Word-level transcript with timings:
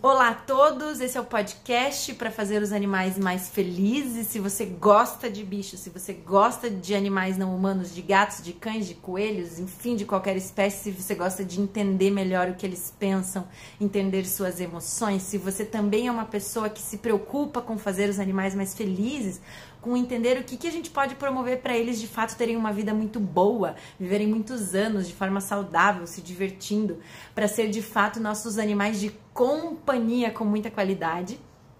Olá 0.00 0.30
a 0.30 0.34
todos, 0.34 1.02
esse 1.02 1.18
é 1.18 1.20
o 1.20 1.24
podcast 1.24 2.14
para 2.14 2.30
fazer 2.30 2.62
os 2.62 2.72
animais 2.72 3.18
mais 3.18 3.50
felizes. 3.50 4.28
Se 4.28 4.40
você 4.40 4.64
gosta 4.64 5.28
de 5.28 5.44
bichos, 5.44 5.80
se 5.80 5.90
você 5.90 6.14
gosta 6.14 6.70
de 6.70 6.94
animais 6.94 7.36
não 7.36 7.54
humanos, 7.54 7.94
de 7.94 8.00
gatos, 8.00 8.42
de 8.42 8.54
cães, 8.54 8.86
de 8.88 8.94
coelhos, 8.94 9.58
enfim, 9.58 9.94
de 9.94 10.06
qualquer 10.06 10.34
espécie, 10.34 10.84
se 10.84 10.90
você 10.92 11.14
gosta 11.14 11.44
de 11.44 11.60
entender 11.60 12.10
melhor 12.10 12.48
o 12.48 12.54
que 12.54 12.64
eles 12.64 12.90
pensam, 12.98 13.46
entender 13.78 14.24
suas 14.24 14.60
emoções, 14.60 15.20
se 15.20 15.36
você 15.36 15.62
também 15.62 16.06
é 16.06 16.10
uma 16.10 16.24
pessoa 16.24 16.70
que 16.70 16.80
se 16.80 16.96
preocupa 16.96 17.60
com 17.60 17.76
fazer 17.76 18.08
os 18.08 18.18
animais 18.18 18.54
mais 18.54 18.74
felizes, 18.74 19.42
com 19.80 19.96
entender 19.96 20.38
o 20.38 20.44
que, 20.44 20.56
que 20.56 20.66
a 20.66 20.70
gente 20.70 20.90
pode 20.90 21.14
promover 21.14 21.60
para 21.60 21.76
eles 21.76 22.00
de 22.00 22.06
fato 22.06 22.36
terem 22.36 22.56
uma 22.56 22.72
vida 22.72 22.92
muito 22.92 23.20
boa, 23.20 23.76
viverem 23.98 24.26
muitos 24.26 24.74
anos 24.74 25.06
de 25.06 25.14
forma 25.14 25.40
saudável, 25.40 26.06
se 26.06 26.20
divertindo, 26.20 26.98
para 27.34 27.48
ser 27.48 27.68
de 27.70 27.82
fato 27.82 28.20
nossos 28.20 28.58
animais 28.58 29.00
de 29.00 29.10
companhia 29.32 30.30
com 30.30 30.44
muita 30.44 30.70
qualidade. 30.70 31.38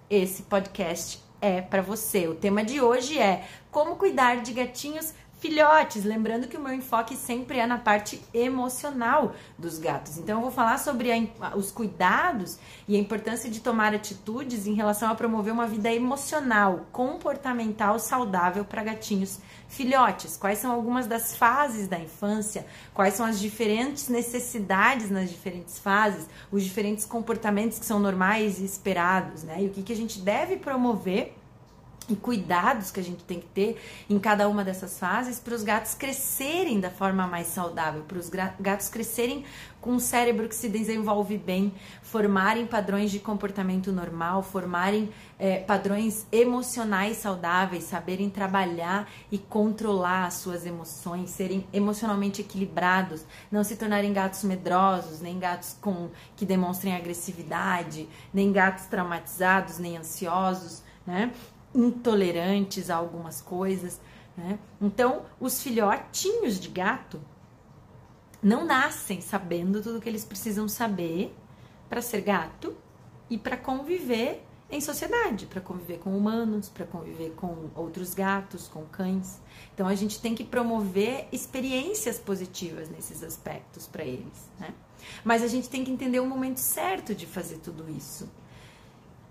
Esse 0.09 0.42
podcast 0.42 1.20
é 1.40 1.60
para 1.60 1.82
você. 1.82 2.28
O 2.28 2.34
tema 2.34 2.64
de 2.64 2.80
hoje 2.80 3.18
é 3.18 3.46
como 3.70 3.96
cuidar 3.96 4.42
de 4.42 4.52
gatinhos 4.52 5.12
filhotes. 5.46 6.05
Lembrando 6.05 6.48
que 6.48 6.56
o 6.56 6.60
meu 6.60 6.73
enfoque 6.73 7.16
sempre 7.16 7.59
é 7.59 7.66
na 7.66 7.78
parte 7.78 8.20
emocional 8.34 9.34
dos 9.56 9.78
gatos. 9.78 10.18
Então, 10.18 10.38
eu 10.38 10.42
vou 10.42 10.50
falar 10.50 10.78
sobre 10.78 11.12
a, 11.12 11.56
os 11.56 11.70
cuidados 11.70 12.59
e 12.88 12.96
a 12.96 12.98
importância 12.98 13.48
de 13.48 13.60
tomar 13.60 13.95
atitudes 13.95 14.66
em 14.66 14.74
relação 14.74 15.09
a 15.09 15.14
promover 15.14 15.52
uma 15.52 15.66
vida 15.66 15.92
emocional, 15.92 16.87
comportamental 16.90 17.98
saudável 18.01 18.64
para 18.64 18.82
gatinhos 18.82 19.38
filhotes. 19.68 20.37
Quais 20.37 20.59
são 20.59 20.73
algumas 20.73 21.06
das 21.06 21.37
fases 21.37 21.87
da 21.87 21.98
infância? 21.98 22.66
Quais 22.92 23.15
são 23.15 23.24
as 23.24 23.38
diferentes 23.38 24.09
necessidades 24.09 25.10
nas 25.10 25.30
diferentes 25.30 25.78
fases? 25.78 26.26
Os 26.51 26.65
diferentes 26.65 27.04
comportamentos 27.04 27.78
que 27.78 27.87
são 27.87 28.01
normais 28.01 28.59
e 28.59 28.65
esperados, 28.65 29.45
né? 29.45 29.62
E 29.62 29.66
o 29.66 29.70
que, 29.70 29.84
que 29.84 29.92
a 29.92 29.96
gente 29.96 30.20
deve 30.20 30.56
promover 30.56 31.35
e 32.09 32.15
cuidados 32.15 32.90
que 32.90 33.01
a 33.01 33.02
gente 33.02 33.24
tem 33.24 33.40
que 33.40 33.46
ter 33.46 33.80
em 34.09 34.18
cada 34.18 34.49
uma 34.49 34.65
dessas 34.65 34.99
fases 34.99 35.38
para 35.38 35.54
os 35.54 35.62
gatos 35.62 35.95
crescerem 35.95 36.80
da 36.80 36.90
forma 36.90 37.26
mais 37.26 37.49
saudável, 37.49 38.02
para 38.02 38.18
os 38.18 38.30
gatos 38.60 38.88
crescerem 38.88 39.45
com 39.80 39.93
um 39.93 39.99
cérebro 40.01 40.49
que 40.49 40.54
se 40.54 40.68
desenvolve 40.68 41.38
bem, 41.38 41.73
formarem 42.02 42.66
padrões 42.66 43.10
de 43.10 43.21
comportamento 43.21 43.93
normal, 43.93 44.43
formarem 44.43 45.10
é, 45.38 45.59
padrões 45.59 46.27
emocionais 46.32 47.18
saudáveis, 47.18 47.84
saberem 47.84 48.29
trabalhar 48.29 49.09
e 49.30 49.38
controlar 49.38 50.27
as 50.27 50.34
suas 50.34 50.66
emoções, 50.66 51.30
serem 51.30 51.66
emocionalmente 51.73 52.40
equilibrados, 52.40 53.24
não 53.51 53.62
se 53.62 53.77
tornarem 53.77 54.12
gatos 54.12 54.43
medrosos, 54.43 55.21
nem 55.21 55.38
gatos 55.38 55.77
com 55.80 56.09
que 56.34 56.45
demonstrem 56.45 56.96
agressividade, 56.96 58.09
nem 58.34 58.51
gatos 58.51 58.87
traumatizados, 58.87 59.79
nem 59.79 59.96
ansiosos, 59.96 60.82
né? 61.07 61.32
Intolerantes 61.77 62.91
a 62.91 62.96
algumas 62.96 63.41
coisas, 63.41 64.00
né? 64.37 64.59
Então, 64.81 65.25
os 65.38 65.62
filhotinhos 65.62 66.59
de 66.59 66.69
gato 66.69 67.21
não 68.43 68.65
nascem 68.65 69.21
sabendo 69.21 69.83
tudo 69.83 69.99
o 69.99 70.00
que 70.00 70.09
eles 70.09 70.25
precisam 70.25 70.69
saber 70.69 71.34
para 71.88 72.03
ser 72.03 72.21
gato 72.21 72.77
e 73.31 73.38
para 73.38 73.56
conviver 73.56 74.44
em 74.69 74.81
sociedade, 74.81 75.47
para 75.47 75.60
conviver 75.60 75.99
com 75.99 76.16
humanos, 76.16 76.69
para 76.69 76.84
conviver 76.84 77.31
com 77.37 77.71
outros 77.75 78.15
gatos, 78.15 78.66
com 78.66 78.84
cães. 78.84 79.41
Então 79.72 79.87
a 79.87 79.94
gente 79.94 80.21
tem 80.21 80.34
que 80.34 80.44
promover 80.44 81.28
experiências 81.31 82.19
positivas 82.19 82.88
nesses 82.88 83.22
aspectos 83.22 83.87
para 83.87 84.05
eles, 84.05 84.50
né? 84.59 84.75
Mas 85.25 85.43
a 85.43 85.47
gente 85.47 85.69
tem 85.69 85.84
que 85.84 85.91
entender 85.91 86.19
o 86.19 86.27
momento 86.27 86.59
certo 86.59 87.15
de 87.15 87.27
fazer 87.27 87.59
tudo 87.59 87.88
isso 87.88 88.28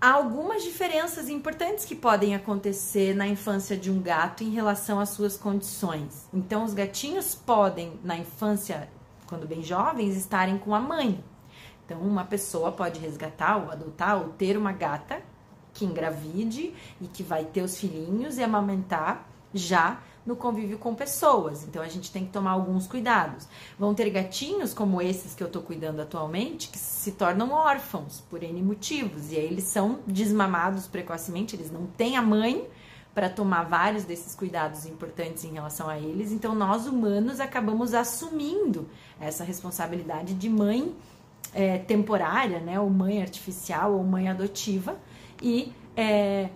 há 0.00 0.12
algumas 0.12 0.62
diferenças 0.62 1.28
importantes 1.28 1.84
que 1.84 1.94
podem 1.94 2.34
acontecer 2.34 3.14
na 3.14 3.26
infância 3.26 3.76
de 3.76 3.90
um 3.90 4.00
gato 4.00 4.44
em 4.44 4.50
relação 4.50 5.00
às 5.00 5.10
suas 5.10 5.36
condições. 5.36 6.28
Então, 6.32 6.64
os 6.64 6.74
gatinhos 6.74 7.34
podem, 7.34 7.98
na 8.04 8.16
infância, 8.16 8.88
quando 9.26 9.46
bem 9.46 9.62
jovens, 9.62 10.16
estarem 10.16 10.58
com 10.58 10.74
a 10.74 10.80
mãe. 10.80 11.22
Então, 11.84 12.00
uma 12.00 12.24
pessoa 12.24 12.72
pode 12.72 13.00
resgatar 13.00 13.56
ou 13.56 13.70
adotar 13.70 14.18
ou 14.18 14.30
ter 14.30 14.56
uma 14.56 14.72
gata 14.72 15.22
que 15.72 15.84
engravide 15.84 16.74
e 17.00 17.06
que 17.06 17.22
vai 17.22 17.44
ter 17.44 17.62
os 17.62 17.78
filhinhos 17.78 18.38
e 18.38 18.42
amamentar 18.42 19.26
já 19.52 20.00
no 20.26 20.34
convívio 20.34 20.76
com 20.78 20.94
pessoas. 20.94 21.64
Então 21.64 21.80
a 21.80 21.88
gente 21.88 22.10
tem 22.10 22.26
que 22.26 22.32
tomar 22.32 22.50
alguns 22.50 22.86
cuidados. 22.86 23.46
Vão 23.78 23.94
ter 23.94 24.10
gatinhos 24.10 24.74
como 24.74 25.00
esses 25.00 25.34
que 25.34 25.42
eu 25.42 25.48
tô 25.48 25.60
cuidando 25.62 26.00
atualmente 26.00 26.68
que 26.68 26.78
se 26.78 27.12
tornam 27.12 27.52
órfãos 27.52 28.22
por 28.28 28.42
N 28.42 28.60
motivos 28.60 29.30
e 29.30 29.36
aí 29.36 29.44
eles 29.44 29.64
são 29.64 30.00
desmamados 30.06 30.88
precocemente, 30.88 31.54
eles 31.54 31.70
não 31.70 31.86
têm 31.86 32.16
a 32.16 32.22
mãe 32.22 32.68
para 33.14 33.30
tomar 33.30 33.62
vários 33.62 34.04
desses 34.04 34.34
cuidados 34.34 34.84
importantes 34.84 35.44
em 35.44 35.52
relação 35.52 35.88
a 35.88 35.98
eles. 35.98 36.32
Então 36.32 36.54
nós 36.54 36.86
humanos 36.86 37.40
acabamos 37.40 37.94
assumindo 37.94 38.88
essa 39.18 39.44
responsabilidade 39.44 40.34
de 40.34 40.50
mãe 40.50 40.94
é, 41.54 41.78
temporária, 41.78 42.60
né, 42.60 42.78
ou 42.78 42.90
mãe 42.90 43.22
artificial 43.22 43.94
ou 43.94 44.04
mãe 44.04 44.28
adotiva 44.28 44.96
e 45.40 45.72
é, 45.96 46.50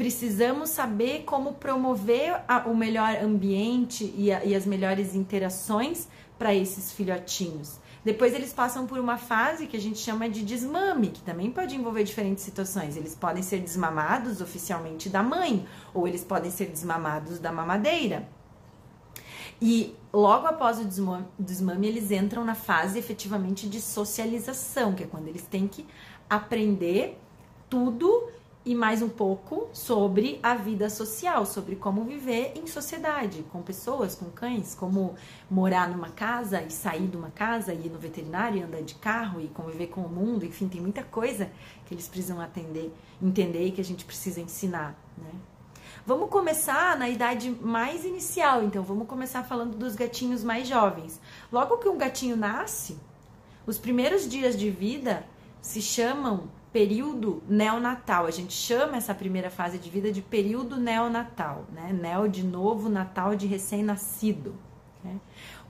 precisamos 0.00 0.70
saber 0.70 1.24
como 1.24 1.52
promover 1.52 2.42
a, 2.48 2.66
o 2.66 2.74
melhor 2.74 3.22
ambiente 3.22 4.10
e, 4.16 4.32
a, 4.32 4.42
e 4.42 4.54
as 4.54 4.64
melhores 4.64 5.14
interações 5.14 6.08
para 6.38 6.54
esses 6.54 6.90
filhotinhos. 6.90 7.78
Depois 8.02 8.32
eles 8.32 8.50
passam 8.50 8.86
por 8.86 8.98
uma 8.98 9.18
fase 9.18 9.66
que 9.66 9.76
a 9.76 9.80
gente 9.80 9.98
chama 9.98 10.26
de 10.26 10.42
desmame, 10.42 11.08
que 11.08 11.20
também 11.20 11.50
pode 11.50 11.76
envolver 11.76 12.02
diferentes 12.02 12.42
situações. 12.42 12.96
Eles 12.96 13.14
podem 13.14 13.42
ser 13.42 13.60
desmamados 13.60 14.40
oficialmente 14.40 15.10
da 15.10 15.22
mãe, 15.22 15.66
ou 15.92 16.08
eles 16.08 16.24
podem 16.24 16.50
ser 16.50 16.70
desmamados 16.70 17.38
da 17.38 17.52
mamadeira. 17.52 18.26
E 19.60 19.94
logo 20.10 20.46
após 20.46 20.78
o 20.78 20.84
desmame, 21.38 21.86
eles 21.86 22.10
entram 22.10 22.42
na 22.42 22.54
fase 22.54 22.98
efetivamente 22.98 23.68
de 23.68 23.82
socialização, 23.82 24.94
que 24.94 25.04
é 25.04 25.06
quando 25.06 25.28
eles 25.28 25.42
têm 25.42 25.68
que 25.68 25.86
aprender 26.26 27.18
tudo 27.68 28.30
e 28.64 28.74
mais 28.74 29.00
um 29.00 29.08
pouco 29.08 29.70
sobre 29.72 30.38
a 30.42 30.54
vida 30.54 30.90
social, 30.90 31.46
sobre 31.46 31.76
como 31.76 32.04
viver 32.04 32.52
em 32.54 32.66
sociedade, 32.66 33.42
com 33.50 33.62
pessoas, 33.62 34.14
com 34.14 34.26
cães, 34.26 34.74
como 34.74 35.14
morar 35.50 35.88
numa 35.88 36.10
casa 36.10 36.62
e 36.62 36.70
sair 36.70 37.08
de 37.08 37.16
uma 37.16 37.30
casa, 37.30 37.72
ir 37.72 37.88
no 37.90 37.98
veterinário, 37.98 38.58
e 38.58 38.62
andar 38.62 38.82
de 38.82 38.94
carro 38.96 39.40
e 39.40 39.48
conviver 39.48 39.86
com 39.86 40.02
o 40.02 40.08
mundo, 40.08 40.44
enfim, 40.44 40.68
tem 40.68 40.80
muita 40.80 41.02
coisa 41.02 41.50
que 41.86 41.94
eles 41.94 42.06
precisam 42.06 42.38
atender, 42.40 42.92
entender 43.22 43.66
e 43.66 43.72
que 43.72 43.80
a 43.80 43.84
gente 43.84 44.04
precisa 44.04 44.40
ensinar, 44.40 44.94
né? 45.16 45.32
Vamos 46.06 46.30
começar 46.30 46.98
na 46.98 47.08
idade 47.08 47.50
mais 47.50 48.04
inicial, 48.04 48.62
então 48.62 48.82
vamos 48.82 49.06
começar 49.06 49.42
falando 49.42 49.76
dos 49.76 49.94
gatinhos 49.94 50.42
mais 50.42 50.66
jovens. 50.66 51.20
Logo 51.52 51.78
que 51.78 51.88
um 51.88 51.98
gatinho 51.98 52.36
nasce, 52.36 52.98
os 53.66 53.78
primeiros 53.78 54.28
dias 54.28 54.56
de 54.56 54.70
vida 54.70 55.26
se 55.60 55.82
chamam 55.82 56.48
período 56.72 57.42
neonatal. 57.48 58.26
A 58.26 58.30
gente 58.30 58.52
chama 58.52 58.96
essa 58.96 59.14
primeira 59.14 59.50
fase 59.50 59.78
de 59.78 59.90
vida 59.90 60.12
de 60.12 60.22
período 60.22 60.76
neonatal, 60.76 61.64
né? 61.72 61.92
Neo 61.92 62.28
de 62.28 62.44
novo, 62.44 62.88
natal 62.88 63.34
de 63.34 63.46
recém-nascido. 63.46 64.54
Né? 65.02 65.18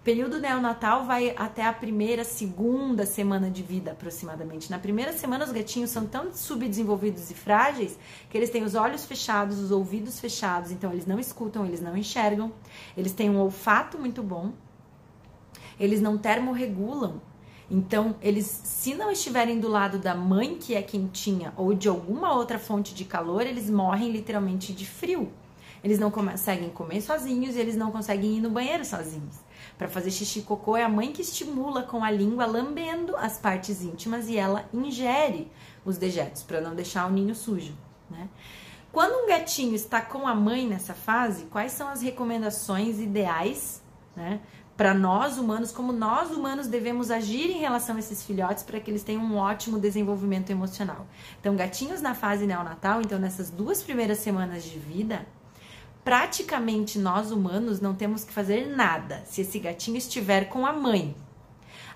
O 0.01 0.03
período 0.03 0.39
neonatal 0.39 1.05
vai 1.05 1.35
até 1.37 1.65
a 1.65 1.73
primeira, 1.73 2.25
segunda 2.25 3.05
semana 3.05 3.51
de 3.51 3.63
vida, 3.63 3.93
aproximadamente. 3.93 4.71
Na 4.71 4.79
primeira 4.79 5.13
semana, 5.13 5.45
os 5.45 5.53
gatinhos 5.53 5.91
são 5.91 6.07
tão 6.07 6.33
subdesenvolvidos 6.33 7.31
e 7.31 7.35
frágeis 7.35 7.99
que 8.31 8.37
eles 8.37 8.49
têm 8.49 8.63
os 8.63 8.75
olhos 8.75 9.05
fechados, 9.05 9.59
os 9.59 9.71
ouvidos 9.71 10.19
fechados, 10.19 10.71
então 10.71 10.91
eles 10.91 11.05
não 11.05 11.19
escutam, 11.19 11.67
eles 11.67 11.83
não 11.83 11.97
enxergam, 11.97 12.51
eles 12.97 13.13
têm 13.13 13.29
um 13.29 13.39
olfato 13.39 13.99
muito 13.99 14.23
bom, 14.23 14.55
eles 15.79 16.01
não 16.01 16.17
termorregulam, 16.17 17.21
então, 17.71 18.17
eles, 18.21 18.47
se 18.47 18.95
não 18.95 19.13
estiverem 19.13 19.61
do 19.61 19.69
lado 19.69 19.99
da 19.99 20.15
mãe, 20.15 20.57
que 20.57 20.75
é 20.75 20.83
quentinha, 20.83 21.53
ou 21.57 21.73
de 21.73 21.89
alguma 21.89 22.35
outra 22.35 22.59
fonte 22.59 22.93
de 22.93 23.05
calor, 23.05 23.43
eles 23.43 23.71
morrem 23.71 24.11
literalmente 24.11 24.73
de 24.73 24.85
frio. 24.85 25.31
Eles 25.83 25.99
não 25.99 26.11
conseguem 26.11 26.69
comer 26.69 27.01
sozinhos 27.01 27.55
e 27.55 27.61
eles 27.61 27.77
não 27.77 27.91
conseguem 27.91 28.37
ir 28.37 28.41
no 28.41 28.51
banheiro 28.51 28.85
sozinhos. 28.85 29.37
Para 29.79 29.89
fazer 29.89 30.11
xixi 30.11 30.43
cocô 30.43 30.77
é 30.77 30.83
a 30.83 30.89
mãe 30.89 31.13
que 31.13 31.23
estimula 31.23 31.85
com 31.85 32.05
a 32.05 32.11
língua 32.11 32.45
lambendo 32.45 33.17
as 33.17 33.39
partes 33.39 33.83
íntimas 33.83 34.29
e 34.29 34.37
ela 34.37 34.69
ingere 34.75 35.51
os 35.85 35.97
dejetos 35.97 36.43
para 36.43 36.61
não 36.61 36.75
deixar 36.75 37.07
o 37.07 37.11
ninho 37.11 37.35
sujo, 37.35 37.73
né? 38.11 38.29
Quando 38.93 39.25
um 39.25 39.29
gatinho 39.29 39.75
está 39.75 40.01
com 40.01 40.27
a 40.27 40.35
mãe 40.35 40.67
nessa 40.67 40.93
fase, 40.93 41.45
quais 41.45 41.71
são 41.71 41.89
as 41.89 42.03
recomendações 42.03 42.99
ideais, 42.99 43.81
né, 44.17 44.41
para 44.81 44.95
nós 44.95 45.37
humanos, 45.37 45.73
como 45.73 45.93
nós 45.93 46.31
humanos 46.31 46.67
devemos 46.67 47.11
agir 47.11 47.51
em 47.51 47.59
relação 47.59 47.97
a 47.97 47.99
esses 47.99 48.23
filhotes 48.23 48.63
para 48.63 48.81
que 48.81 48.91
eles 48.91 49.03
tenham 49.03 49.23
um 49.23 49.37
ótimo 49.37 49.79
desenvolvimento 49.79 50.49
emocional. 50.49 51.07
Então, 51.39 51.55
gatinhos 51.55 52.01
na 52.01 52.15
fase 52.15 52.47
neonatal, 52.47 53.03
então 53.03 53.19
nessas 53.19 53.51
duas 53.51 53.83
primeiras 53.83 54.21
semanas 54.21 54.65
de 54.65 54.79
vida, 54.79 55.27
praticamente 56.03 56.99
nós 56.99 57.31
humanos 57.31 57.79
não 57.79 57.95
temos 57.95 58.25
que 58.25 58.33
fazer 58.33 58.75
nada 58.75 59.23
se 59.27 59.43
esse 59.43 59.59
gatinho 59.59 59.99
estiver 59.99 60.49
com 60.49 60.65
a 60.65 60.73
mãe. 60.73 61.15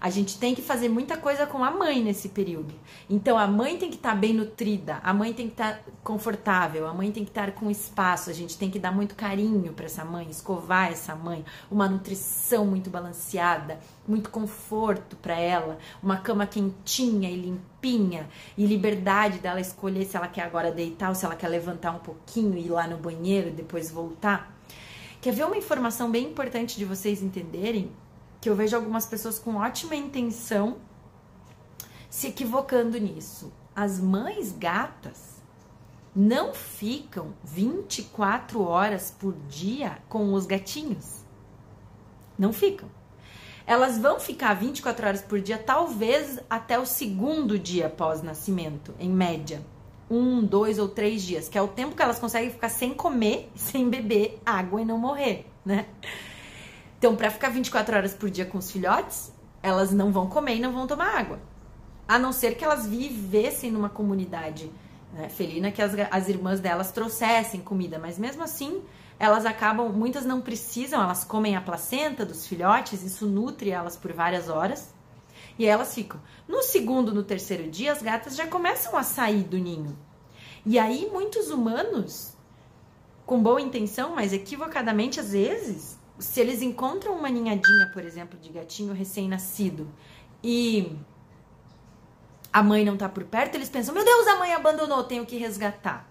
A 0.04 0.10
gente 0.10 0.36
tem 0.36 0.54
que 0.54 0.60
fazer 0.60 0.90
muita 0.90 1.16
coisa 1.16 1.46
com 1.46 1.64
a 1.64 1.70
mãe 1.70 2.04
nesse 2.04 2.28
período. 2.28 2.74
Então 3.08 3.38
a 3.38 3.46
mãe 3.46 3.78
tem 3.78 3.88
que 3.88 3.96
estar 3.96 4.10
tá 4.10 4.14
bem 4.14 4.34
nutrida, 4.34 5.00
a 5.02 5.14
mãe 5.14 5.32
tem 5.32 5.46
que 5.46 5.54
estar 5.54 5.78
tá 5.78 5.80
confortável, 6.02 6.86
a 6.86 6.92
mãe 6.92 7.10
tem 7.10 7.24
que 7.24 7.30
estar 7.30 7.46
tá 7.46 7.52
com 7.52 7.70
espaço, 7.70 8.28
a 8.28 8.34
gente 8.34 8.58
tem 8.58 8.70
que 8.70 8.78
dar 8.78 8.92
muito 8.92 9.14
carinho 9.14 9.72
para 9.72 9.86
essa 9.86 10.04
mãe, 10.04 10.28
escovar 10.28 10.92
essa 10.92 11.16
mãe, 11.16 11.42
uma 11.70 11.88
nutrição 11.88 12.66
muito 12.66 12.90
balanceada, 12.90 13.80
muito 14.06 14.28
conforto 14.28 15.16
para 15.16 15.40
ela, 15.40 15.78
uma 16.02 16.18
cama 16.18 16.46
quentinha 16.46 17.30
e 17.30 17.36
limpinha 17.36 18.28
e 18.58 18.66
liberdade 18.66 19.38
dela 19.38 19.58
escolher 19.58 20.04
se 20.04 20.18
ela 20.18 20.28
quer 20.28 20.42
agora 20.42 20.70
deitar 20.70 21.08
ou 21.08 21.14
se 21.14 21.24
ela 21.24 21.34
quer 21.34 21.48
levantar 21.48 21.92
um 21.92 22.00
pouquinho 22.00 22.58
e 22.58 22.66
ir 22.66 22.68
lá 22.68 22.86
no 22.86 22.98
banheiro 22.98 23.48
e 23.48 23.52
depois 23.52 23.90
voltar. 23.90 24.54
Quer 25.22 25.32
ver 25.32 25.46
uma 25.46 25.56
informação 25.56 26.10
bem 26.10 26.26
importante 26.26 26.76
de 26.76 26.84
vocês 26.84 27.22
entenderem? 27.22 27.90
Que 28.44 28.50
eu 28.50 28.55
vejo 28.55 28.76
algumas 28.76 29.06
pessoas 29.06 29.38
com 29.38 29.55
ótima 29.56 29.96
intenção 29.96 30.76
se 32.11 32.26
equivocando 32.26 33.00
nisso. 33.00 33.50
As 33.75 33.99
mães 33.99 34.52
gatas 34.52 35.43
não 36.14 36.52
ficam 36.52 37.32
24 37.43 38.61
horas 38.61 39.11
por 39.11 39.32
dia 39.49 39.96
com 40.11 40.35
os 40.35 40.44
gatinhos. 40.44 41.25
Não 42.38 42.52
ficam. 42.52 42.91
Elas 43.67 43.96
vão 43.96 44.20
ficar 44.20 44.52
24 44.52 45.06
horas 45.06 45.23
por 45.23 45.41
dia, 45.41 45.56
talvez 45.56 46.38
até 46.50 46.79
o 46.79 46.85
segundo 46.85 47.58
dia 47.58 47.87
após 47.87 48.20
nascimento, 48.20 48.94
em 49.00 49.08
média 49.08 49.64
um, 50.11 50.44
dois 50.44 50.79
ou 50.79 50.87
três 50.87 51.23
dias, 51.23 51.49
que 51.49 51.56
é 51.56 51.62
o 51.62 51.69
tempo 51.69 51.96
que 51.96 52.02
elas 52.02 52.19
conseguem 52.19 52.50
ficar 52.50 52.69
sem 52.69 52.93
comer, 52.93 53.50
sem 53.56 53.88
beber 53.88 54.38
água 54.44 54.82
e 54.82 54.85
não 54.85 54.99
morrer, 54.99 55.46
né? 55.64 55.87
Então, 57.04 57.16
para 57.16 57.30
ficar 57.30 57.50
24 57.50 57.96
horas 57.96 58.14
por 58.14 58.30
dia 58.30 58.46
com 58.46 58.56
os 58.56 58.70
filhotes, 58.70 59.30
elas 59.62 59.92
não 59.92 60.10
vão 60.10 60.26
comer 60.26 60.56
e 60.56 60.60
não 60.60 60.72
vão 60.72 60.86
tomar 60.86 61.18
água. 61.18 61.38
A 62.08 62.18
não 62.18 62.32
ser 62.32 62.56
que 62.56 62.64
elas 62.64 62.86
vivessem 62.86 63.70
numa 63.70 63.90
comunidade 63.90 64.72
né, 65.12 65.28
felina 65.28 65.70
que 65.70 65.82
as, 65.82 65.92
as 66.10 66.30
irmãs 66.30 66.60
delas 66.60 66.92
trouxessem 66.92 67.60
comida, 67.60 67.98
mas 67.98 68.18
mesmo 68.18 68.42
assim, 68.42 68.82
elas 69.18 69.44
acabam, 69.44 69.90
muitas 69.92 70.24
não 70.24 70.40
precisam, 70.40 71.02
elas 71.02 71.24
comem 71.24 71.54
a 71.54 71.60
placenta 71.60 72.24
dos 72.24 72.46
filhotes, 72.46 73.02
isso 73.02 73.26
nutre 73.26 73.68
elas 73.68 73.98
por 73.98 74.14
várias 74.14 74.48
horas 74.48 74.94
e 75.58 75.66
elas 75.66 75.94
ficam. 75.94 76.18
No 76.48 76.62
segundo, 76.62 77.12
no 77.12 77.22
terceiro 77.22 77.70
dia, 77.70 77.92
as 77.92 78.00
gatas 78.00 78.34
já 78.34 78.46
começam 78.46 78.96
a 78.96 79.02
sair 79.02 79.42
do 79.42 79.58
ninho. 79.58 79.94
E 80.64 80.78
aí, 80.78 81.06
muitos 81.12 81.50
humanos, 81.50 82.32
com 83.26 83.42
boa 83.42 83.60
intenção, 83.60 84.14
mas 84.14 84.32
equivocadamente 84.32 85.20
às 85.20 85.32
vezes, 85.32 86.02
se 86.19 86.40
eles 86.40 86.62
encontram 86.62 87.14
uma 87.14 87.28
ninhadinha, 87.28 87.90
por 87.93 88.05
exemplo, 88.05 88.38
de 88.38 88.50
gatinho 88.50 88.93
recém-nascido 88.93 89.88
e 90.43 90.96
a 92.52 92.62
mãe 92.62 92.84
não 92.84 92.96
tá 92.96 93.08
por 93.08 93.25
perto, 93.25 93.56
eles 93.56 93.69
pensam: 93.69 93.94
meu 93.94 94.05
Deus, 94.05 94.26
a 94.28 94.37
mãe 94.37 94.55
abandonou, 94.55 95.02
tenho 95.05 95.26
que 95.26 95.37
resgatar. 95.37 96.08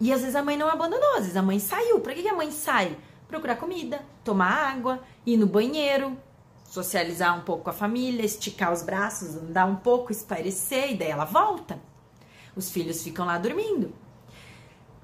E 0.00 0.12
às 0.12 0.20
vezes 0.20 0.36
a 0.36 0.42
mãe 0.42 0.56
não 0.56 0.68
abandonou, 0.68 1.14
às 1.14 1.20
vezes 1.20 1.36
a 1.36 1.42
mãe 1.42 1.58
saiu. 1.58 2.00
Pra 2.00 2.14
que 2.14 2.26
a 2.26 2.34
mãe 2.34 2.50
sai? 2.50 2.96
Procurar 3.26 3.56
comida, 3.56 4.00
tomar 4.24 4.72
água, 4.72 5.00
ir 5.26 5.36
no 5.36 5.46
banheiro, 5.46 6.16
socializar 6.64 7.36
um 7.36 7.42
pouco 7.42 7.64
com 7.64 7.70
a 7.70 7.74
família, 7.74 8.24
esticar 8.24 8.72
os 8.72 8.82
braços, 8.82 9.36
andar 9.36 9.66
um 9.66 9.76
pouco, 9.76 10.10
espairecer, 10.10 10.92
e 10.92 10.96
daí 10.96 11.10
ela 11.10 11.24
volta. 11.24 11.78
Os 12.56 12.70
filhos 12.70 13.02
ficam 13.02 13.26
lá 13.26 13.38
dormindo. 13.38 13.92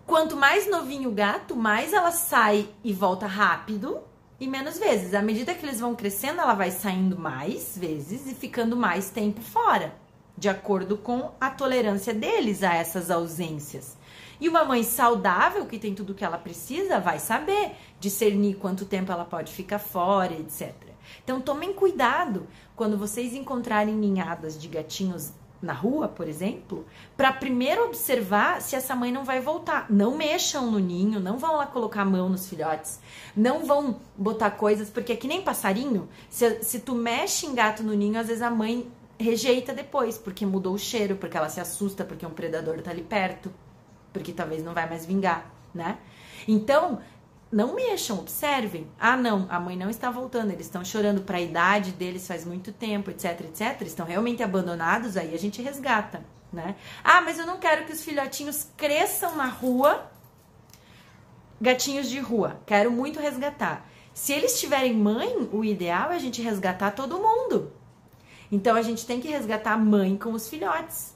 Quanto 0.06 0.36
mais 0.36 0.68
novinho 0.68 1.10
o 1.10 1.14
gato, 1.14 1.54
mais 1.54 1.92
ela 1.92 2.10
sai 2.10 2.68
e 2.82 2.92
volta 2.92 3.26
rápido 3.26 4.00
e 4.40 4.46
menos 4.46 4.78
vezes. 4.78 5.14
À 5.14 5.22
medida 5.22 5.54
que 5.54 5.64
eles 5.64 5.80
vão 5.80 5.94
crescendo, 5.94 6.40
ela 6.40 6.54
vai 6.54 6.70
saindo 6.70 7.18
mais 7.18 7.76
vezes 7.76 8.26
e 8.26 8.34
ficando 8.34 8.76
mais 8.76 9.10
tempo 9.10 9.40
fora, 9.40 9.94
de 10.36 10.48
acordo 10.48 10.96
com 10.96 11.32
a 11.40 11.50
tolerância 11.50 12.12
deles 12.12 12.62
a 12.62 12.74
essas 12.74 13.10
ausências. 13.10 13.96
E 14.40 14.48
uma 14.48 14.64
mãe 14.64 14.82
saudável, 14.82 15.66
que 15.66 15.78
tem 15.78 15.94
tudo 15.94 16.10
o 16.10 16.14
que 16.14 16.24
ela 16.24 16.38
precisa, 16.38 16.98
vai 16.98 17.18
saber 17.18 17.72
discernir 18.00 18.56
quanto 18.56 18.84
tempo 18.84 19.12
ela 19.12 19.24
pode 19.24 19.52
ficar 19.52 19.78
fora, 19.78 20.32
etc. 20.34 20.74
Então 21.22 21.40
tomem 21.40 21.72
cuidado 21.72 22.46
quando 22.74 22.98
vocês 22.98 23.34
encontrarem 23.34 23.94
ninhadas 23.94 24.60
de 24.60 24.68
gatinhos 24.68 25.32
na 25.64 25.72
rua, 25.72 26.06
por 26.06 26.28
exemplo, 26.28 26.84
para 27.16 27.32
primeiro 27.32 27.86
observar 27.86 28.60
se 28.60 28.76
essa 28.76 28.94
mãe 28.94 29.10
não 29.10 29.24
vai 29.24 29.40
voltar. 29.40 29.86
Não 29.90 30.16
mexam 30.16 30.70
no 30.70 30.78
ninho, 30.78 31.18
não 31.18 31.38
vão 31.38 31.56
lá 31.56 31.66
colocar 31.66 32.02
a 32.02 32.04
mão 32.04 32.28
nos 32.28 32.48
filhotes, 32.48 33.00
não 33.36 33.64
vão 33.64 34.00
botar 34.16 34.50
coisas, 34.52 34.90
porque 34.90 35.12
é 35.12 35.16
que 35.16 35.26
nem 35.26 35.42
passarinho, 35.42 36.08
se, 36.28 36.62
se 36.62 36.80
tu 36.80 36.94
mexe 36.94 37.46
em 37.46 37.54
gato 37.54 37.82
no 37.82 37.94
ninho, 37.94 38.20
às 38.20 38.28
vezes 38.28 38.42
a 38.42 38.50
mãe 38.50 38.86
rejeita 39.18 39.72
depois, 39.72 40.18
porque 40.18 40.44
mudou 40.44 40.74
o 40.74 40.78
cheiro, 40.78 41.16
porque 41.16 41.36
ela 41.36 41.48
se 41.48 41.60
assusta, 41.60 42.04
porque 42.04 42.26
um 42.26 42.30
predador 42.30 42.80
tá 42.82 42.90
ali 42.90 43.02
perto, 43.02 43.50
porque 44.12 44.32
talvez 44.32 44.62
não 44.62 44.74
vai 44.74 44.88
mais 44.88 45.06
vingar, 45.06 45.50
né? 45.74 45.98
Então, 46.46 47.00
não 47.50 47.74
mexam, 47.74 48.18
observem. 48.18 48.86
Ah, 48.98 49.16
não, 49.16 49.46
a 49.48 49.60
mãe 49.60 49.76
não 49.76 49.88
está 49.88 50.10
voltando, 50.10 50.50
eles 50.50 50.66
estão 50.66 50.84
chorando 50.84 51.22
para 51.22 51.38
a 51.38 51.40
idade 51.40 51.92
deles 51.92 52.26
faz 52.26 52.44
muito 52.44 52.72
tempo, 52.72 53.10
etc, 53.10 53.40
etc. 53.42 53.80
Estão 53.82 54.06
realmente 54.06 54.42
abandonados, 54.42 55.16
aí 55.16 55.34
a 55.34 55.38
gente 55.38 55.62
resgata, 55.62 56.24
né? 56.52 56.74
Ah, 57.02 57.20
mas 57.20 57.38
eu 57.38 57.46
não 57.46 57.58
quero 57.58 57.86
que 57.86 57.92
os 57.92 58.02
filhotinhos 58.02 58.68
cresçam 58.76 59.36
na 59.36 59.46
rua, 59.46 60.10
gatinhos 61.60 62.08
de 62.08 62.18
rua. 62.18 62.60
Quero 62.66 62.90
muito 62.90 63.20
resgatar. 63.20 63.88
Se 64.12 64.32
eles 64.32 64.60
tiverem 64.60 64.94
mãe, 64.94 65.48
o 65.52 65.64
ideal 65.64 66.12
é 66.12 66.16
a 66.16 66.20
gente 66.20 66.42
resgatar 66.42 66.92
todo 66.92 67.18
mundo. 67.18 67.72
Então 68.50 68.76
a 68.76 68.82
gente 68.82 69.06
tem 69.06 69.20
que 69.20 69.28
resgatar 69.28 69.72
a 69.72 69.78
mãe 69.78 70.16
com 70.16 70.32
os 70.32 70.48
filhotes. 70.48 71.13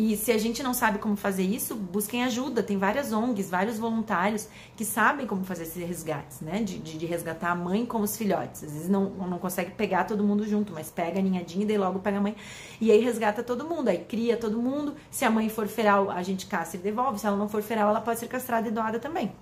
E 0.00 0.16
se 0.16 0.30
a 0.30 0.38
gente 0.38 0.62
não 0.62 0.72
sabe 0.72 1.00
como 1.00 1.16
fazer 1.16 1.42
isso, 1.42 1.74
busquem 1.74 2.22
ajuda. 2.22 2.62
Tem 2.62 2.78
várias 2.78 3.12
ONGs, 3.12 3.50
vários 3.50 3.80
voluntários 3.80 4.46
que 4.76 4.84
sabem 4.84 5.26
como 5.26 5.42
fazer 5.42 5.64
esses 5.64 5.84
resgates, 5.84 6.40
né? 6.40 6.62
De, 6.62 6.78
de, 6.78 6.96
de 6.96 7.04
resgatar 7.04 7.50
a 7.50 7.54
mãe 7.56 7.84
com 7.84 8.00
os 8.00 8.16
filhotes. 8.16 8.62
Às 8.62 8.72
vezes 8.74 8.88
não, 8.88 9.10
não 9.10 9.40
consegue 9.40 9.72
pegar 9.72 10.04
todo 10.04 10.22
mundo 10.22 10.46
junto, 10.46 10.72
mas 10.72 10.88
pega 10.88 11.18
a 11.18 11.22
ninhadinha 11.22 11.64
e 11.64 11.66
daí 11.66 11.76
logo 11.76 11.98
pega 11.98 12.18
a 12.18 12.20
mãe. 12.20 12.36
E 12.80 12.92
aí 12.92 13.00
resgata 13.00 13.42
todo 13.42 13.64
mundo, 13.64 13.88
aí 13.88 13.98
cria 13.98 14.36
todo 14.36 14.62
mundo. 14.62 14.94
Se 15.10 15.24
a 15.24 15.30
mãe 15.32 15.48
for 15.48 15.66
feral, 15.66 16.12
a 16.12 16.22
gente 16.22 16.46
caça 16.46 16.76
e 16.76 16.78
devolve. 16.78 17.18
Se 17.18 17.26
ela 17.26 17.36
não 17.36 17.48
for 17.48 17.60
feral, 17.60 17.88
ela 17.88 18.00
pode 18.00 18.20
ser 18.20 18.28
castrada 18.28 18.68
e 18.68 18.70
doada 18.70 19.00
também. 19.00 19.32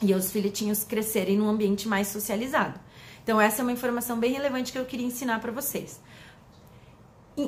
E 0.00 0.14
os 0.14 0.30
filhotinhos 0.30 0.84
crescerem 0.84 1.36
num 1.36 1.48
ambiente 1.48 1.88
mais 1.88 2.06
socializado. 2.06 2.78
Então, 3.24 3.40
essa 3.40 3.62
é 3.62 3.64
uma 3.64 3.72
informação 3.72 4.16
bem 4.16 4.32
relevante 4.32 4.70
que 4.70 4.78
eu 4.78 4.84
queria 4.84 5.04
ensinar 5.04 5.40
para 5.40 5.50
vocês 5.50 6.00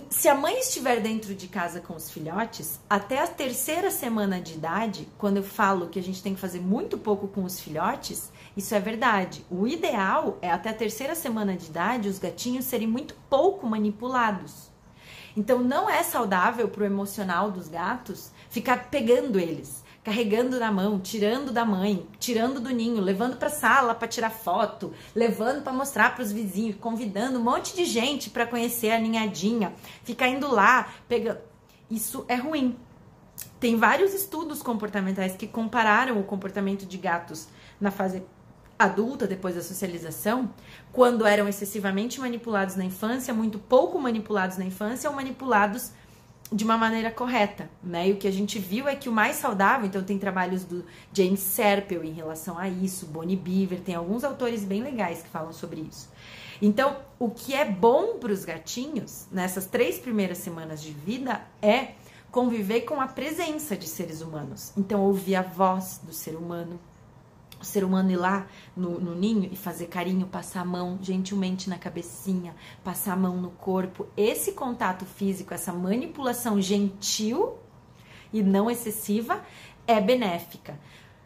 se 0.08 0.28
a 0.28 0.34
mãe 0.36 0.60
estiver 0.60 1.00
dentro 1.00 1.34
de 1.34 1.48
casa 1.48 1.80
com 1.80 1.96
os 1.96 2.10
filhotes, 2.10 2.78
até 2.88 3.20
a 3.20 3.26
terceira 3.26 3.90
semana 3.90 4.40
de 4.40 4.54
idade, 4.54 5.08
quando 5.18 5.38
eu 5.38 5.42
falo 5.42 5.88
que 5.88 5.98
a 5.98 6.02
gente 6.02 6.22
tem 6.22 6.34
que 6.34 6.40
fazer 6.40 6.60
muito 6.60 6.96
pouco 6.96 7.26
com 7.26 7.42
os 7.42 7.58
filhotes, 7.58 8.30
isso 8.56 8.72
é 8.72 8.78
verdade. 8.78 9.44
O 9.50 9.66
ideal 9.66 10.38
é 10.40 10.48
até 10.48 10.70
a 10.70 10.74
terceira 10.74 11.16
semana 11.16 11.56
de 11.56 11.66
idade 11.66 12.08
os 12.08 12.20
gatinhos 12.20 12.66
serem 12.66 12.86
muito 12.86 13.16
pouco 13.28 13.66
manipulados. 13.66 14.70
Então 15.36 15.58
não 15.58 15.90
é 15.90 16.04
saudável 16.04 16.68
para 16.68 16.82
o 16.82 16.86
emocional 16.86 17.50
dos 17.50 17.66
gatos 17.66 18.30
ficar 18.48 18.90
pegando 18.90 19.40
eles 19.40 19.79
carregando 20.10 20.58
na 20.58 20.72
mão, 20.72 20.98
tirando 20.98 21.52
da 21.52 21.64
mãe, 21.64 22.04
tirando 22.18 22.58
do 22.58 22.70
ninho, 22.70 23.00
levando 23.00 23.36
para 23.36 23.48
sala 23.48 23.94
para 23.94 24.08
tirar 24.08 24.30
foto, 24.30 24.92
levando 25.14 25.62
para 25.62 25.72
mostrar 25.72 26.16
para 26.16 26.24
os 26.24 26.32
vizinhos, 26.32 26.74
convidando 26.80 27.38
um 27.38 27.42
monte 27.44 27.76
de 27.76 27.84
gente 27.84 28.28
para 28.28 28.44
conhecer 28.44 28.90
a 28.90 28.98
ninhadinha, 28.98 29.72
ficar 30.02 30.26
indo 30.26 30.52
lá, 30.52 30.92
pegando. 31.06 31.38
Isso 31.88 32.24
é 32.26 32.34
ruim. 32.34 32.76
Tem 33.60 33.76
vários 33.76 34.12
estudos 34.12 34.64
comportamentais 34.64 35.36
que 35.36 35.46
compararam 35.46 36.18
o 36.18 36.24
comportamento 36.24 36.84
de 36.86 36.98
gatos 36.98 37.46
na 37.80 37.92
fase 37.92 38.24
adulta, 38.76 39.28
depois 39.28 39.54
da 39.54 39.62
socialização, 39.62 40.52
quando 40.90 41.24
eram 41.24 41.46
excessivamente 41.46 42.18
manipulados 42.18 42.74
na 42.74 42.84
infância, 42.84 43.32
muito 43.32 43.60
pouco 43.60 43.96
manipulados 43.96 44.58
na 44.58 44.64
infância 44.64 45.08
ou 45.08 45.14
manipulados 45.14 45.92
de 46.52 46.64
uma 46.64 46.76
maneira 46.76 47.10
correta, 47.10 47.70
né? 47.82 48.08
E 48.08 48.12
o 48.12 48.16
que 48.16 48.26
a 48.26 48.32
gente 48.32 48.58
viu 48.58 48.88
é 48.88 48.96
que 48.96 49.08
o 49.08 49.12
mais 49.12 49.36
saudável, 49.36 49.86
então 49.86 50.02
tem 50.02 50.18
trabalhos 50.18 50.64
do 50.64 50.84
James 51.12 51.40
Serpel 51.40 52.02
em 52.04 52.12
relação 52.12 52.58
a 52.58 52.68
isso, 52.68 53.06
Bonnie 53.06 53.36
Beaver, 53.36 53.80
tem 53.80 53.94
alguns 53.94 54.24
autores 54.24 54.64
bem 54.64 54.82
legais 54.82 55.22
que 55.22 55.28
falam 55.28 55.52
sobre 55.52 55.80
isso. 55.80 56.08
Então, 56.60 56.96
o 57.18 57.30
que 57.30 57.54
é 57.54 57.64
bom 57.64 58.18
para 58.18 58.32
os 58.32 58.44
gatinhos 58.44 59.26
nessas 59.30 59.66
três 59.66 59.98
primeiras 59.98 60.38
semanas 60.38 60.82
de 60.82 60.92
vida 60.92 61.40
é 61.62 61.92
conviver 62.30 62.82
com 62.82 63.00
a 63.00 63.06
presença 63.06 63.76
de 63.76 63.86
seres 63.86 64.20
humanos. 64.20 64.72
Então, 64.76 65.02
ouvir 65.02 65.36
a 65.36 65.42
voz 65.42 66.00
do 66.02 66.12
ser 66.12 66.36
humano, 66.36 66.78
o 67.60 67.64
ser 67.64 67.84
humano 67.84 68.10
ir 68.10 68.16
lá 68.16 68.46
no, 68.74 68.98
no, 68.98 69.14
ninho 69.14 69.48
e 69.52 69.56
fazer 69.56 69.86
carinho, 69.86 70.26
passar 70.26 70.62
a 70.62 70.64
mão 70.64 70.98
gentilmente 71.02 71.68
na 71.68 71.78
cabecinha, 71.78 72.54
passar 72.82 73.12
a 73.12 73.16
mão 73.16 73.36
no 73.36 73.50
corpo. 73.50 74.06
Esse 74.16 74.52
contato 74.52 75.04
físico, 75.04 75.52
essa 75.52 75.72
manipulação 75.72 76.60
gentil 76.60 77.58
e 78.32 78.42
não 78.42 78.70
excessiva 78.70 79.42
é 79.86 80.00
benéfica. 80.00 80.78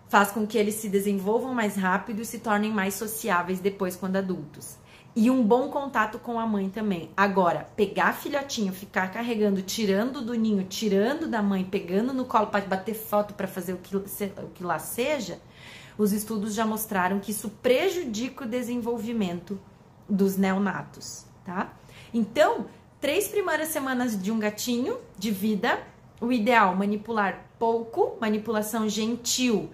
Faz 0.08 0.30
com 0.30 0.46
que 0.46 0.58
eles 0.58 0.74
se 0.74 0.88
desenvolvam 0.88 1.54
mais 1.54 1.76
rápido 1.76 2.22
e 2.22 2.24
se 2.24 2.38
tornem 2.38 2.72
mais 2.72 2.94
sociáveis 2.94 3.60
depois 3.60 3.96
quando 3.96 4.16
adultos. 4.16 4.76
e 5.16 5.30
um 5.30 5.44
bom 5.44 5.68
contato 5.68 6.18
com 6.18 6.40
a 6.40 6.46
mãe 6.46 6.68
também. 6.68 7.08
Agora, 7.16 7.68
pegar 7.76 8.14
filhotinho, 8.14 8.72
ficar 8.72 9.12
carregando, 9.12 9.62
tirando 9.62 10.20
do 10.20 10.34
ninho, 10.34 10.64
tirando 10.64 11.28
da 11.28 11.40
mãe, 11.40 11.64
pegando 11.64 12.12
no 12.12 12.24
colo 12.24 12.48
para 12.48 12.64
bater 12.64 12.94
foto 12.94 13.32
para 13.32 13.46
fazer 13.46 13.74
o 13.74 13.78
que, 13.78 13.96
o 13.96 14.02
que 14.52 14.64
lá 14.64 14.80
seja, 14.80 15.40
os 15.96 16.12
estudos 16.12 16.54
já 16.54 16.66
mostraram 16.66 17.20
que 17.20 17.30
isso 17.30 17.48
prejudica 17.62 18.44
o 18.44 18.48
desenvolvimento 18.48 19.58
dos 20.08 20.36
neonatos, 20.36 21.24
tá? 21.44 21.72
Então, 22.12 22.66
três 23.00 23.28
primeiras 23.28 23.68
semanas 23.68 24.20
de 24.20 24.30
um 24.30 24.38
gatinho 24.38 24.98
de 25.18 25.30
vida, 25.30 25.80
o 26.20 26.32
ideal 26.32 26.74
manipular 26.74 27.46
pouco, 27.58 28.16
manipulação 28.20 28.88
gentil 28.88 29.70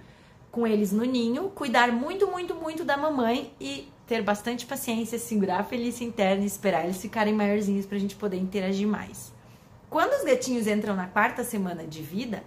com 0.51 0.67
eles 0.67 0.93
no 0.93 1.05
ninho, 1.05 1.51
cuidar 1.51 1.93
muito, 1.93 2.27
muito, 2.27 2.55
muito 2.55 2.85
da 2.85 2.97
mamãe 2.97 3.55
e 3.61 3.89
ter 4.07 4.23
bastante 4.23 4.67
paciência, 4.67 5.19
segurar 5.19 5.61
a 5.61 5.65
felícia 5.65 6.05
interna 6.05 6.43
e 6.43 6.47
esperar 6.47 6.85
eles 6.85 7.01
ficarem 7.01 7.33
maiorzinhos 7.33 7.87
para 7.87 7.97
a 7.97 8.01
gente 8.01 8.17
poder 8.17 8.39
interagir 8.39 8.87
mais. 8.87 9.33
Quando 9.89 10.13
os 10.13 10.25
gatinhos 10.25 10.67
entram 10.67 10.97
na 10.97 11.07
quarta 11.07 11.45
semana 11.45 11.85
de 11.85 12.03
vida, 12.03 12.43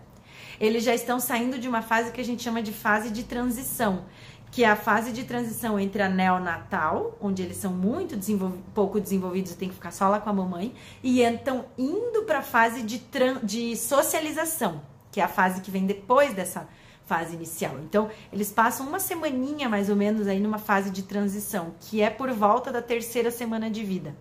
eles 0.66 0.84
já 0.84 0.96
estão 0.96 1.20
saindo 1.20 1.60
de 1.60 1.68
uma 1.68 1.82
fase 1.82 2.12
que 2.14 2.22
a 2.22 2.24
gente 2.24 2.42
chama 2.42 2.62
de 2.62 2.72
fase 2.72 3.10
de 3.10 3.24
transição, 3.24 4.06
que 4.50 4.64
é 4.64 4.70
a 4.70 4.78
fase 4.78 5.12
de 5.12 5.26
transição 5.26 5.78
entre 5.78 6.02
a 6.02 6.08
neonatal, 6.08 7.18
onde 7.20 7.42
eles 7.42 7.58
são 7.58 7.74
muito 7.74 8.16
desenvolv 8.16 8.56
pouco 8.74 8.98
desenvolvidos 8.98 9.52
e 9.52 9.58
tem 9.58 9.68
que 9.68 9.76
ficar 9.76 9.92
só 9.92 10.08
lá 10.08 10.22
com 10.22 10.30
a 10.30 10.34
mamãe, 10.34 10.74
e 11.04 11.20
estão 11.20 11.66
indo 11.78 12.24
para 12.24 12.40
a 12.40 12.42
fase 12.42 12.82
de, 12.82 13.02
de 13.44 13.76
socialização, 13.76 14.82
que 15.12 15.20
é 15.20 15.24
a 15.24 15.28
fase 15.28 15.60
que 15.60 15.70
vem 15.70 15.86
depois 15.86 16.34
dessa 16.34 16.66
fase 17.06 17.36
inicial. 17.36 17.76
Então, 17.84 18.10
eles 18.32 18.50
passam 18.50 18.88
uma 18.88 19.00
semaninha 19.00 19.68
mais 19.68 19.90
ou 19.90 19.98
menos 19.98 20.28
aí 20.28 20.40
numa 20.40 20.60
fase 20.60 20.90
de 20.92 21.04
transição, 21.04 21.74
que 21.82 22.02
é 22.02 22.10
por 22.10 22.32
volta 22.32 22.72
da 22.72 22.82
terceira 22.82 23.32
semana 23.32 23.70
de 23.70 23.84
vida. 23.84 24.16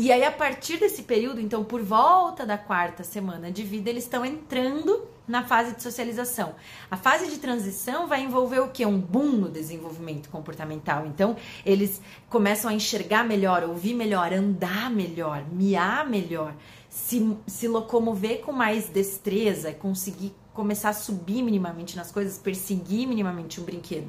E 0.00 0.12
aí, 0.12 0.22
a 0.22 0.30
partir 0.30 0.76
desse 0.76 1.02
período, 1.02 1.40
então, 1.40 1.64
por 1.64 1.82
volta 1.82 2.46
da 2.46 2.56
quarta 2.56 3.02
semana 3.02 3.50
de 3.50 3.64
vida, 3.64 3.90
eles 3.90 4.04
estão 4.04 4.24
entrando 4.24 5.08
na 5.26 5.42
fase 5.44 5.74
de 5.74 5.82
socialização. 5.82 6.54
A 6.88 6.96
fase 6.96 7.28
de 7.28 7.36
transição 7.38 8.06
vai 8.06 8.22
envolver 8.22 8.60
o 8.60 8.68
que? 8.68 8.86
Um 8.86 9.00
boom 9.00 9.32
no 9.32 9.48
desenvolvimento 9.48 10.28
comportamental. 10.28 11.04
Então, 11.04 11.36
eles 11.66 12.00
começam 12.28 12.70
a 12.70 12.74
enxergar 12.74 13.24
melhor, 13.24 13.64
ouvir 13.64 13.92
melhor, 13.92 14.32
andar 14.32 14.88
melhor, 14.88 15.44
miar 15.50 16.08
melhor, 16.08 16.54
se, 16.88 17.36
se 17.48 17.66
locomover 17.66 18.42
com 18.42 18.52
mais 18.52 18.88
destreza, 18.88 19.72
conseguir 19.72 20.32
começar 20.54 20.90
a 20.90 20.94
subir 20.94 21.42
minimamente 21.42 21.96
nas 21.96 22.12
coisas, 22.12 22.38
perseguir 22.38 23.08
minimamente 23.08 23.60
um 23.60 23.64
brinquedo. 23.64 24.08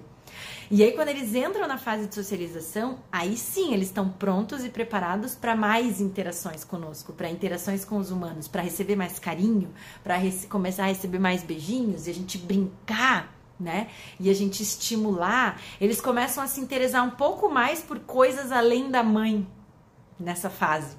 E 0.72 0.84
aí, 0.84 0.92
quando 0.92 1.08
eles 1.08 1.34
entram 1.34 1.68
na 1.68 1.80
fase 1.80 2.06
de 2.06 2.14
socialização, 2.14 3.00
aí 3.12 3.36
sim 3.36 3.74
eles 3.74 3.88
estão 3.88 4.08
prontos 4.08 4.64
e 4.64 4.70
preparados 4.70 5.34
para 5.34 5.56
mais 5.56 6.00
interações 6.00 6.64
conosco, 6.64 7.12
para 7.12 7.28
interações 7.28 7.84
com 7.84 7.98
os 7.98 8.12
humanos, 8.12 8.48
para 8.48 8.62
receber 8.62 8.96
mais 8.96 9.18
carinho, 9.18 9.74
para 10.04 10.18
começar 10.48 10.84
a 10.84 10.88
receber 10.88 11.18
mais 11.18 11.42
beijinhos 11.42 12.06
e 12.06 12.12
a 12.12 12.14
gente 12.14 12.38
brincar, 12.38 13.34
né? 13.60 13.88
E 14.20 14.30
a 14.30 14.34
gente 14.34 14.62
estimular. 14.62 15.60
Eles 15.82 16.00
começam 16.00 16.44
a 16.44 16.48
se 16.48 16.62
interessar 16.62 17.04
um 17.04 17.12
pouco 17.12 17.50
mais 17.50 17.82
por 17.82 17.98
coisas 18.02 18.52
além 18.52 18.92
da 18.92 19.02
mãe 19.02 19.48
nessa 20.20 20.52
fase. 20.52 20.96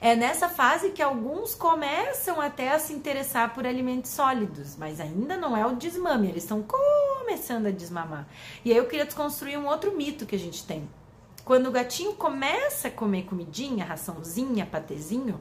É 0.00 0.14
nessa 0.14 0.48
fase 0.48 0.90
que 0.90 1.02
alguns 1.02 1.56
começam 1.56 2.40
até 2.40 2.70
a 2.70 2.78
se 2.78 2.92
interessar 2.92 3.52
por 3.52 3.66
alimentos 3.66 4.12
sólidos, 4.12 4.76
mas 4.76 5.00
ainda 5.00 5.36
não 5.36 5.56
é 5.56 5.66
o 5.66 5.74
desmame, 5.74 6.28
eles 6.28 6.44
estão 6.44 6.62
começando 6.62 7.66
a 7.66 7.70
desmamar. 7.72 8.28
E 8.64 8.70
aí 8.70 8.78
eu 8.78 8.86
queria 8.86 9.04
desconstruir 9.04 9.58
um 9.58 9.66
outro 9.66 9.96
mito 9.96 10.24
que 10.24 10.36
a 10.36 10.38
gente 10.38 10.64
tem. 10.64 10.88
Quando 11.44 11.66
o 11.66 11.72
gatinho 11.72 12.14
começa 12.14 12.86
a 12.86 12.90
comer 12.92 13.24
comidinha, 13.24 13.84
raçãozinha, 13.84 14.66
patezinho, 14.66 15.40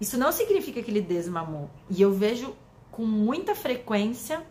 isso 0.00 0.16
não 0.16 0.30
significa 0.30 0.80
que 0.80 0.90
ele 0.90 1.00
desmamou. 1.00 1.68
E 1.90 2.00
eu 2.00 2.12
vejo 2.12 2.54
com 2.92 3.04
muita 3.04 3.54
frequência 3.54 4.44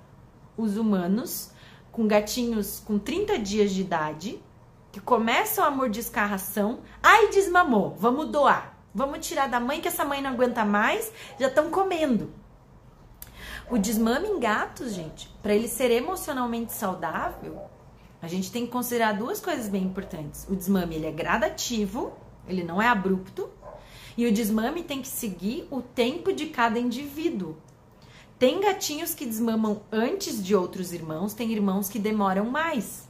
os 0.57 0.75
humanos 0.75 1.51
com 1.91 2.07
gatinhos 2.07 2.81
com 2.83 2.97
30 2.99 3.37
dias 3.39 3.71
de 3.71 3.81
idade 3.81 4.41
que 4.91 4.99
começam 4.99 5.63
a 5.63 5.71
mordiscar 5.71 6.25
a 6.25 6.27
ração, 6.27 6.79
ai 7.01 7.29
desmamou, 7.29 7.95
vamos 7.97 8.29
doar. 8.29 8.72
Vamos 8.93 9.25
tirar 9.25 9.47
da 9.47 9.59
mãe 9.59 9.81
que 9.81 9.87
essa 9.87 10.05
mãe 10.05 10.21
não 10.21 10.31
aguenta 10.31 10.63
mais, 10.63 11.11
já 11.39 11.47
estão 11.47 11.71
comendo. 11.71 12.31
O 13.69 13.77
desmame 13.77 14.27
em 14.27 14.39
gatos, 14.39 14.93
gente, 14.93 15.29
para 15.41 15.55
ele 15.55 15.67
ser 15.67 15.89
emocionalmente 15.89 16.73
saudável, 16.73 17.61
a 18.21 18.27
gente 18.27 18.51
tem 18.51 18.65
que 18.65 18.71
considerar 18.71 19.13
duas 19.13 19.39
coisas 19.39 19.67
bem 19.67 19.83
importantes. 19.83 20.45
O 20.49 20.55
desmame 20.55 20.95
ele 20.95 21.07
é 21.07 21.11
gradativo, 21.11 22.13
ele 22.47 22.63
não 22.63 22.81
é 22.81 22.87
abrupto, 22.87 23.49
e 24.15 24.27
o 24.27 24.31
desmame 24.31 24.83
tem 24.83 25.01
que 25.01 25.07
seguir 25.07 25.67
o 25.71 25.81
tempo 25.81 26.31
de 26.31 26.47
cada 26.47 26.77
indivíduo. 26.77 27.57
Tem 28.37 28.59
gatinhos 28.61 29.15
que 29.15 29.25
desmamam 29.25 29.81
antes 29.91 30.43
de 30.43 30.55
outros 30.55 30.93
irmãos, 30.93 31.33
tem 31.33 31.51
irmãos 31.51 31.89
que 31.89 31.97
demoram 31.97 32.45
mais. 32.45 33.07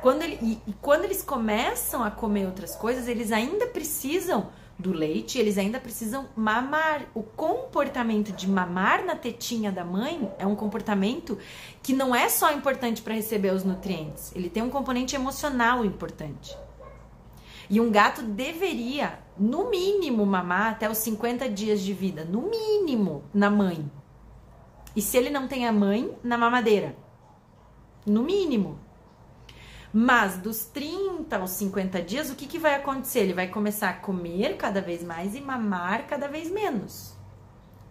Quando 0.00 0.22
ele, 0.22 0.38
e, 0.40 0.70
e 0.70 0.72
quando 0.74 1.04
eles 1.04 1.22
começam 1.22 2.04
a 2.04 2.10
comer 2.10 2.46
outras 2.46 2.76
coisas, 2.76 3.08
eles 3.08 3.32
ainda 3.32 3.66
precisam 3.66 4.50
do 4.78 4.92
leite, 4.92 5.38
eles 5.38 5.56
ainda 5.56 5.80
precisam 5.80 6.28
mamar. 6.36 7.06
O 7.14 7.22
comportamento 7.22 8.32
de 8.32 8.48
mamar 8.48 9.04
na 9.04 9.16
tetinha 9.16 9.72
da 9.72 9.84
mãe 9.84 10.30
é 10.38 10.46
um 10.46 10.54
comportamento 10.54 11.38
que 11.82 11.92
não 11.92 12.14
é 12.14 12.28
só 12.28 12.52
importante 12.52 13.00
para 13.02 13.14
receber 13.14 13.52
os 13.52 13.64
nutrientes, 13.64 14.34
ele 14.34 14.50
tem 14.50 14.62
um 14.62 14.70
componente 14.70 15.14
emocional 15.14 15.84
importante. 15.84 16.56
E 17.68 17.80
um 17.80 17.90
gato 17.90 18.22
deveria, 18.22 19.18
no 19.36 19.68
mínimo, 19.68 20.24
mamar 20.24 20.72
até 20.72 20.88
os 20.88 20.98
50 20.98 21.48
dias 21.48 21.80
de 21.80 21.92
vida, 21.92 22.24
no 22.24 22.42
mínimo, 22.42 23.24
na 23.34 23.50
mãe. 23.50 23.90
E 24.94 25.02
se 25.02 25.16
ele 25.16 25.30
não 25.30 25.48
tem 25.48 25.66
a 25.66 25.72
mãe, 25.72 26.16
na 26.22 26.38
mamadeira. 26.38 26.96
No 28.06 28.22
mínimo. 28.22 28.78
Mas 29.98 30.36
dos 30.36 30.66
30 30.66 31.38
aos 31.38 31.52
50 31.52 32.02
dias, 32.02 32.28
o 32.28 32.34
que, 32.34 32.46
que 32.46 32.58
vai 32.58 32.74
acontecer? 32.74 33.20
Ele 33.20 33.32
vai 33.32 33.48
começar 33.48 33.88
a 33.88 33.94
comer 33.94 34.58
cada 34.58 34.78
vez 34.78 35.02
mais 35.02 35.34
e 35.34 35.40
mamar 35.40 36.06
cada 36.06 36.28
vez 36.28 36.50
menos. 36.50 37.14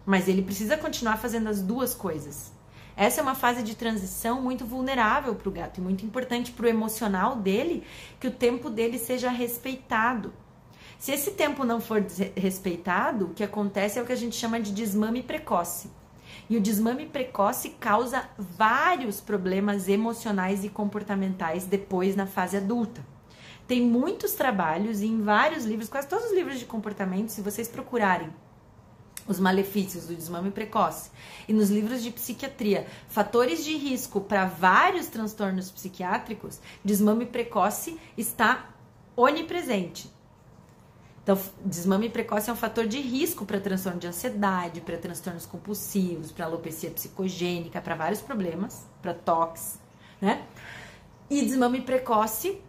Mas 0.05 0.27
ele 0.27 0.43
precisa 0.43 0.77
continuar 0.77 1.17
fazendo 1.17 1.49
as 1.49 1.63
duas 1.63 1.95
coisas. 1.95 2.51
Essa 2.95 3.21
é 3.21 3.23
uma 3.23 3.33
fase 3.33 3.63
de 3.63 3.75
transição 3.75 4.39
muito 4.39 4.63
vulnerável 4.67 5.33
para 5.33 5.49
o 5.49 5.51
gato 5.51 5.79
e 5.79 5.81
muito 5.83 6.05
importante 6.05 6.51
para 6.51 6.67
o 6.67 6.69
emocional 6.69 7.37
dele 7.37 7.83
que 8.19 8.27
o 8.27 8.31
tempo 8.31 8.69
dele 8.69 8.99
seja 8.99 9.31
respeitado. 9.31 10.31
Se 10.99 11.11
esse 11.11 11.31
tempo 11.31 11.63
não 11.63 11.81
for 11.81 12.05
respeitado, 12.37 13.25
o 13.25 13.33
que 13.33 13.43
acontece 13.43 13.97
é 13.97 14.01
o 14.03 14.05
que 14.05 14.13
a 14.13 14.15
gente 14.15 14.35
chama 14.35 14.59
de 14.59 14.71
desmame 14.71 15.23
precoce. 15.23 15.89
E 16.49 16.57
o 16.57 16.61
desmame 16.61 17.05
precoce 17.07 17.71
causa 17.71 18.29
vários 18.37 19.19
problemas 19.19 19.87
emocionais 19.87 20.63
e 20.63 20.69
comportamentais 20.69 21.65
depois 21.65 22.15
na 22.15 22.27
fase 22.27 22.57
adulta. 22.57 23.03
Tem 23.67 23.81
muitos 23.81 24.33
trabalhos 24.33 25.01
e 25.01 25.07
em 25.07 25.23
vários 25.23 25.65
livros, 25.65 25.89
quase 25.89 26.07
todos 26.07 26.25
os 26.25 26.33
livros 26.33 26.59
de 26.59 26.65
comportamento, 26.65 27.29
se 27.29 27.41
vocês 27.41 27.67
procurarem 27.67 28.31
os 29.27 29.39
malefícios 29.39 30.05
do 30.05 30.15
desmame 30.15 30.51
precoce 30.51 31.09
e 31.47 31.53
nos 31.53 31.69
livros 31.69 32.03
de 32.03 32.11
psiquiatria, 32.11 32.85
fatores 33.09 33.65
de 33.65 33.75
risco 33.75 34.21
para 34.21 34.45
vários 34.45 35.07
transtornos 35.07 35.71
psiquiátricos, 35.71 36.59
desmame 36.83 37.25
precoce 37.25 37.99
está 38.15 38.69
onipresente. 39.15 40.14
Então, 41.25 41.39
desmame 41.65 42.07
precoce 42.07 42.51
é 42.51 42.53
um 42.53 42.55
fator 42.55 42.85
de 42.85 43.01
risco 43.01 43.47
para 43.47 43.59
transtorno 43.59 43.99
de 43.99 44.05
ansiedade, 44.05 44.79
para 44.79 44.95
transtornos 44.95 45.43
compulsivos, 45.47 46.31
para 46.31 46.45
alopecia 46.45 46.91
psicogênica, 46.91 47.81
para 47.81 47.95
vários 47.95 48.21
problemas, 48.21 48.85
para 49.01 49.11
tox, 49.11 49.79
né? 50.21 50.45
E 51.27 51.41
desmame 51.41 51.81
precoce 51.81 52.61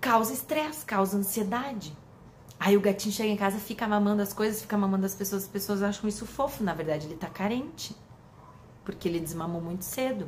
causa 0.00 0.32
estresse, 0.32 0.82
causa 0.86 1.18
ansiedade. 1.18 1.94
Aí 2.58 2.74
o 2.74 2.80
gatinho 2.80 3.14
chega 3.14 3.28
em 3.28 3.36
casa, 3.36 3.58
fica 3.58 3.86
mamando 3.86 4.22
as 4.22 4.32
coisas, 4.32 4.62
fica 4.62 4.78
mamando 4.78 5.04
as 5.04 5.14
pessoas, 5.14 5.42
as 5.42 5.48
pessoas 5.48 5.82
acham 5.82 6.08
isso 6.08 6.24
fofo, 6.24 6.64
na 6.64 6.72
verdade 6.72 7.06
ele 7.06 7.16
tá 7.16 7.28
carente, 7.28 7.94
porque 8.82 9.06
ele 9.06 9.20
desmamou 9.20 9.60
muito 9.60 9.84
cedo. 9.84 10.26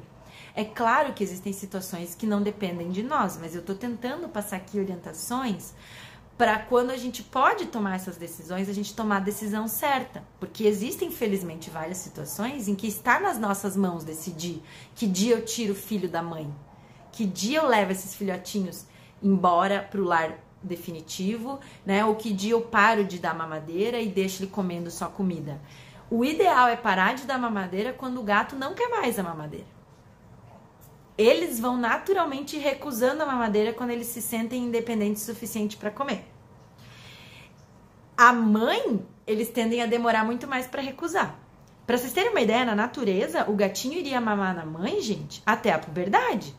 É 0.55 0.63
claro 0.63 1.15
que 1.15 1.25
existem 1.25 1.55
situações 1.55 2.15
que 2.15 2.27
não 2.27 2.43
dependem 2.43 2.91
de 2.91 3.03
nós, 3.03 3.39
mas 3.39 3.55
eu 3.55 3.63
tô 3.63 3.75
tentando 3.75 4.29
passar 4.29 4.57
aqui 4.57 4.79
orientações 4.79 5.73
para 6.39 6.57
quando 6.57 6.91
a 6.91 6.97
gente 6.97 7.21
pode 7.21 7.67
tomar 7.67 7.97
essas 7.97 8.17
decisões, 8.17 8.69
a 8.69 8.73
gente 8.73 8.95
tomar 8.95 9.17
a 9.17 9.21
decisão 9.21 9.67
certa. 9.67 10.23
Porque 10.39 10.65
existem, 10.65 11.09
infelizmente, 11.09 11.69
várias 11.69 11.99
situações 11.99 12.69
em 12.69 12.77
que 12.77 12.87
está 12.87 13.19
nas 13.19 13.39
nossas 13.39 13.77
mãos 13.77 14.05
decidir 14.05 14.63
que 14.95 15.09
dia 15.09 15.35
eu 15.35 15.45
tiro 15.45 15.73
o 15.73 15.77
filho 15.77 16.09
da 16.09 16.23
mãe, 16.23 16.49
que 17.11 17.27
dia 17.27 17.59
eu 17.59 17.67
levo 17.67 17.91
esses 17.91 18.15
filhotinhos 18.15 18.87
embora 19.21 19.83
para 19.83 20.01
o 20.01 20.05
lar 20.05 20.39
definitivo, 20.63 21.59
né? 21.85 22.05
Ou 22.05 22.15
que 22.15 22.33
dia 22.33 22.53
eu 22.53 22.61
paro 22.61 23.05
de 23.05 23.19
dar 23.19 23.35
mamadeira 23.35 24.01
e 24.01 24.09
deixo 24.09 24.45
ele 24.45 24.51
comendo 24.51 24.93
só 24.93 25.09
comida. 25.09 25.61
O 26.09 26.25
ideal 26.25 26.69
é 26.69 26.77
parar 26.77 27.17
de 27.17 27.25
dar 27.25 27.39
mamadeira 27.39 27.93
quando 27.93 28.21
o 28.21 28.23
gato 28.23 28.55
não 28.55 28.75
quer 28.75 28.89
mais 28.89 29.19
a 29.19 29.25
mamadeira. 29.25 29.78
Eles 31.19 31.59
vão 31.59 31.77
naturalmente 31.77 32.57
recusando 32.57 33.25
a 33.25 33.27
mamadeira 33.27 33.73
quando 33.73 33.91
eles 33.91 34.07
se 34.07 34.23
sentem 34.23 34.63
independentes 34.63 35.23
o 35.23 35.27
suficiente 35.27 35.77
para 35.77 35.91
comer. 35.91 36.25
A 38.17 38.33
mãe, 38.33 39.05
eles 39.27 39.49
tendem 39.49 39.83
a 39.83 39.87
demorar 39.87 40.25
muito 40.25 40.47
mais 40.47 40.69
para 40.69 40.81
recusar. 40.81 41.37
Para 41.85 41.99
vocês 41.99 42.13
terem 42.13 42.31
uma 42.31 42.41
ideia, 42.41 42.65
na 42.65 42.75
natureza, 42.75 43.51
o 43.51 43.55
gatinho 43.55 43.99
iria 43.99 44.21
mamar 44.21 44.55
na 44.55 44.65
mãe, 44.65 45.01
gente, 45.01 45.43
até 45.45 45.73
a 45.73 45.79
puberdade. 45.79 46.55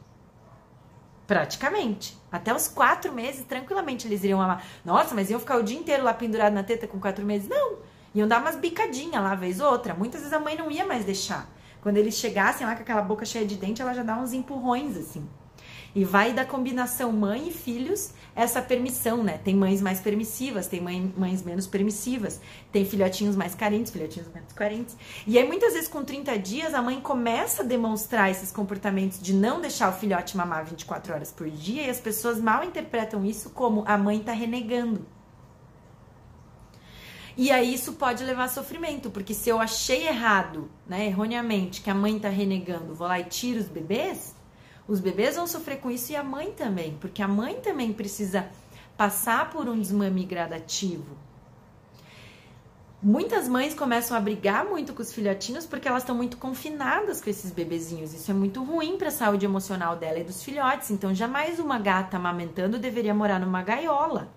Praticamente. 1.26 2.18
Até 2.32 2.54
os 2.54 2.68
quatro 2.68 3.14
meses, 3.14 3.46
tranquilamente, 3.46 4.08
eles 4.08 4.24
iriam 4.24 4.40
mamar. 4.40 4.64
Nossa, 4.84 5.16
mas 5.16 5.30
iam 5.30 5.40
ficar 5.40 5.58
o 5.58 5.64
dia 5.64 5.78
inteiro 5.78 6.04
lá 6.04 6.14
pendurado 6.14 6.54
na 6.54 6.64
teta 6.64 6.88
com 6.88 7.00
quatro 7.00 7.26
meses? 7.26 7.48
Não. 7.48 7.78
Iam 8.14 8.28
dar 8.28 8.42
umas 8.42 8.56
bicadinhas 8.56 9.24
lá, 9.24 9.36
vez 9.36 9.60
ou 9.60 9.72
outra. 9.72 9.94
Muitas 9.94 10.22
vezes 10.22 10.34
a 10.34 10.40
mãe 10.40 10.58
não 10.58 10.72
ia 10.72 10.86
mais 10.86 11.06
deixar. 11.06 11.48
Quando 11.82 11.98
eles 11.98 12.16
chegassem 12.16 12.66
lá 12.66 12.76
com 12.76 12.82
aquela 12.82 13.02
boca 13.02 13.26
cheia 13.26 13.46
de 13.46 13.56
dente, 13.56 13.82
ela 13.82 13.94
já 13.94 14.04
dá 14.04 14.18
uns 14.18 14.34
empurrões 14.34 14.98
assim. 14.98 15.28
E 15.96 16.04
vai 16.04 16.34
da 16.34 16.46
combinação 16.46 17.12
mãe 17.12 17.48
e 17.48 17.52
filhos 17.52 18.14
essa 18.36 18.62
permissão, 18.62 19.24
né? 19.24 19.40
Tem 19.44 19.56
mães 19.56 19.82
mais 19.82 20.00
permissivas, 20.00 20.68
tem 20.68 20.80
mãe, 20.80 21.14
mães 21.18 21.44
menos 21.44 21.66
permissivas, 21.66 22.40
tem 22.72 22.86
filhotinhos 22.86 23.36
mais 23.36 23.56
carentes, 23.56 23.92
filhotinhos 23.92 24.32
menos 24.32 24.54
carentes. 24.54 24.96
E 25.26 25.38
aí, 25.38 25.48
muitas 25.48 25.74
vezes, 25.74 25.90
com 25.90 26.04
30 26.04 26.38
dias, 26.38 26.74
a 26.74 26.82
mãe 26.82 27.02
começa 27.02 27.64
a 27.64 27.66
demonstrar 27.66 28.30
esses 28.30 28.52
comportamentos 28.52 29.20
de 29.20 29.34
não 29.34 29.60
deixar 29.60 29.90
o 29.90 29.94
filhote 29.94 30.38
mamar 30.38 30.66
24 30.66 31.14
horas 31.14 31.32
por 31.32 31.50
dia, 31.50 31.88
e 31.88 31.90
as 31.90 32.00
pessoas 32.00 32.40
mal 32.40 32.64
interpretam 32.64 33.26
isso 33.26 33.50
como 33.50 33.84
a 33.88 33.98
mãe 33.98 34.20
tá 34.20 34.32
renegando. 34.32 35.06
E 37.38 37.52
aí 37.52 37.74
isso 37.74 37.94
pode 37.94 38.24
levar 38.24 38.46
a 38.46 38.50
sofrimento, 38.50 39.10
porque 39.10 39.34
se 39.34 39.50
eu 39.50 39.60
achei 39.60 40.08
errado, 40.08 40.70
né, 40.88 41.06
erroneamente, 41.06 41.82
que 41.82 41.90
a 41.90 41.96
mãe 41.96 42.20
tá 42.20 42.30
renegando, 42.30 42.94
vou 42.94 43.08
lá 43.08 43.20
e 43.20 43.24
tiro 43.24 43.60
os 43.60 43.68
bebês, 43.68 44.36
os 44.88 45.00
bebês 45.00 45.36
vão 45.36 45.48
sofrer 45.48 45.80
com 45.80 45.92
isso 45.92 46.12
e 46.12 46.16
a 46.16 46.24
mãe 46.24 46.52
também, 46.52 46.98
porque 47.00 47.22
a 47.22 47.28
mãe 47.28 47.56
também 47.62 47.94
precisa 47.94 48.50
passar 48.98 49.50
por 49.50 49.70
um 49.70 49.80
desmame 49.80 50.26
gradativo. 50.26 51.16
Muitas 53.02 53.48
mães 53.48 53.74
começam 53.74 54.18
a 54.18 54.20
brigar 54.20 54.66
muito 54.66 54.92
com 54.92 55.02
os 55.02 55.14
filhotinhos 55.14 55.66
porque 55.66 55.88
elas 55.88 56.04
estão 56.04 56.14
muito 56.14 56.36
confinadas 56.36 57.22
com 57.22 57.30
esses 57.30 57.50
bebezinhos. 57.50 58.14
Isso 58.14 58.30
é 58.30 58.34
muito 58.34 58.62
ruim 58.62 58.98
para 58.98 59.08
a 59.08 59.12
saúde 59.12 59.46
emocional 59.46 59.96
dela 59.96 60.20
e 60.20 60.24
dos 60.26 60.44
filhotes. 60.44 60.92
Então, 60.92 61.16
jamais 61.16 61.60
uma 61.60 61.80
gata 61.80 62.18
amamentando 62.18 62.78
deveria 62.78 63.14
morar 63.14 63.40
numa 63.40 63.64
gaiola. 63.64 64.28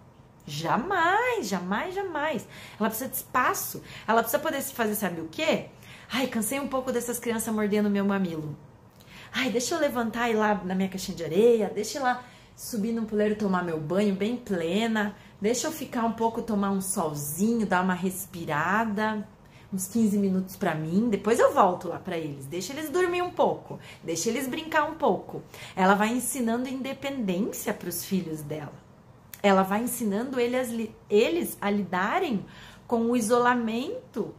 Jamais, 0.46 1.48
jamais, 1.48 1.94
jamais. 1.94 2.46
Ela 2.78 2.88
precisa 2.88 3.08
de 3.08 3.16
espaço. 3.16 3.82
Ela 4.06 4.22
precisa 4.22 4.42
poder 4.42 4.60
se 4.60 4.72
fazer, 4.72 4.94
sabe 4.94 5.20
o 5.20 5.28
quê? 5.28 5.66
Ai, 6.10 6.26
cansei 6.26 6.60
um 6.60 6.68
pouco 6.68 6.92
dessas 6.92 7.18
crianças 7.18 7.54
mordendo 7.54 7.88
meu 7.88 8.04
mamilo. 8.04 8.56
Ai, 9.32 9.50
deixa 9.50 9.74
eu 9.74 9.80
levantar 9.80 10.28
e 10.28 10.32
ir 10.32 10.36
lá 10.36 10.54
na 10.62 10.74
minha 10.74 10.88
caixinha 10.88 11.16
de 11.16 11.24
areia, 11.24 11.72
deixa 11.74 11.98
eu 11.98 12.02
lá 12.02 12.22
subir 12.54 12.92
no 12.92 13.06
puleiro 13.06 13.34
tomar 13.34 13.64
meu 13.64 13.80
banho 13.80 14.14
bem 14.14 14.36
plena, 14.36 15.16
deixa 15.40 15.66
eu 15.66 15.72
ficar 15.72 16.04
um 16.04 16.12
pouco, 16.12 16.42
tomar 16.42 16.70
um 16.70 16.82
solzinho, 16.82 17.66
dar 17.66 17.82
uma 17.82 17.94
respirada, 17.94 19.26
uns 19.72 19.86
15 19.88 20.18
minutos 20.18 20.54
para 20.54 20.74
mim, 20.74 21.08
depois 21.08 21.38
eu 21.38 21.52
volto 21.54 21.88
lá 21.88 21.98
para 21.98 22.18
eles. 22.18 22.44
Deixa 22.44 22.72
eles 22.74 22.90
dormir 22.90 23.22
um 23.22 23.30
pouco, 23.30 23.78
deixa 24.04 24.28
eles 24.28 24.46
brincar 24.46 24.84
um 24.84 24.94
pouco. 24.96 25.42
Ela 25.74 25.94
vai 25.94 26.08
ensinando 26.08 26.68
independência 26.68 27.72
para 27.72 27.88
os 27.88 28.04
filhos 28.04 28.42
dela. 28.42 28.81
Ela 29.42 29.62
vai 29.62 29.82
ensinando 29.82 30.38
eles, 30.38 31.58
a 31.60 31.70
lidarem 31.70 32.44
com 32.86 33.10
o 33.10 33.16
isolamento 33.16 34.34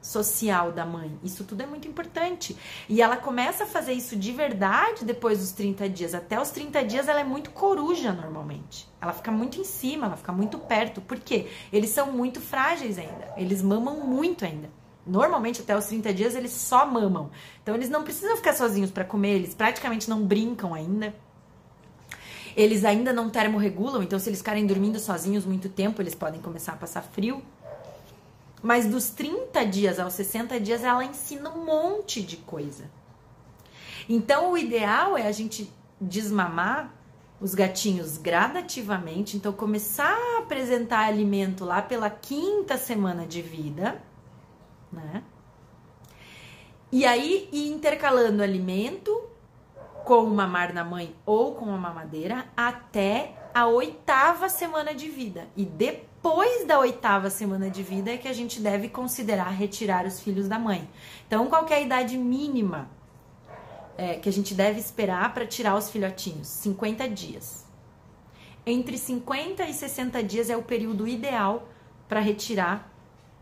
social 0.00 0.70
da 0.70 0.86
mãe. 0.86 1.18
Isso 1.22 1.44
tudo 1.44 1.62
é 1.62 1.66
muito 1.66 1.88
importante. 1.88 2.56
E 2.88 3.02
ela 3.02 3.16
começa 3.16 3.64
a 3.64 3.66
fazer 3.66 3.92
isso 3.92 4.16
de 4.16 4.30
verdade 4.30 5.04
depois 5.04 5.40
dos 5.40 5.50
30 5.50 5.88
dias. 5.88 6.14
Até 6.14 6.40
os 6.40 6.50
30 6.50 6.84
dias 6.84 7.08
ela 7.08 7.20
é 7.20 7.24
muito 7.24 7.50
coruja 7.50 8.12
normalmente. 8.12 8.88
Ela 9.00 9.12
fica 9.12 9.32
muito 9.32 9.60
em 9.60 9.64
cima, 9.64 10.06
ela 10.06 10.16
fica 10.16 10.32
muito 10.32 10.58
perto. 10.58 11.00
Por 11.00 11.18
quê? 11.18 11.48
Eles 11.72 11.90
são 11.90 12.12
muito 12.12 12.40
frágeis 12.40 12.98
ainda. 12.98 13.34
Eles 13.36 13.60
mamam 13.62 14.06
muito 14.06 14.44
ainda. 14.44 14.70
Normalmente 15.04 15.60
até 15.60 15.76
os 15.76 15.86
30 15.86 16.14
dias 16.14 16.34
eles 16.34 16.52
só 16.52 16.86
mamam. 16.86 17.30
Então 17.62 17.74
eles 17.74 17.88
não 17.88 18.04
precisam 18.04 18.36
ficar 18.36 18.54
sozinhos 18.54 18.90
para 18.90 19.04
comer, 19.04 19.34
eles 19.34 19.54
praticamente 19.54 20.08
não 20.08 20.24
brincam 20.24 20.72
ainda. 20.74 21.14
Eles 22.56 22.86
ainda 22.86 23.12
não 23.12 23.28
termorregulam, 23.28 24.02
então 24.02 24.18
se 24.18 24.30
eles 24.30 24.38
ficarem 24.38 24.66
dormindo 24.66 24.98
sozinhos 24.98 25.44
muito 25.44 25.68
tempo, 25.68 26.00
eles 26.00 26.14
podem 26.14 26.40
começar 26.40 26.72
a 26.72 26.76
passar 26.76 27.02
frio. 27.02 27.42
Mas 28.62 28.86
dos 28.86 29.10
30 29.10 29.66
dias 29.66 30.00
aos 30.00 30.14
60 30.14 30.58
dias, 30.58 30.82
ela 30.82 31.04
ensina 31.04 31.50
um 31.50 31.66
monte 31.66 32.22
de 32.22 32.38
coisa. 32.38 32.90
Então, 34.08 34.52
o 34.52 34.58
ideal 34.58 35.18
é 35.18 35.26
a 35.26 35.32
gente 35.32 35.70
desmamar 36.00 36.94
os 37.38 37.54
gatinhos 37.54 38.16
gradativamente. 38.16 39.36
Então, 39.36 39.52
começar 39.52 40.16
a 40.16 40.38
apresentar 40.38 41.00
alimento 41.00 41.62
lá 41.64 41.82
pela 41.82 42.08
quinta 42.08 42.78
semana 42.78 43.26
de 43.26 43.42
vida, 43.42 44.02
né? 44.90 45.22
E 46.90 47.04
aí, 47.04 47.50
intercalando 47.52 48.42
alimento 48.42 49.26
com 50.06 50.22
o 50.22 50.30
mamar 50.30 50.72
na 50.72 50.84
mãe 50.84 51.16
ou 51.26 51.56
com 51.56 51.68
a 51.74 51.76
mamadeira 51.76 52.46
até 52.56 53.34
a 53.52 53.66
oitava 53.66 54.48
semana 54.48 54.94
de 54.94 55.08
vida. 55.08 55.48
E 55.56 55.64
depois 55.64 56.64
da 56.64 56.78
oitava 56.78 57.28
semana 57.28 57.68
de 57.68 57.82
vida 57.82 58.12
é 58.12 58.16
que 58.16 58.28
a 58.28 58.32
gente 58.32 58.60
deve 58.60 58.88
considerar 58.88 59.50
retirar 59.50 60.06
os 60.06 60.20
filhos 60.20 60.46
da 60.46 60.60
mãe. 60.60 60.88
Então, 61.26 61.48
qual 61.48 61.66
é 61.68 61.74
a 61.74 61.80
idade 61.80 62.16
mínima 62.16 62.88
é, 63.98 64.14
que 64.14 64.28
a 64.28 64.32
gente 64.32 64.54
deve 64.54 64.78
esperar 64.78 65.34
para 65.34 65.44
tirar 65.44 65.74
os 65.74 65.90
filhotinhos? 65.90 66.46
50 66.46 67.08
dias. 67.08 67.66
Entre 68.64 68.96
50 68.96 69.64
e 69.64 69.74
60 69.74 70.22
dias 70.22 70.48
é 70.48 70.56
o 70.56 70.62
período 70.62 71.08
ideal 71.08 71.68
para 72.08 72.20
retirar 72.20 72.92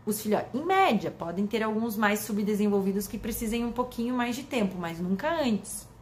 os 0.03 0.19
filhotes. 0.19 0.49
Em 0.51 0.65
média, 0.65 1.11
podem 1.11 1.45
ter 1.45 1.61
alguns 1.61 1.95
mais 1.95 2.21
subdesenvolvidos 2.21 3.05
que 3.05 3.19
precisem 3.19 3.63
um 3.63 3.71
pouquinho 3.71 4.15
mais 4.15 4.35
de 4.35 4.41
tempo, 4.41 4.75
mas 4.79 4.99
nunca 4.99 5.31
antes. 5.31 5.93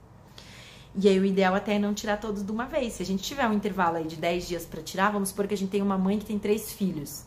E 0.95 1.09
aí 1.09 1.19
o 1.19 1.25
ideal 1.25 1.55
até 1.55 1.75
é 1.75 1.79
não 1.79 1.93
tirar 1.93 2.17
todos 2.17 2.43
de 2.43 2.51
uma 2.51 2.65
vez. 2.65 2.93
Se 2.93 3.03
a 3.03 3.05
gente 3.05 3.23
tiver 3.23 3.47
um 3.47 3.53
intervalo 3.53 3.97
aí 3.97 4.05
de 4.05 4.15
10 4.15 4.47
dias 4.47 4.65
para 4.65 4.81
tirar, 4.81 5.11
vamos 5.11 5.29
supor 5.29 5.47
que 5.47 5.53
a 5.53 5.57
gente 5.57 5.69
tem 5.69 5.81
uma 5.81 5.97
mãe 5.97 6.19
que 6.19 6.25
tem 6.25 6.37
três 6.37 6.71
filhos. 6.71 7.25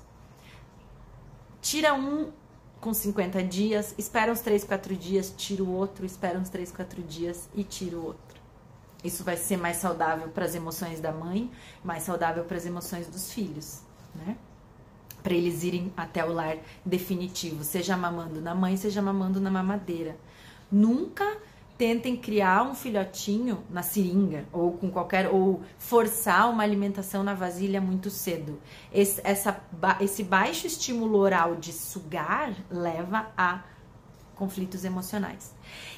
Tira 1.60 1.94
um 1.94 2.30
com 2.80 2.94
50 2.94 3.42
dias, 3.42 3.94
espera 3.98 4.30
uns 4.30 4.40
3, 4.40 4.62
4 4.62 4.94
dias, 4.94 5.34
tira 5.36 5.64
o 5.64 5.72
outro, 5.72 6.06
espera 6.06 6.38
uns 6.38 6.48
3, 6.48 6.70
4 6.70 7.02
dias 7.02 7.48
e 7.54 7.64
tira 7.64 7.96
o 7.96 8.04
outro. 8.04 8.40
Isso 9.02 9.24
vai 9.24 9.36
ser 9.36 9.56
mais 9.56 9.78
saudável 9.78 10.28
para 10.28 10.44
as 10.44 10.54
emoções 10.54 11.00
da 11.00 11.10
mãe, 11.10 11.50
mais 11.82 12.04
saudável 12.04 12.44
para 12.44 12.56
as 12.56 12.66
emoções 12.66 13.08
dos 13.08 13.32
filhos, 13.32 13.80
né? 14.14 14.36
Para 15.22 15.34
eles 15.34 15.64
irem 15.64 15.92
até 15.96 16.24
o 16.24 16.32
lar 16.32 16.56
definitivo, 16.84 17.64
seja 17.64 17.96
mamando 17.96 18.40
na 18.40 18.54
mãe, 18.54 18.76
seja 18.76 19.02
mamando 19.02 19.40
na 19.40 19.50
mamadeira. 19.50 20.16
Nunca 20.70 21.36
tentem 21.76 22.16
criar 22.16 22.62
um 22.62 22.74
filhotinho 22.74 23.62
na 23.70 23.82
seringa 23.82 24.44
ou 24.52 24.72
com 24.72 24.90
qualquer 24.90 25.28
ou 25.28 25.62
forçar 25.78 26.50
uma 26.50 26.62
alimentação 26.62 27.22
na 27.22 27.34
vasilha 27.34 27.80
muito 27.80 28.10
cedo. 28.10 28.58
Esse, 28.92 29.20
essa, 29.22 29.60
esse 30.00 30.22
baixo 30.22 30.66
estímulo 30.66 31.18
oral 31.18 31.56
de 31.56 31.72
sugar 31.72 32.54
leva 32.70 33.30
a 33.36 33.62
conflitos 34.34 34.84
emocionais. 34.84 35.54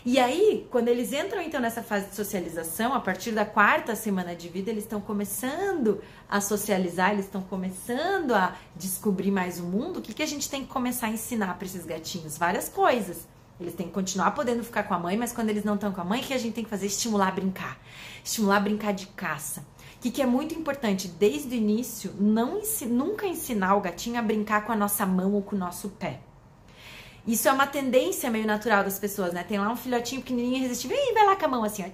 E 0.06 0.18
aí, 0.18 0.66
quando 0.70 0.88
eles 0.88 1.12
entram 1.12 1.42
então 1.42 1.60
nessa 1.60 1.82
fase 1.82 2.08
de 2.08 2.14
socialização, 2.14 2.94
a 2.94 3.00
partir 3.00 3.32
da 3.32 3.44
quarta 3.44 3.96
semana 3.96 4.34
de 4.34 4.48
vida, 4.48 4.70
eles 4.70 4.84
estão 4.84 5.00
começando 5.00 6.00
a 6.30 6.40
socializar, 6.40 7.12
eles 7.12 7.24
estão 7.24 7.42
começando 7.42 8.32
a 8.32 8.56
descobrir 8.76 9.32
mais 9.32 9.58
o 9.58 9.64
mundo. 9.64 9.98
O 9.98 10.02
que, 10.02 10.14
que 10.14 10.22
a 10.22 10.26
gente 10.26 10.48
tem 10.48 10.62
que 10.62 10.68
começar 10.68 11.08
a 11.08 11.10
ensinar 11.10 11.54
para 11.58 11.66
esses 11.66 11.84
gatinhos? 11.84 12.38
Várias 12.38 12.68
coisas 12.68 13.26
eles 13.60 13.74
têm 13.74 13.86
que 13.86 13.92
continuar 13.92 14.30
podendo 14.32 14.62
ficar 14.62 14.84
com 14.84 14.94
a 14.94 14.98
mãe, 14.98 15.16
mas 15.16 15.32
quando 15.32 15.50
eles 15.50 15.64
não 15.64 15.74
estão 15.74 15.92
com 15.92 16.00
a 16.00 16.04
mãe, 16.04 16.20
o 16.20 16.24
que 16.24 16.34
a 16.34 16.38
gente 16.38 16.54
tem 16.54 16.64
que 16.64 16.70
fazer? 16.70 16.86
Estimular 16.86 17.28
a 17.28 17.32
brincar. 17.32 17.78
Estimular 18.24 18.58
a 18.58 18.60
brincar 18.60 18.92
de 18.92 19.06
caça. 19.08 19.66
O 19.96 20.00
que, 20.00 20.12
que 20.12 20.22
é 20.22 20.26
muito 20.26 20.54
importante, 20.54 21.08
desde 21.08 21.48
o 21.48 21.58
início, 21.58 22.14
não 22.20 22.60
nunca 22.88 23.26
ensinar 23.26 23.74
o 23.74 23.80
gatinho 23.80 24.18
a 24.18 24.22
brincar 24.22 24.64
com 24.64 24.70
a 24.70 24.76
nossa 24.76 25.04
mão 25.04 25.34
ou 25.34 25.42
com 25.42 25.56
o 25.56 25.58
nosso 25.58 25.88
pé. 25.88 26.20
Isso 27.26 27.48
é 27.48 27.52
uma 27.52 27.66
tendência 27.66 28.30
meio 28.30 28.46
natural 28.46 28.84
das 28.84 28.98
pessoas, 28.98 29.34
né? 29.34 29.44
Tem 29.44 29.58
lá 29.58 29.70
um 29.70 29.76
filhotinho 29.76 30.22
pequenininho 30.22 30.58
irresistível, 30.58 30.96
e 30.96 31.12
vai 31.12 31.26
lá 31.26 31.36
com 31.36 31.44
a 31.44 31.48
mão 31.48 31.64
assim, 31.64 31.82
ó. 31.82 31.88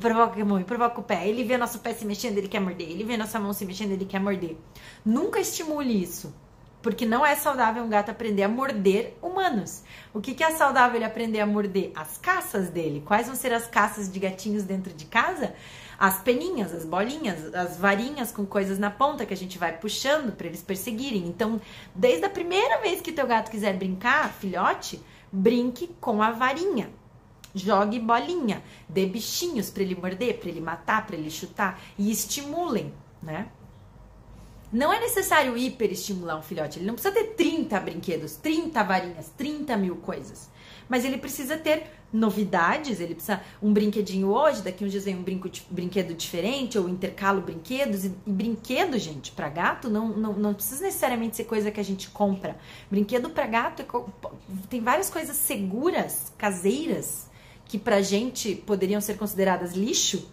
Provoca 0.00 0.42
a 0.42 0.44
mão, 0.44 0.58
e 0.58 0.64
provoca 0.64 1.00
o 1.00 1.04
pé. 1.04 1.28
Ele 1.28 1.44
vê 1.44 1.56
nosso 1.56 1.78
pé 1.78 1.94
se 1.94 2.04
mexendo, 2.04 2.38
ele 2.38 2.48
quer 2.48 2.60
morder. 2.60 2.90
Ele 2.90 3.04
vê 3.04 3.16
nossa 3.16 3.38
mão 3.38 3.52
se 3.52 3.64
mexendo, 3.64 3.92
ele 3.92 4.06
quer 4.06 4.18
morder. 4.18 4.56
Nunca 5.04 5.38
estimule 5.38 6.02
isso. 6.02 6.34
Porque 6.82 7.04
não 7.04 7.24
é 7.24 7.34
saudável 7.34 7.82
um 7.82 7.88
gato 7.88 8.10
aprender 8.10 8.42
a 8.42 8.48
morder 8.48 9.16
humanos. 9.20 9.82
O 10.14 10.20
que, 10.20 10.34
que 10.34 10.42
é 10.42 10.50
saudável 10.52 10.96
ele 10.96 11.04
aprender 11.04 11.40
a 11.40 11.46
morder? 11.46 11.92
As 11.94 12.16
caças 12.16 12.70
dele. 12.70 13.02
Quais 13.04 13.26
vão 13.26 13.36
ser 13.36 13.52
as 13.52 13.66
caças 13.66 14.10
de 14.10 14.18
gatinhos 14.18 14.62
dentro 14.62 14.92
de 14.92 15.04
casa? 15.04 15.54
As 15.98 16.22
peninhas, 16.22 16.72
as 16.72 16.86
bolinhas, 16.86 17.54
as 17.54 17.76
varinhas 17.76 18.32
com 18.32 18.46
coisas 18.46 18.78
na 18.78 18.90
ponta 18.90 19.26
que 19.26 19.34
a 19.34 19.36
gente 19.36 19.58
vai 19.58 19.76
puxando 19.76 20.32
para 20.32 20.46
eles 20.46 20.62
perseguirem. 20.62 21.26
Então, 21.26 21.60
desde 21.94 22.24
a 22.24 22.30
primeira 22.30 22.80
vez 22.80 23.02
que 23.02 23.12
teu 23.12 23.26
gato 23.26 23.50
quiser 23.50 23.76
brincar, 23.76 24.32
filhote, 24.32 25.02
brinque 25.30 25.94
com 26.00 26.22
a 26.22 26.30
varinha. 26.30 26.90
Jogue 27.54 27.98
bolinha, 27.98 28.62
dê 28.88 29.04
bichinhos 29.06 29.70
para 29.70 29.82
ele 29.82 29.94
morder, 29.94 30.38
para 30.38 30.48
ele 30.48 30.60
matar, 30.60 31.06
para 31.06 31.16
ele 31.16 31.30
chutar 31.30 31.80
e 31.98 32.10
estimulem, 32.10 32.94
né? 33.22 33.48
Não 34.72 34.92
é 34.92 35.00
necessário 35.00 35.56
hiperestimular 35.56 36.38
um 36.38 36.42
filhote, 36.42 36.78
ele 36.78 36.86
não 36.86 36.94
precisa 36.94 37.12
ter 37.14 37.34
30 37.34 37.80
brinquedos, 37.80 38.36
30 38.36 38.82
varinhas, 38.84 39.32
30 39.36 39.76
mil 39.76 39.96
coisas. 39.96 40.48
Mas 40.88 41.04
ele 41.04 41.18
precisa 41.18 41.56
ter 41.56 41.86
novidades, 42.12 43.00
ele 43.00 43.14
precisa 43.14 43.40
um 43.62 43.72
brinquedinho 43.72 44.28
hoje, 44.28 44.62
daqui 44.62 44.84
uns 44.84 44.90
dias 44.90 45.04
vem 45.04 45.16
um 45.16 45.22
brinco, 45.22 45.48
brinquedo 45.70 46.14
diferente, 46.14 46.78
ou 46.78 46.88
intercalo 46.88 47.40
brinquedos. 47.40 48.04
E, 48.04 48.12
e 48.26 48.32
brinquedo, 48.32 48.98
gente, 48.98 49.30
para 49.30 49.48
gato 49.48 49.88
não, 49.88 50.08
não, 50.08 50.32
não 50.32 50.54
precisa 50.54 50.82
necessariamente 50.82 51.36
ser 51.36 51.44
coisa 51.44 51.70
que 51.70 51.78
a 51.78 51.84
gente 51.84 52.10
compra. 52.10 52.56
Brinquedo 52.90 53.30
para 53.30 53.46
gato 53.46 53.82
é, 53.82 53.86
tem 54.68 54.80
várias 54.80 55.08
coisas 55.08 55.36
seguras, 55.36 56.32
caseiras, 56.36 57.28
que 57.66 57.78
pra 57.78 58.02
gente 58.02 58.56
poderiam 58.56 59.00
ser 59.00 59.16
consideradas 59.16 59.74
lixo, 59.74 60.28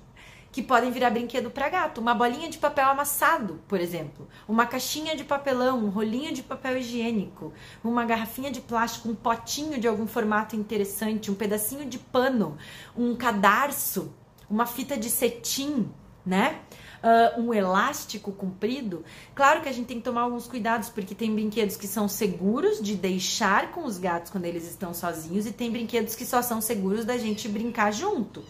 que 0.51 0.61
podem 0.61 0.91
virar 0.91 1.09
brinquedo 1.09 1.49
para 1.49 1.69
gato. 1.69 2.01
Uma 2.01 2.13
bolinha 2.13 2.49
de 2.49 2.57
papel 2.57 2.87
amassado, 2.87 3.61
por 3.67 3.79
exemplo. 3.79 4.27
Uma 4.47 4.65
caixinha 4.65 5.15
de 5.15 5.23
papelão, 5.23 5.85
um 5.85 5.89
rolinho 5.89 6.33
de 6.33 6.43
papel 6.43 6.77
higiênico, 6.77 7.53
uma 7.83 8.05
garrafinha 8.05 8.51
de 8.51 8.61
plástico, 8.61 9.09
um 9.09 9.15
potinho 9.15 9.79
de 9.79 9.87
algum 9.87 10.07
formato 10.07 10.55
interessante, 10.55 11.29
um 11.29 11.35
pedacinho 11.35 11.85
de 11.85 11.99
pano, 11.99 12.57
um 12.95 13.15
cadarço, 13.15 14.13
uma 14.49 14.65
fita 14.65 14.97
de 14.97 15.09
cetim, 15.09 15.89
né? 16.25 16.59
Uh, 16.97 17.41
um 17.41 17.53
elástico 17.53 18.31
comprido. 18.31 19.05
Claro 19.35 19.61
que 19.61 19.69
a 19.69 19.71
gente 19.71 19.85
tem 19.85 19.97
que 19.97 20.03
tomar 20.03 20.21
alguns 20.21 20.47
cuidados, 20.47 20.89
porque 20.89 21.13
tem 21.13 21.33
brinquedos 21.33 21.77
que 21.77 21.87
são 21.87 22.07
seguros 22.07 22.81
de 22.81 22.95
deixar 22.95 23.71
com 23.71 23.85
os 23.85 23.99
gatos 23.99 24.31
quando 24.31 24.45
eles 24.45 24.67
estão 24.67 24.93
sozinhos, 24.93 25.45
e 25.45 25.51
tem 25.51 25.71
brinquedos 25.71 26.15
que 26.15 26.25
só 26.25 26.41
são 26.41 26.59
seguros 26.59 27.05
da 27.05 27.17
gente 27.17 27.47
brincar 27.47 27.93
junto. 27.93 28.43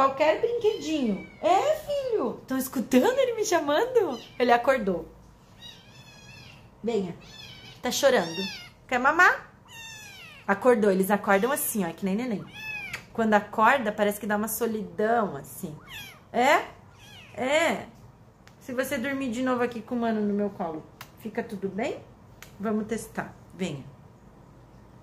Qualquer 0.00 0.40
brinquedinho. 0.40 1.28
É, 1.42 1.76
filho. 1.76 2.38
Estão 2.40 2.56
escutando 2.56 3.18
ele 3.18 3.34
me 3.34 3.44
chamando? 3.44 4.18
Ele 4.38 4.50
acordou. 4.50 5.06
Venha. 6.82 7.14
Tá 7.82 7.90
chorando. 7.90 8.40
Quer 8.88 8.98
mamar? 8.98 9.52
Acordou. 10.48 10.90
Eles 10.90 11.10
acordam 11.10 11.52
assim, 11.52 11.84
ó, 11.84 11.88
é 11.88 11.92
que 11.92 12.06
nem 12.06 12.16
neném. 12.16 12.42
Quando 13.12 13.34
acorda, 13.34 13.92
parece 13.92 14.18
que 14.18 14.26
dá 14.26 14.38
uma 14.38 14.48
solidão, 14.48 15.36
assim. 15.36 15.76
É? 16.32 16.64
É. 17.34 17.86
Se 18.58 18.72
você 18.72 18.96
dormir 18.96 19.30
de 19.30 19.42
novo 19.42 19.62
aqui 19.62 19.82
com 19.82 19.96
o 19.96 19.98
mano 19.98 20.22
no 20.22 20.32
meu 20.32 20.48
colo, 20.48 20.82
fica 21.18 21.42
tudo 21.42 21.68
bem? 21.68 22.02
Vamos 22.58 22.86
testar. 22.86 23.34
Venha. 23.54 23.84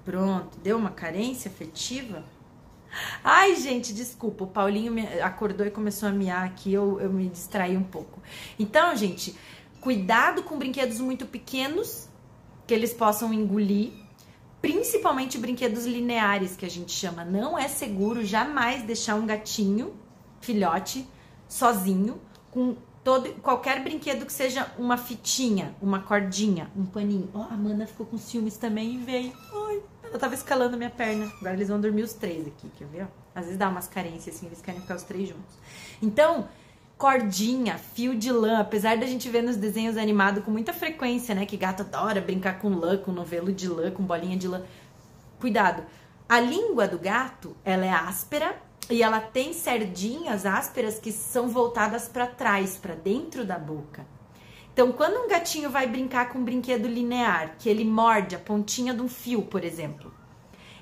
Pronto. 0.03 0.57
Deu 0.57 0.75
uma 0.75 0.89
carência 0.89 1.51
afetiva? 1.51 2.23
Ai, 3.23 3.55
gente, 3.55 3.93
desculpa. 3.93 4.43
O 4.43 4.47
Paulinho 4.47 4.93
acordou 5.23 5.65
e 5.65 5.71
começou 5.71 6.09
a 6.09 6.11
miar 6.11 6.45
aqui, 6.45 6.73
eu, 6.73 6.99
eu 6.99 7.11
me 7.11 7.29
distraí 7.29 7.75
um 7.77 7.83
pouco. 7.83 8.21
Então, 8.57 8.95
gente, 8.95 9.35
cuidado 9.81 10.43
com 10.43 10.57
brinquedos 10.57 10.99
muito 10.99 11.25
pequenos 11.25 12.07
que 12.65 12.73
eles 12.73 12.93
possam 12.93 13.33
engolir. 13.33 13.91
Principalmente 14.61 15.37
brinquedos 15.37 15.85
lineares, 15.85 16.55
que 16.55 16.65
a 16.65 16.69
gente 16.69 16.91
chama. 16.91 17.23
Não 17.23 17.57
é 17.57 17.67
seguro 17.67 18.25
jamais 18.25 18.83
deixar 18.83 19.15
um 19.15 19.25
gatinho, 19.25 19.93
filhote, 20.41 21.07
sozinho, 21.47 22.19
com 22.51 22.75
todo, 23.03 23.31
qualquer 23.35 23.81
brinquedo 23.81 24.25
que 24.25 24.33
seja 24.33 24.69
uma 24.77 24.97
fitinha, 24.97 25.73
uma 25.81 26.01
cordinha, 26.01 26.69
um 26.75 26.85
paninho. 26.85 27.29
Ó, 27.33 27.39
oh, 27.39 27.41
a 27.43 27.53
Amanda 27.53 27.87
ficou 27.87 28.05
com 28.05 28.17
ciúmes 28.17 28.57
também 28.57 28.95
e 28.95 28.97
veio. 28.97 29.33
Ai. 29.53 29.66
Eu 30.17 30.19
tava 30.19 30.33
escalando 30.33 30.75
minha 30.75 30.89
perna. 30.89 31.31
Agora 31.39 31.53
eles 31.53 31.69
vão 31.69 31.79
dormir 31.79 32.01
os 32.01 32.11
três 32.13 32.47
aqui, 32.47 32.71
quer 32.75 32.87
ver? 32.87 33.07
Às 33.35 33.43
vezes 33.43 33.59
dá 33.59 33.69
umas 33.69 33.87
carências 33.87 34.35
assim, 34.35 34.47
eles 34.47 34.59
querem 34.59 34.81
ficar 34.81 34.95
os 34.95 35.03
três 35.03 35.29
juntos. 35.29 35.53
Então, 36.01 36.49
cordinha, 36.97 37.77
fio 37.77 38.15
de 38.15 38.31
lã, 38.31 38.59
apesar 38.59 38.97
da 38.97 39.05
gente 39.05 39.29
ver 39.29 39.43
nos 39.43 39.55
desenhos 39.57 39.95
animados 39.95 40.43
com 40.43 40.49
muita 40.49 40.73
frequência, 40.73 41.35
né? 41.35 41.45
Que 41.45 41.55
gato 41.55 41.83
adora 41.83 42.19
brincar 42.19 42.57
com 42.57 42.69
lã, 42.69 42.97
com 42.97 43.11
novelo 43.11 43.53
de 43.53 43.67
lã, 43.67 43.91
com 43.91 44.01
bolinha 44.01 44.35
de 44.35 44.47
lã. 44.47 44.63
Cuidado. 45.39 45.83
A 46.27 46.39
língua 46.39 46.87
do 46.87 46.97
gato, 46.97 47.55
ela 47.63 47.85
é 47.85 47.91
áspera 47.91 48.55
e 48.89 49.03
ela 49.03 49.19
tem 49.19 49.53
cerdinhas 49.53 50.47
ásperas 50.47 50.97
que 50.97 51.11
são 51.11 51.47
voltadas 51.47 52.09
para 52.09 52.25
trás, 52.25 52.75
para 52.75 52.95
dentro 52.95 53.45
da 53.45 53.59
boca. 53.59 54.03
Então, 54.77 54.91
quando 54.91 55.25
um 55.25 55.27
gatinho 55.27 55.71
vai 55.71 55.87
brincar 55.87 56.29
com 56.29 56.37
um 56.37 56.43
brinquedo 56.43 56.87
linear, 56.87 57.55
que 57.57 57.67
ele 57.67 57.83
morde 57.83 58.35
a 58.35 58.39
pontinha 58.39 58.93
de 58.93 59.01
um 59.01 59.09
fio, 59.09 59.41
por 59.41 59.63
exemplo, 59.63 60.13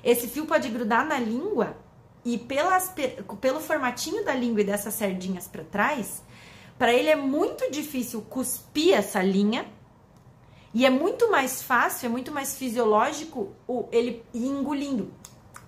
esse 0.04 0.28
fio 0.28 0.44
pode 0.44 0.68
grudar 0.68 1.06
na 1.06 1.18
língua 1.18 1.78
e 2.22 2.36
pelas, 2.36 2.94
pelo 3.40 3.58
formatinho 3.58 4.22
da 4.22 4.34
língua 4.34 4.60
e 4.60 4.64
dessas 4.64 4.92
sardinhas 4.92 5.48
para 5.48 5.64
trás, 5.64 6.22
para 6.76 6.92
ele 6.92 7.08
é 7.08 7.16
muito 7.16 7.70
difícil 7.70 8.20
cuspir 8.20 8.92
essa 8.92 9.22
linha 9.22 9.64
e 10.74 10.84
é 10.84 10.90
muito 10.90 11.30
mais 11.30 11.62
fácil, 11.62 12.04
é 12.04 12.08
muito 12.10 12.30
mais 12.30 12.54
fisiológico 12.54 13.54
ele 13.90 14.22
ir 14.34 14.44
engolindo 14.44 15.10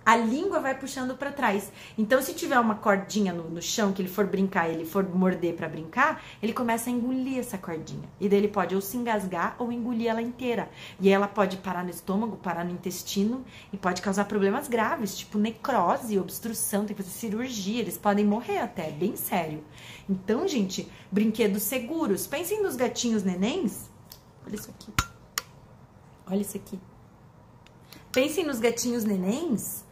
a 0.08 0.16
língua 0.16 0.58
vai 0.58 0.74
puxando 0.74 1.14
para 1.14 1.30
trás. 1.30 1.70
Então, 1.98 2.22
se 2.22 2.32
tiver 2.32 2.58
uma 2.58 2.76
cordinha 2.76 3.30
no, 3.30 3.50
no 3.50 3.60
chão 3.60 3.92
que 3.92 4.00
ele 4.00 4.08
for 4.08 4.26
brincar, 4.26 4.66
ele 4.66 4.86
for 4.86 5.06
morder 5.06 5.54
para 5.54 5.68
brincar, 5.68 6.24
ele 6.42 6.54
começa 6.54 6.88
a 6.88 6.92
engolir 6.94 7.38
essa 7.38 7.58
cordinha. 7.58 8.08
E 8.18 8.26
daí 8.26 8.38
ele 8.38 8.48
pode 8.48 8.74
ou 8.74 8.80
se 8.80 8.96
engasgar 8.96 9.54
ou 9.58 9.70
engolir 9.70 10.08
ela 10.08 10.22
inteira. 10.22 10.70
E 10.98 11.10
ela 11.10 11.28
pode 11.28 11.58
parar 11.58 11.84
no 11.84 11.90
estômago, 11.90 12.38
parar 12.38 12.64
no 12.64 12.70
intestino 12.70 13.44
e 13.70 13.76
pode 13.76 14.00
causar 14.00 14.24
problemas 14.24 14.66
graves, 14.66 15.14
tipo 15.14 15.36
necrose, 15.36 16.18
obstrução, 16.18 16.86
tem 16.86 16.96
que 16.96 17.02
fazer 17.02 17.14
cirurgia, 17.14 17.82
eles 17.82 17.98
podem 17.98 18.24
morrer 18.24 18.60
até, 18.60 18.90
bem 18.90 19.14
sério. 19.14 19.62
Então, 20.08 20.48
gente, 20.48 20.90
brinquedos 21.12 21.64
seguros. 21.64 22.26
Pensem 22.26 22.62
nos 22.62 22.76
gatinhos 22.76 23.24
nenéns. 23.24 23.90
Olha 24.46 24.54
isso 24.54 24.70
aqui. 24.70 24.90
Olha 26.26 26.40
isso 26.40 26.56
aqui. 26.56 26.80
Pensem 28.10 28.46
nos 28.46 28.58
gatinhos 28.58 29.04
nenéns 29.04 29.86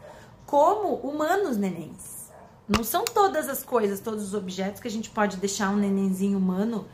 como 0.46 0.94
humanos 0.94 1.56
nenéns. 1.56 2.30
Não 2.68 2.82
são 2.82 3.04
todas 3.04 3.48
as 3.48 3.62
coisas, 3.62 4.00
todos 4.00 4.22
os 4.22 4.34
objetos 4.34 4.80
que 4.80 4.88
a 4.88 4.90
gente 4.90 5.10
pode 5.10 5.36
deixar 5.36 5.70
um 5.70 5.76
nenenzinho 5.76 6.38
humano 6.38 6.86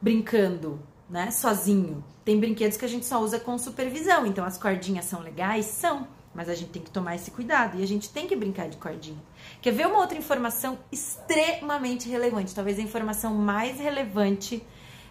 brincando, 0.00 0.80
né, 1.08 1.30
sozinho. 1.30 2.04
Tem 2.24 2.38
brinquedos 2.38 2.76
que 2.76 2.84
a 2.84 2.88
gente 2.88 3.04
só 3.04 3.20
usa 3.20 3.40
com 3.40 3.58
supervisão, 3.58 4.26
então 4.26 4.44
as 4.44 4.56
cordinhas 4.56 5.04
são 5.04 5.20
legais? 5.20 5.66
São, 5.66 6.06
mas 6.34 6.48
a 6.48 6.54
gente 6.54 6.70
tem 6.70 6.82
que 6.82 6.90
tomar 6.90 7.16
esse 7.16 7.30
cuidado 7.30 7.78
e 7.78 7.82
a 7.82 7.86
gente 7.86 8.10
tem 8.10 8.26
que 8.26 8.36
brincar 8.36 8.68
de 8.68 8.76
cordinha. 8.76 9.22
Quer 9.60 9.72
ver 9.72 9.86
uma 9.86 9.98
outra 9.98 10.16
informação 10.16 10.78
extremamente 10.90 12.08
relevante, 12.08 12.54
talvez 12.54 12.78
a 12.78 12.82
informação 12.82 13.34
mais 13.34 13.78
relevante 13.78 14.62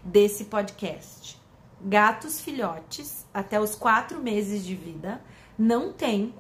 desse 0.04 0.46
podcast? 0.46 1.40
Gatos 1.82 2.40
filhotes, 2.40 3.26
até 3.34 3.60
os 3.60 3.76
quatro 3.76 4.20
meses 4.20 4.66
de 4.66 4.76
vida, 4.76 5.22
não 5.58 5.92
têm 5.92 6.34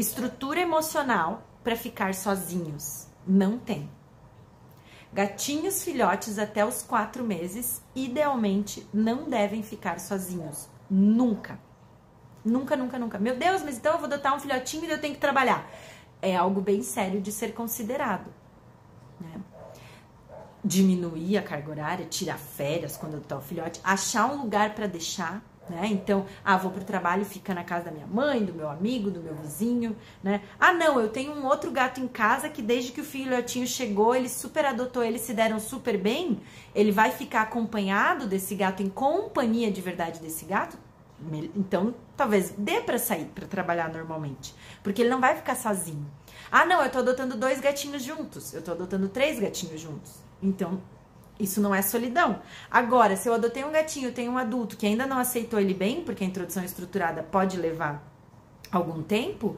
estrutura 0.00 0.60
emocional 0.60 1.42
para 1.62 1.76
ficar 1.76 2.14
sozinhos. 2.14 3.06
Não 3.26 3.58
tem. 3.58 3.88
Gatinhos 5.12 5.84
filhotes 5.84 6.38
até 6.38 6.64
os 6.64 6.82
quatro 6.82 7.22
meses, 7.22 7.82
idealmente, 7.94 8.86
não 8.94 9.28
devem 9.28 9.62
ficar 9.62 10.00
sozinhos. 10.00 10.68
Nunca. 10.88 11.58
Nunca, 12.42 12.76
nunca, 12.76 12.98
nunca. 12.98 13.18
Meu 13.18 13.36
Deus, 13.36 13.62
mas 13.62 13.76
então 13.76 13.92
eu 13.92 13.98
vou 13.98 14.06
adotar 14.06 14.34
um 14.34 14.40
filhotinho 14.40 14.86
e 14.86 14.90
eu 14.90 15.00
tenho 15.00 15.14
que 15.14 15.20
trabalhar. 15.20 15.70
É 16.22 16.34
algo 16.34 16.60
bem 16.60 16.82
sério 16.82 17.20
de 17.20 17.30
ser 17.30 17.52
considerado. 17.52 18.32
Né? 19.20 19.40
Diminuir 20.64 21.36
a 21.36 21.42
carga 21.42 21.70
horária, 21.70 22.06
tirar 22.06 22.38
férias 22.38 22.96
quando 22.96 23.20
tô 23.20 23.36
o 23.36 23.40
filhote, 23.42 23.80
achar 23.84 24.32
um 24.32 24.42
lugar 24.42 24.74
para 24.74 24.86
deixar 24.86 25.42
né? 25.70 25.86
Então, 25.86 26.26
ah, 26.44 26.56
vou 26.56 26.72
pro 26.72 26.84
trabalho, 26.84 27.24
fica 27.24 27.54
na 27.54 27.62
casa 27.62 27.84
da 27.86 27.90
minha 27.92 28.06
mãe, 28.06 28.44
do 28.44 28.52
meu 28.52 28.68
amigo, 28.68 29.10
do 29.10 29.20
meu 29.20 29.34
vizinho, 29.34 29.96
né? 30.22 30.42
Ah, 30.58 30.72
não, 30.72 31.00
eu 31.00 31.08
tenho 31.08 31.32
um 31.32 31.46
outro 31.46 31.70
gato 31.70 32.00
em 32.00 32.08
casa 32.08 32.48
que 32.48 32.60
desde 32.60 32.90
que 32.90 33.00
o 33.00 33.04
filhotinho 33.04 33.66
chegou, 33.66 34.14
ele 34.14 34.28
super 34.28 34.66
adotou, 34.66 35.04
eles 35.04 35.20
se 35.20 35.32
deram 35.32 35.60
super 35.60 35.96
bem, 35.96 36.40
ele 36.74 36.90
vai 36.90 37.12
ficar 37.12 37.42
acompanhado 37.42 38.26
desse 38.26 38.54
gato, 38.54 38.82
em 38.82 38.88
companhia 38.88 39.70
de 39.70 39.80
verdade 39.80 40.18
desse 40.18 40.44
gato? 40.44 40.76
Então, 41.54 41.94
talvez 42.16 42.50
dê 42.56 42.80
para 42.80 42.98
sair 42.98 43.26
para 43.26 43.46
trabalhar 43.46 43.92
normalmente, 43.92 44.54
porque 44.82 45.02
ele 45.02 45.10
não 45.10 45.20
vai 45.20 45.36
ficar 45.36 45.54
sozinho. 45.54 46.06
Ah, 46.50 46.64
não, 46.64 46.82
eu 46.82 46.90
tô 46.90 46.98
adotando 46.98 47.36
dois 47.36 47.60
gatinhos 47.60 48.02
juntos, 48.02 48.54
eu 48.54 48.62
tô 48.62 48.72
adotando 48.72 49.08
três 49.08 49.38
gatinhos 49.38 49.80
juntos. 49.80 50.14
Então, 50.42 50.80
isso 51.40 51.60
não 51.60 51.74
é 51.74 51.82
solidão. 51.82 52.40
Agora, 52.70 53.16
se 53.16 53.28
eu 53.28 53.34
adotei 53.34 53.64
um 53.64 53.72
gatinho, 53.72 54.12
tenho 54.12 54.32
um 54.32 54.38
adulto 54.38 54.76
que 54.76 54.86
ainda 54.86 55.06
não 55.06 55.18
aceitou 55.18 55.58
ele 55.58 55.74
bem, 55.74 56.02
porque 56.02 56.22
a 56.22 56.26
introdução 56.26 56.62
estruturada 56.62 57.22
pode 57.22 57.56
levar 57.56 58.06
algum 58.70 59.02
tempo, 59.02 59.56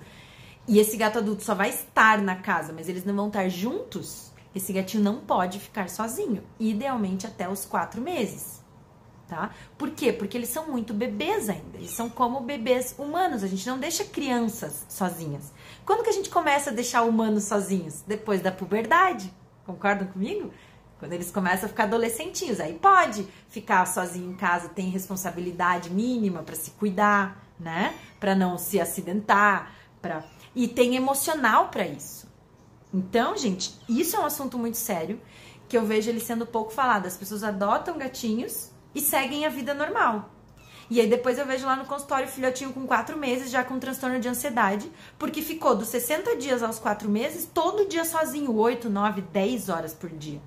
e 0.67 0.79
esse 0.79 0.97
gato 0.97 1.19
adulto 1.19 1.43
só 1.43 1.55
vai 1.55 1.71
estar 1.71 2.23
na 2.23 2.37
casa, 2.37 2.73
mas 2.73 2.89
eles 2.89 3.05
não 3.05 3.15
vão 3.15 3.27
estar 3.27 3.49
juntos, 3.49 4.33
esse 4.55 4.73
gatinho 4.73 5.03
não 5.03 5.21
pode 5.21 5.59
ficar 5.59 5.89
sozinho, 5.89 6.43
idealmente 6.59 7.27
até 7.27 7.49
os 7.49 7.65
quatro 7.65 8.01
meses. 8.01 8.63
tá? 9.33 9.51
Por 9.79 9.91
quê? 9.91 10.13
Porque 10.13 10.37
eles 10.37 10.51
são 10.51 10.69
muito 10.69 10.93
bebês 10.93 11.49
ainda. 11.49 11.79
Eles 11.79 11.91
são 11.91 12.11
como 12.11 12.41
bebês 12.41 12.95
humanos. 12.99 13.43
A 13.43 13.47
gente 13.47 13.67
não 13.67 13.79
deixa 13.79 14.05
crianças 14.05 14.85
sozinhas. 14.91 15.51
Quando 15.87 16.05
que 16.05 16.11
a 16.11 16.13
gente 16.13 16.29
começa 16.29 16.69
a 16.69 16.73
deixar 16.73 17.03
humanos 17.03 17.45
sozinhos? 17.45 18.03
Depois 18.07 18.43
da 18.43 18.53
puberdade. 18.53 19.33
Concordam 19.65 20.07
comigo? 20.09 20.53
Quando 21.03 21.15
eles 21.15 21.33
começam 21.33 21.67
a 21.67 21.69
ficar 21.69 21.83
adolescentinhos, 21.83 22.61
aí 22.61 22.75
pode 22.75 23.27
ficar 23.49 23.85
sozinho 23.89 24.31
em 24.31 24.37
casa, 24.37 24.69
tem 24.69 24.89
responsabilidade 24.89 25.91
mínima 25.91 26.45
para 26.45 26.55
se 26.55 26.71
cuidar, 26.71 27.45
né? 27.59 27.93
Para 28.21 28.37
não 28.37 28.57
se 28.57 28.81
acidentar, 28.81 29.75
para 30.01 30.25
e 30.55 30.69
tem 30.69 30.95
emocional 30.95 31.71
para 31.71 31.85
isso. 31.85 32.31
Então, 32.95 33.37
gente, 33.37 33.77
isso 33.89 34.15
é 34.15 34.21
um 34.21 34.25
assunto 34.25 34.57
muito 34.57 34.77
sério 34.77 35.21
que 35.69 35.77
eu 35.77 35.85
vejo 35.85 36.09
ele 36.09 36.21
sendo 36.21 36.47
pouco 36.47 36.73
falado. 36.73 37.07
As 37.07 37.17
pessoas 37.17 37.43
adotam 37.43 37.99
gatinhos 37.99 38.71
e 38.95 39.01
seguem 39.01 39.45
a 39.45 39.49
vida 39.49 39.75
normal. 39.75 40.31
E 40.89 41.01
aí 41.01 41.09
depois 41.09 41.37
eu 41.37 41.45
vejo 41.45 41.67
lá 41.67 41.75
no 41.75 41.85
consultório 41.85 42.29
o 42.29 42.31
filhotinho 42.31 42.73
com 42.73 42.87
quatro 42.87 43.19
meses, 43.19 43.51
já 43.51 43.65
com 43.65 43.77
transtorno 43.81 44.21
de 44.21 44.29
ansiedade, 44.29 44.89
porque 45.19 45.43
ficou 45.43 45.75
dos 45.75 45.89
60 45.89 46.37
dias 46.37 46.63
aos 46.63 46.79
quatro 46.79 47.09
meses, 47.09 47.45
todo 47.45 47.89
dia 47.89 48.05
sozinho, 48.05 48.55
8, 48.55 48.89
9, 48.89 49.21
10 49.21 49.69
horas 49.69 49.93
por 49.93 50.09
dia. 50.09 50.41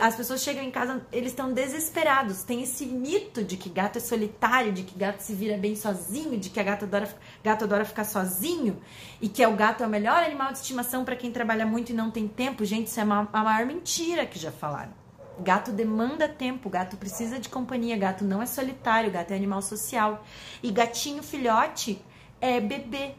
As 0.00 0.16
pessoas 0.16 0.42
chegam 0.42 0.64
em 0.64 0.70
casa, 0.70 1.06
eles 1.12 1.30
estão 1.30 1.52
desesperados. 1.52 2.42
Tem 2.42 2.60
esse 2.60 2.84
mito 2.84 3.44
de 3.44 3.56
que 3.56 3.68
gato 3.68 3.98
é 3.98 4.00
solitário, 4.00 4.72
de 4.72 4.82
que 4.82 4.98
gato 4.98 5.20
se 5.20 5.32
vira 5.32 5.56
bem 5.56 5.76
sozinho, 5.76 6.36
de 6.36 6.50
que 6.50 6.58
a 6.58 6.62
gato 6.64 6.86
adora, 6.86 7.08
gato 7.44 7.62
adora 7.62 7.84
ficar 7.84 8.02
sozinho 8.02 8.82
e 9.20 9.28
que 9.28 9.44
é 9.44 9.46
o 9.46 9.54
gato 9.54 9.84
é 9.84 9.86
o 9.86 9.88
melhor 9.88 10.24
animal 10.24 10.50
de 10.50 10.58
estimação 10.58 11.04
para 11.04 11.14
quem 11.14 11.30
trabalha 11.30 11.64
muito 11.64 11.90
e 11.90 11.94
não 11.94 12.10
tem 12.10 12.26
tempo. 12.26 12.64
Gente, 12.64 12.88
isso 12.88 12.98
é 12.98 13.04
a 13.04 13.06
maior 13.44 13.64
mentira 13.64 14.26
que 14.26 14.40
já 14.40 14.50
falaram. 14.50 14.92
Gato 15.38 15.70
demanda 15.70 16.28
tempo, 16.28 16.68
gato 16.68 16.96
precisa 16.96 17.38
de 17.38 17.48
companhia, 17.48 17.96
gato 17.96 18.24
não 18.24 18.42
é 18.42 18.46
solitário, 18.46 19.12
gato 19.12 19.30
é 19.30 19.36
animal 19.36 19.62
social. 19.62 20.24
E 20.64 20.72
gatinho 20.72 21.22
filhote 21.22 22.02
é 22.40 22.58
bebê. 22.60 23.14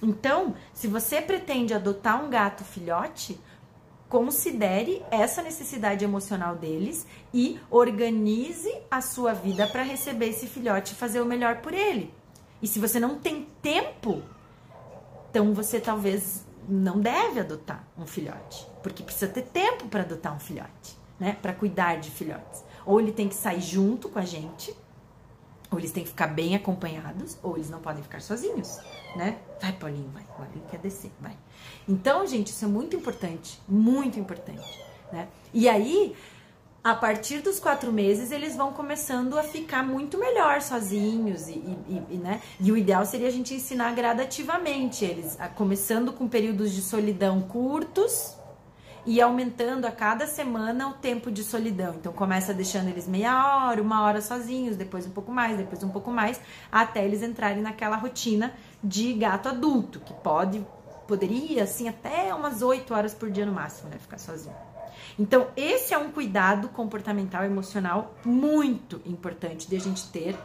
Então, 0.00 0.54
se 0.72 0.86
você 0.86 1.20
pretende 1.20 1.74
adotar 1.74 2.24
um 2.24 2.30
gato 2.30 2.62
filhote, 2.62 3.40
considere 4.08 5.02
essa 5.10 5.42
necessidade 5.42 6.04
emocional 6.04 6.56
deles 6.56 7.06
e 7.32 7.60
organize 7.70 8.74
a 8.90 9.00
sua 9.00 9.34
vida 9.34 9.66
para 9.66 9.82
receber 9.82 10.28
esse 10.28 10.46
filhote 10.46 10.94
e 10.94 10.96
fazer 10.96 11.20
o 11.20 11.26
melhor 11.26 11.60
por 11.60 11.74
ele. 11.74 12.12
E 12.62 12.66
se 12.66 12.78
você 12.78 12.98
não 12.98 13.18
tem 13.18 13.46
tempo, 13.60 14.22
então 15.30 15.52
você 15.52 15.78
talvez 15.78 16.44
não 16.68 17.00
deve 17.00 17.40
adotar 17.40 17.86
um 17.96 18.06
filhote, 18.06 18.66
porque 18.82 19.02
precisa 19.02 19.30
ter 19.30 19.42
tempo 19.42 19.86
para 19.88 20.02
adotar 20.02 20.34
um 20.34 20.40
filhote, 20.40 20.98
né? 21.18 21.36
Para 21.40 21.52
cuidar 21.52 21.96
de 21.96 22.10
filhotes. 22.10 22.64
Ou 22.84 23.00
ele 23.00 23.12
tem 23.12 23.28
que 23.28 23.34
sair 23.34 23.60
junto 23.60 24.08
com 24.08 24.18
a 24.18 24.24
gente, 24.24 24.74
ou 25.70 25.78
eles 25.78 25.92
têm 25.92 26.02
que 26.02 26.10
ficar 26.10 26.28
bem 26.28 26.56
acompanhados, 26.56 27.38
ou 27.42 27.56
eles 27.56 27.70
não 27.70 27.80
podem 27.80 28.02
ficar 28.02 28.20
sozinhos, 28.20 28.78
né? 29.16 29.38
Vai, 29.60 29.72
Paulinho, 29.72 30.10
vai. 30.10 30.24
Agora 30.34 30.48
ele 30.54 30.64
quer 30.70 30.78
descer, 30.78 31.12
vai. 31.20 31.36
Então, 31.88 32.26
gente, 32.26 32.48
isso 32.48 32.64
é 32.64 32.68
muito 32.68 32.96
importante, 32.96 33.60
muito 33.68 34.18
importante, 34.18 34.84
né? 35.12 35.28
E 35.52 35.68
aí, 35.68 36.14
a 36.82 36.94
partir 36.94 37.40
dos 37.40 37.58
quatro 37.58 37.92
meses, 37.92 38.30
eles 38.30 38.56
vão 38.56 38.72
começando 38.72 39.38
a 39.38 39.42
ficar 39.42 39.82
muito 39.82 40.18
melhor 40.18 40.62
sozinhos 40.62 41.48
e, 41.48 41.52
e, 41.52 42.02
e, 42.10 42.16
né? 42.16 42.40
E 42.60 42.70
o 42.70 42.76
ideal 42.76 43.04
seria 43.04 43.28
a 43.28 43.32
gente 43.32 43.54
ensinar 43.54 43.94
gradativamente 43.94 45.04
eles, 45.04 45.38
a, 45.40 45.48
começando 45.48 46.12
com 46.12 46.28
períodos 46.28 46.72
de 46.72 46.82
solidão 46.82 47.40
curtos, 47.42 48.38
e 49.08 49.22
aumentando 49.22 49.86
a 49.86 49.90
cada 49.90 50.26
semana 50.26 50.86
o 50.86 50.92
tempo 50.92 51.30
de 51.30 51.42
solidão. 51.42 51.94
Então 51.94 52.12
começa 52.12 52.52
deixando 52.52 52.88
eles 52.88 53.08
meia 53.08 53.66
hora, 53.66 53.80
uma 53.80 54.02
hora 54.02 54.20
sozinhos, 54.20 54.76
depois 54.76 55.06
um 55.06 55.10
pouco 55.10 55.32
mais, 55.32 55.56
depois 55.56 55.82
um 55.82 55.88
pouco 55.88 56.10
mais, 56.10 56.38
até 56.70 57.06
eles 57.06 57.22
entrarem 57.22 57.62
naquela 57.62 57.96
rotina 57.96 58.52
de 58.84 59.14
gato 59.14 59.48
adulto, 59.48 59.98
que 60.00 60.12
pode 60.12 60.64
poderia 61.08 61.64
assim 61.64 61.88
até 61.88 62.32
umas 62.34 62.60
8 62.62 62.92
horas 62.94 63.14
por 63.14 63.30
dia 63.30 63.46
no 63.46 63.52
máximo, 63.52 63.88
né, 63.88 63.96
ficar 63.98 64.18
sozinho. 64.18 64.54
Então, 65.18 65.48
esse 65.56 65.92
é 65.94 65.98
um 65.98 66.12
cuidado 66.12 66.68
comportamental 66.68 67.42
emocional 67.42 68.14
muito 68.24 69.00
importante 69.04 69.66
de 69.66 69.74
a 69.74 69.80
gente 69.80 70.06
ter 70.10 70.36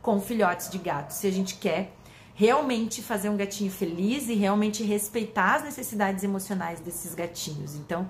com 0.00 0.20
filhotes 0.20 0.70
de 0.70 0.78
gato, 0.78 1.10
se 1.10 1.26
a 1.26 1.30
gente 1.30 1.56
quer 1.56 1.92
realmente 2.34 3.02
fazer 3.02 3.28
um 3.28 3.36
gatinho 3.36 3.70
feliz 3.70 4.28
e 4.28 4.34
realmente 4.34 4.82
respeitar 4.82 5.56
as 5.56 5.64
necessidades 5.64 6.24
emocionais 6.24 6.80
desses 6.80 7.14
gatinhos. 7.14 7.74
Então, 7.74 8.08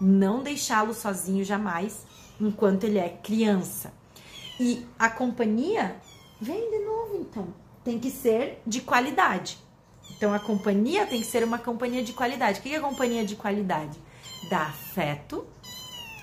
não 0.00 0.42
deixá-lo 0.42 0.92
sozinho 0.92 1.44
jamais 1.44 2.04
enquanto 2.40 2.84
ele 2.84 2.98
é 2.98 3.08
criança. 3.08 3.92
E 4.58 4.84
a 4.98 5.08
companhia, 5.08 5.96
vem 6.40 6.70
de 6.70 6.84
novo 6.84 7.16
então, 7.16 7.48
tem 7.84 7.98
que 7.98 8.10
ser 8.10 8.60
de 8.66 8.80
qualidade. 8.80 9.58
Então, 10.20 10.34
a 10.34 10.38
companhia 10.38 11.06
tem 11.06 11.18
que 11.18 11.26
ser 11.26 11.42
uma 11.42 11.58
companhia 11.58 12.02
de 12.02 12.12
qualidade. 12.12 12.60
O 12.60 12.62
que 12.62 12.74
é 12.74 12.78
companhia 12.78 13.24
de 13.24 13.36
qualidade? 13.36 13.98
Dá 14.50 14.64
afeto, 14.64 15.46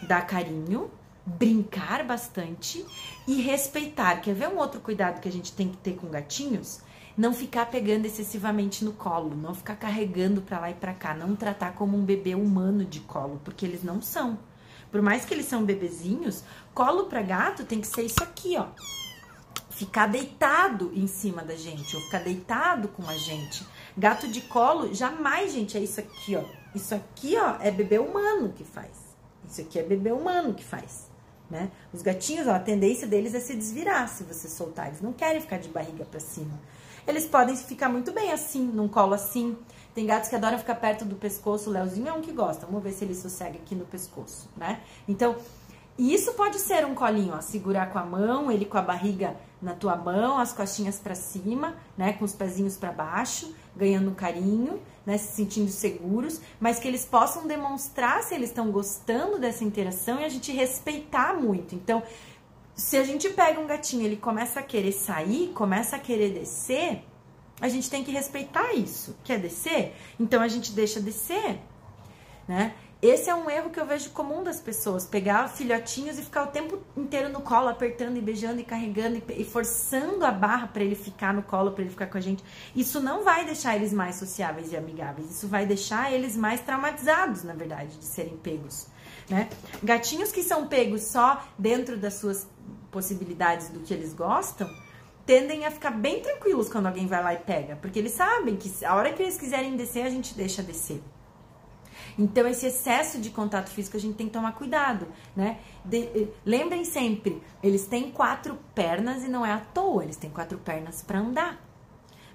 dá 0.04 0.22
carinho, 0.22 0.92
brincar 1.26 2.04
bastante 2.04 2.86
e 3.28 3.42
respeitar. 3.42 4.22
Quer 4.22 4.36
ver 4.36 4.50
um 4.50 4.60
outro 4.60 4.80
cuidado 4.82 5.20
que 5.20 5.28
a 5.28 5.32
gente 5.32 5.52
tem 5.52 5.70
que 5.70 5.78
ter 5.78 5.96
com 5.96 6.10
gatinhos? 6.10 6.80
não 7.18 7.34
ficar 7.34 7.66
pegando 7.66 8.06
excessivamente 8.06 8.86
no 8.86 8.94
colo, 8.94 9.36
não 9.36 9.56
ficar 9.56 9.76
carregando 9.76 10.40
para 10.40 10.60
lá 10.60 10.70
e 10.70 10.76
para 10.76 10.94
cá, 10.94 11.16
não 11.16 11.36
tratar 11.36 11.74
como 11.74 11.98
um 11.98 12.06
bebê 12.06 12.36
humano 12.36 12.86
de 12.86 13.00
colo, 13.00 13.42
porque 13.44 13.66
eles 13.66 13.84
não 13.84 14.04
são. 14.04 14.38
Por 14.92 15.02
mais 15.02 15.26
que 15.26 15.34
eles 15.34 15.48
são 15.48 15.66
bebezinhos, 15.66 16.44
colo 16.76 17.06
para 17.06 17.24
gato 17.24 17.66
tem 17.66 17.82
que 17.82 17.88
ser 17.88 18.04
isso 18.04 18.22
aqui, 18.22 18.56
ó. 18.56 18.68
Ficar 19.78 20.08
deitado 20.08 20.92
em 20.94 21.08
cima 21.08 21.44
da 21.44 21.56
gente, 21.56 21.96
ou 21.96 22.02
ficar 22.04 22.20
deitado 22.20 22.88
com 22.88 23.08
a 23.08 23.16
gente. 23.16 23.66
Gato 23.96 24.28
de 24.28 24.42
colo, 24.42 24.94
jamais, 24.94 25.54
gente, 25.54 25.78
é 25.78 25.80
isso 25.80 26.00
aqui, 26.00 26.36
ó. 26.36 26.44
Isso 26.74 26.96
aqui, 26.96 27.38
ó, 27.38 27.58
é 27.60 27.70
bebê 27.70 28.00
humano 28.00 28.54
que 28.56 28.64
faz. 28.64 28.92
Isso 29.48 29.62
aqui 29.62 29.80
é 29.80 29.84
bebê 29.84 30.12
humano 30.12 30.54
que 30.54 30.64
faz. 30.64 31.08
Né? 31.50 31.72
Os 31.94 32.02
gatinhos, 32.02 32.48
ó, 32.48 32.52
a 32.56 32.60
tendência 32.60 33.08
deles 33.08 33.34
é 33.34 33.40
se 33.40 33.56
desvirar 33.56 34.10
se 34.10 34.24
você 34.24 34.50
soltar. 34.50 34.88
Eles 34.88 35.02
não 35.02 35.14
querem 35.14 35.40
ficar 35.40 35.58
de 35.58 35.70
barriga 35.70 36.04
para 36.06 36.20
cima 36.20 36.60
eles 37.08 37.26
podem 37.26 37.56
ficar 37.56 37.88
muito 37.88 38.12
bem 38.12 38.32
assim, 38.34 38.62
num 38.62 38.88
colo 38.88 39.14
assim. 39.14 39.58
Tem 39.96 40.06
gatos 40.06 40.30
que 40.30 40.36
adoram 40.36 40.60
ficar 40.60 40.76
perto 40.76 41.06
do 41.06 41.16
pescoço, 41.16 41.70
o 41.70 41.74
Leozinho 41.74 42.10
é 42.10 42.14
um 42.14 42.22
que 42.22 42.32
gosta. 42.32 42.66
Vamos 42.66 42.84
ver 42.84 42.92
se 42.92 43.06
ele 43.06 43.16
sossega 43.16 43.58
aqui 43.58 43.74
no 43.74 43.86
pescoço, 43.86 44.50
né? 44.56 44.82
Então, 45.08 45.38
isso 45.98 46.34
pode 46.34 46.60
ser 46.60 46.86
um 46.86 46.94
colinho, 46.94 47.34
ó, 47.36 47.42
segurar 47.42 47.92
com 47.92 47.98
a 47.98 48.06
mão, 48.06 48.52
ele 48.52 48.66
com 48.66 48.78
a 48.78 48.82
barriga 48.82 49.36
na 49.62 49.74
tua 49.74 49.96
mão, 49.96 50.38
as 50.38 50.54
costinhas 50.54 51.00
para 51.00 51.16
cima, 51.16 51.76
né, 51.98 52.14
com 52.14 52.24
os 52.24 52.34
pezinhos 52.34 52.78
para 52.78 52.92
baixo, 52.92 53.54
ganhando 53.76 54.12
carinho, 54.12 54.80
né, 55.06 55.18
se 55.18 55.36
sentindo 55.36 55.70
seguros, 55.72 56.40
mas 56.60 56.80
que 56.80 56.88
eles 56.88 57.04
possam 57.04 57.48
demonstrar 57.48 58.22
se 58.22 58.36
eles 58.36 58.50
estão 58.50 58.72
gostando 58.72 59.40
dessa 59.40 59.64
interação 59.64 60.20
e 60.20 60.26
a 60.26 60.30
gente 60.30 60.52
respeitar 60.52 61.34
muito. 61.34 61.74
Então, 61.74 62.04
se 62.76 62.96
a 62.96 63.04
gente 63.04 63.30
pega 63.30 63.60
um 63.60 63.66
gatinho, 63.66 64.06
ele 64.06 64.18
começa 64.18 64.60
a 64.60 64.64
querer 64.64 64.92
sair, 64.92 65.52
começa 65.56 65.96
a 65.96 66.00
querer 66.00 66.32
descer, 66.32 67.04
a 67.60 67.68
gente 67.68 67.90
tem 67.90 68.04
que 68.04 68.12
respeitar 68.12 68.74
isso. 68.74 69.18
Quer 69.24 69.40
descer? 69.40 69.96
Então 70.20 70.42
a 70.42 70.48
gente 70.48 70.72
deixa 70.72 71.00
descer, 71.00 71.60
né? 72.48 72.76
Esse 73.00 73.30
é 73.30 73.36
um 73.36 73.48
erro 73.48 73.70
que 73.70 73.80
eu 73.80 73.86
vejo 73.86 74.10
comum 74.10 74.44
das 74.44 74.60
pessoas, 74.60 75.06
pegar 75.06 75.48
filhotinhos 75.50 76.18
e 76.18 76.24
ficar 76.24 76.44
o 76.46 76.48
tempo 76.48 76.80
inteiro 76.96 77.30
no 77.30 77.42
colo, 77.42 77.68
apertando 77.68 78.18
e 78.18 78.22
beijando 78.22 78.60
e 78.60 78.64
carregando 78.64 79.22
e, 79.30 79.44
forçando 79.44 80.26
a 80.26 80.32
barra 80.32 80.66
para 80.66 80.84
ele 80.84 80.96
ficar 80.96 81.32
no 81.32 81.44
colo, 81.44 81.72
para 81.72 81.84
ele 81.84 81.92
ficar 81.92 82.08
com 82.08 82.18
a 82.18 82.22
gente. 82.22 82.44
Isso 82.76 83.00
não 83.00 83.24
vai 83.24 83.46
deixar 83.46 83.76
eles 83.76 83.94
mais 83.94 84.16
sociáveis 84.16 84.72
e 84.72 84.78
amigáveis, 84.78 85.30
isso 85.30 85.48
vai 85.48 85.64
deixar 85.64 86.12
eles 86.12 86.36
mais 86.36 86.60
traumatizados, 86.62 87.44
na 87.44 87.54
verdade, 87.54 87.96
de 87.98 88.06
serem 88.06 88.36
pegos, 88.36 88.88
né? 89.30 89.48
Gatinhos 89.84 90.32
que 90.32 90.42
são 90.42 90.68
pegos 90.68 91.04
só 91.04 91.46
dentro 91.56 91.98
das 91.98 92.16
suas 92.16 92.48
possibilidades 92.90 93.70
do 93.70 93.82
que 93.82 93.94
eles 93.94 94.12
gostam, 94.12 94.68
tendem 95.24 95.68
a 95.68 95.72
ficar 95.72 95.92
bem 95.92 96.20
tranquilos 96.22 96.68
quando 96.68 96.88
alguém 96.88 97.06
vai 97.06 97.22
lá 97.22 97.34
e 97.36 97.38
pega, 97.38 97.76
porque 97.76 98.00
eles 98.00 98.14
sabem 98.14 98.56
que 98.56 98.84
a 98.84 98.96
hora 98.96 99.14
que 99.14 99.22
eles 99.22 99.38
quiserem 99.38 99.76
descer, 99.76 100.04
a 100.04 100.10
gente 100.10 100.34
deixa 100.34 100.64
descer. 100.64 101.00
Então, 102.18 102.48
esse 102.48 102.66
excesso 102.66 103.20
de 103.20 103.30
contato 103.30 103.70
físico 103.70 103.96
a 103.96 104.00
gente 104.00 104.16
tem 104.16 104.28
que 104.28 104.34
tomar 104.34 104.54
cuidado, 104.54 105.08
né? 105.36 105.60
De, 105.86 105.98
eh, 105.98 106.28
lembrem 106.46 106.84
sempre, 106.84 107.42
eles 107.62 107.86
têm 107.86 108.12
quatro 108.12 108.58
pernas 108.74 109.24
e 109.24 109.28
não 109.28 109.46
é 109.46 109.52
à 109.52 109.60
toa, 109.60 110.04
eles 110.04 110.18
têm 110.18 110.30
quatro 110.30 110.58
pernas 110.58 111.04
para 111.04 111.20
andar. 111.20 111.64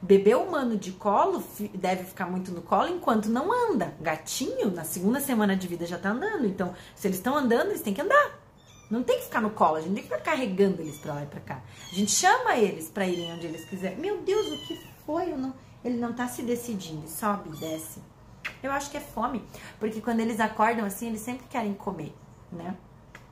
Bebê 0.00 0.34
humano 0.34 0.76
de 0.76 0.90
colo 0.92 1.42
deve 1.74 2.02
ficar 2.04 2.26
muito 2.26 2.50
no 2.50 2.60
colo 2.60 2.88
enquanto 2.88 3.28
não 3.28 3.52
anda. 3.70 3.94
Gatinho, 4.00 4.70
na 4.70 4.82
segunda 4.82 5.20
semana 5.20 5.56
de 5.56 5.68
vida 5.68 5.86
já 5.86 5.96
tá 5.96 6.10
andando. 6.10 6.44
Então, 6.44 6.74
se 6.96 7.06
eles 7.06 7.18
estão 7.18 7.36
andando, 7.36 7.68
eles 7.68 7.82
têm 7.82 7.94
que 7.94 8.00
andar. 8.00 8.40
Não 8.90 9.02
tem 9.02 9.18
que 9.18 9.24
ficar 9.24 9.40
no 9.40 9.50
colo, 9.50 9.76
a 9.76 9.80
gente 9.80 9.94
tem 9.94 10.02
que 10.02 10.08
ficar 10.08 10.20
carregando 10.20 10.82
eles 10.82 10.98
pra 10.98 11.14
lá 11.14 11.22
e 11.22 11.26
pra 11.26 11.40
cá. 11.40 11.62
A 11.90 11.94
gente 11.94 12.10
chama 12.10 12.56
eles 12.56 12.88
pra 12.88 13.06
irem 13.06 13.32
onde 13.32 13.46
eles 13.46 13.64
quiserem. 13.64 13.98
Meu 13.98 14.22
Deus, 14.22 14.46
o 14.48 14.66
que 14.66 14.78
foi? 15.06 15.26
Não... 15.26 15.54
Ele 15.84 15.96
não 15.96 16.12
tá 16.12 16.28
se 16.28 16.42
decidindo, 16.42 17.08
sobe 17.08 17.50
e 17.50 17.58
desce. 17.58 18.00
Eu 18.62 18.72
acho 18.72 18.90
que 18.90 18.96
é 18.96 19.00
fome, 19.00 19.44
porque 19.78 20.00
quando 20.00 20.20
eles 20.20 20.40
acordam 20.40 20.84
assim, 20.84 21.08
eles 21.08 21.20
sempre 21.20 21.46
querem 21.48 21.74
comer, 21.74 22.14
né? 22.50 22.76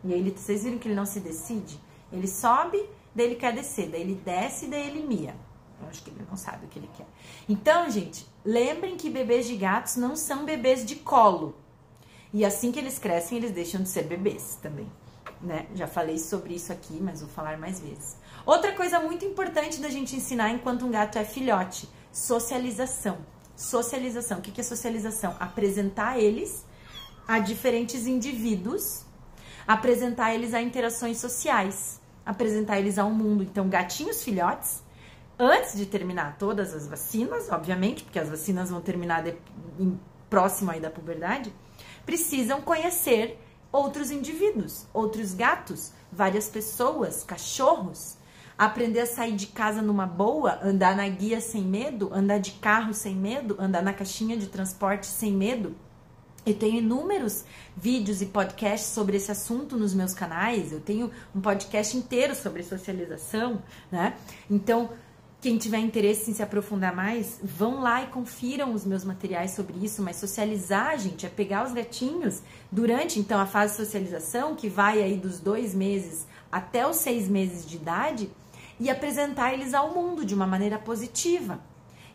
E 0.03 0.15
aí, 0.15 0.31
vocês 0.31 0.65
viram 0.65 0.79
que 0.79 0.89
ele 0.89 0.95
não 0.95 1.05
se 1.05 1.21
decide? 1.21 1.79
Ele 2.13 2.27
sobe, 2.27 2.83
daí 3.15 3.27
ele 3.27 3.35
quer 3.35 3.55
descer, 3.55 3.91
daí 3.91 4.01
ele 4.01 4.15
desce, 4.15 4.67
daí 4.67 4.89
ele 4.89 5.07
mia. 5.07 5.35
Eu 5.81 5.89
acho 5.89 6.03
que 6.03 6.11
ele 6.11 6.25
não 6.29 6.37
sabe 6.37 6.67
o 6.67 6.69
que 6.69 6.79
ele 6.79 6.91
quer. 6.97 7.07
Então, 7.49 7.89
gente, 7.91 8.27
lembrem 8.45 8.97
que 8.97 9.09
bebês 9.09 9.47
de 9.47 9.57
gatos 9.57 9.97
não 9.97 10.17
são 10.17 10.45
bebês 10.45 10.85
de 10.85 10.97
colo. 10.97 11.55
E 12.33 12.45
assim 12.45 12.71
que 12.71 12.79
eles 12.79 12.99
crescem, 12.99 13.39
eles 13.39 13.51
deixam 13.51 13.83
de 13.83 13.89
ser 13.89 14.05
bebês 14.05 14.59
também. 14.63 14.91
Né? 15.41 15.67
Já 15.75 15.87
falei 15.87 16.19
sobre 16.19 16.55
isso 16.55 16.73
aqui, 16.73 16.99
mas 17.01 17.21
vou 17.21 17.31
falar 17.31 17.59
mais 17.59 17.81
vezes. 17.81 18.17
Outra 18.45 18.73
coisa 18.73 19.01
muito 19.01 19.25
importante 19.25 19.81
da 19.81 19.89
gente 19.89 20.15
ensinar 20.15 20.51
enquanto 20.51 20.85
um 20.85 20.91
gato 20.91 21.19
é 21.19 21.25
filhote: 21.25 21.89
socialização. 22.13 23.19
Socialização. 23.61 24.39
O 24.39 24.41
que 24.41 24.59
é 24.59 24.65
socialização? 24.65 25.37
Apresentar 25.39 26.19
eles 26.19 26.65
a 27.29 27.39
diferentes 27.39 28.07
indivíduos, 28.07 29.05
apresentar 29.69 30.35
eles 30.35 30.55
a 30.55 30.63
interações 30.63 31.19
sociais, 31.19 32.01
apresentar 32.25 32.79
eles 32.79 32.99
ao 32.99 33.11
mundo. 33.11 33.43
Então, 33.43 33.69
gatinhos 33.69 34.25
filhotes 34.25 34.83
antes 35.39 35.77
de 35.77 35.85
terminar 35.85 36.39
todas 36.39 36.75
as 36.75 36.87
vacinas, 36.87 37.51
obviamente, 37.51 38.03
porque 38.03 38.19
as 38.19 38.31
vacinas 38.31 38.71
vão 38.71 38.81
terminar 38.81 39.23
de, 39.23 39.37
em, 39.79 40.01
próximo 40.31 40.71
aí 40.71 40.81
da 40.81 40.91
puberdade, 40.91 41.53
precisam 42.07 42.63
conhecer 42.63 43.39
outros 43.71 44.11
indivíduos, 44.11 44.87
outros 44.93 45.35
gatos, 45.35 45.93
várias 46.11 46.49
pessoas, 46.49 47.25
cachorros, 47.25 48.17
aprender 48.67 49.01
a 49.01 49.07
sair 49.07 49.35
de 49.35 49.47
casa 49.47 49.81
numa 49.81 50.07
boa, 50.07 50.61
andar 50.63 50.95
na 50.95 51.09
guia 51.09 51.41
sem 51.41 51.63
medo, 51.63 52.11
andar 52.13 52.37
de 52.37 52.51
carro 52.53 52.93
sem 52.93 53.17
medo, 53.17 53.57
andar 53.59 53.83
na 53.83 53.95
caixinha 53.95 54.37
de 54.37 54.49
transporte 54.49 55.07
sem 55.07 55.33
medo. 55.33 55.75
Eu 56.45 56.53
tenho 56.53 56.77
inúmeros 56.77 57.43
vídeos 57.75 58.21
e 58.21 58.27
podcasts 58.27 58.91
sobre 58.91 59.17
esse 59.17 59.33
assunto 59.33 59.79
nos 59.79 59.95
meus 59.95 60.13
canais. 60.13 60.73
Eu 60.73 60.81
tenho 60.81 61.11
um 61.35 61.41
podcast 61.41 61.97
inteiro 61.97 62.35
sobre 62.35 62.63
socialização, 62.63 63.63
né? 63.91 64.15
Então, 64.51 64.91
quem 65.41 65.57
tiver 65.57 65.79
interesse 65.79 66.31
em 66.31 66.35
se 66.35 66.43
aprofundar 66.43 66.95
mais, 66.95 67.41
vão 67.43 67.81
lá 67.81 68.03
e 68.03 68.09
confiram 68.09 68.75
os 68.75 68.85
meus 68.85 69.05
materiais 69.05 69.53
sobre 69.53 69.83
isso. 69.83 70.03
Mas 70.03 70.17
socializar, 70.17 70.99
gente, 70.99 71.25
é 71.25 71.31
pegar 71.31 71.67
os 71.67 71.73
gatinhos 71.73 72.43
durante 72.71 73.19
então 73.19 73.41
a 73.41 73.47
fase 73.47 73.73
de 73.73 73.87
socialização, 73.87 74.55
que 74.55 74.69
vai 74.69 75.03
aí 75.03 75.17
dos 75.17 75.41
dois 75.41 75.75
meses 75.75 76.27
até 76.53 76.87
os 76.87 76.97
seis 76.97 77.29
meses 77.29 77.65
de 77.65 77.77
idade, 77.77 78.31
e 78.81 78.89
apresentar 78.89 79.53
eles 79.53 79.75
ao 79.75 79.95
mundo 79.95 80.25
de 80.25 80.35
uma 80.35 80.47
maneira 80.47 80.79
positiva. 80.79 81.61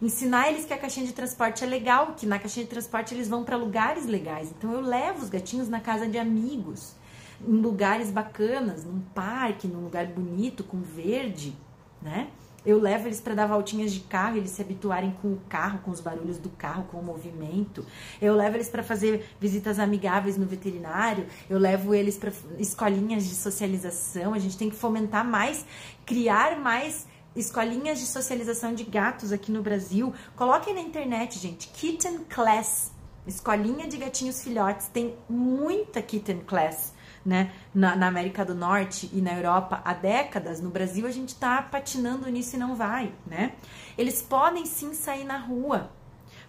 Ensinar 0.01 0.49
eles 0.49 0.65
que 0.65 0.73
a 0.73 0.77
caixinha 0.77 1.05
de 1.05 1.13
transporte 1.13 1.63
é 1.63 1.67
legal, 1.67 2.15
que 2.17 2.25
na 2.25 2.39
caixinha 2.39 2.65
de 2.65 2.69
transporte 2.69 3.13
eles 3.13 3.29
vão 3.29 3.45
para 3.45 3.55
lugares 3.55 4.05
legais. 4.05 4.51
Então 4.51 4.73
eu 4.73 4.81
levo 4.81 5.23
os 5.23 5.29
gatinhos 5.29 5.69
na 5.69 5.79
casa 5.79 6.07
de 6.07 6.17
amigos, 6.17 6.95
em 7.47 7.61
lugares 7.61 8.09
bacanas, 8.11 8.83
num 8.83 8.99
parque, 9.13 9.67
num 9.67 9.83
lugar 9.83 10.07
bonito, 10.07 10.63
com 10.63 10.81
verde, 10.81 11.55
né? 12.01 12.27
Eu 12.65 12.79
levo 12.79 13.07
eles 13.07 13.21
para 13.21 13.35
dar 13.35 13.45
voltinhas 13.45 13.93
de 13.93 13.99
carro, 13.99 14.37
eles 14.37 14.51
se 14.51 14.61
habituarem 14.61 15.11
com 15.21 15.33
o 15.33 15.41
carro, 15.47 15.79
com 15.79 15.91
os 15.91 16.01
barulhos 16.01 16.37
do 16.37 16.49
carro, 16.49 16.85
com 16.85 16.97
o 16.97 17.03
movimento. 17.03 17.85
Eu 18.19 18.35
levo 18.35 18.57
eles 18.57 18.69
para 18.69 18.81
fazer 18.81 19.25
visitas 19.39 19.77
amigáveis 19.77 20.35
no 20.35 20.45
veterinário. 20.45 21.27
Eu 21.49 21.59
levo 21.59 21.93
eles 21.93 22.17
para 22.17 22.31
escolinhas 22.57 23.27
de 23.27 23.35
socialização. 23.35 24.33
A 24.33 24.39
gente 24.39 24.57
tem 24.57 24.69
que 24.69 24.75
fomentar 24.75 25.23
mais, 25.23 25.65
criar 26.05 26.59
mais 26.59 27.05
escolinhas 27.35 27.99
de 27.99 28.05
socialização 28.05 28.73
de 28.73 28.83
gatos 28.83 29.31
aqui 29.31 29.51
no 29.51 29.61
Brasil. 29.61 30.13
Coloquem 30.35 30.73
na 30.73 30.81
internet, 30.81 31.37
gente, 31.37 31.67
Kitten 31.67 32.19
Class, 32.29 32.91
escolinha 33.27 33.87
de 33.87 33.97
gatinhos 33.97 34.43
filhotes. 34.43 34.87
Tem 34.87 35.15
muita 35.29 36.01
Kitten 36.01 36.39
Class 36.39 36.94
né, 37.25 37.51
na, 37.73 37.95
na, 37.95 38.07
América 38.07 38.45
do 38.45 38.53
Norte 38.53 39.09
e 39.11 39.21
na 39.21 39.33
Europa 39.33 39.81
há 39.83 39.93
décadas, 39.93 40.61
no 40.61 40.69
Brasil 40.69 41.07
a 41.07 41.11
gente 41.11 41.29
está 41.29 41.61
patinando 41.61 42.29
nisso 42.29 42.55
e 42.55 42.59
não 42.59 42.75
vai, 42.75 43.11
né? 43.25 43.53
Eles 43.97 44.21
podem 44.21 44.65
sim 44.65 44.93
sair 44.93 45.23
na 45.23 45.37
rua, 45.37 45.89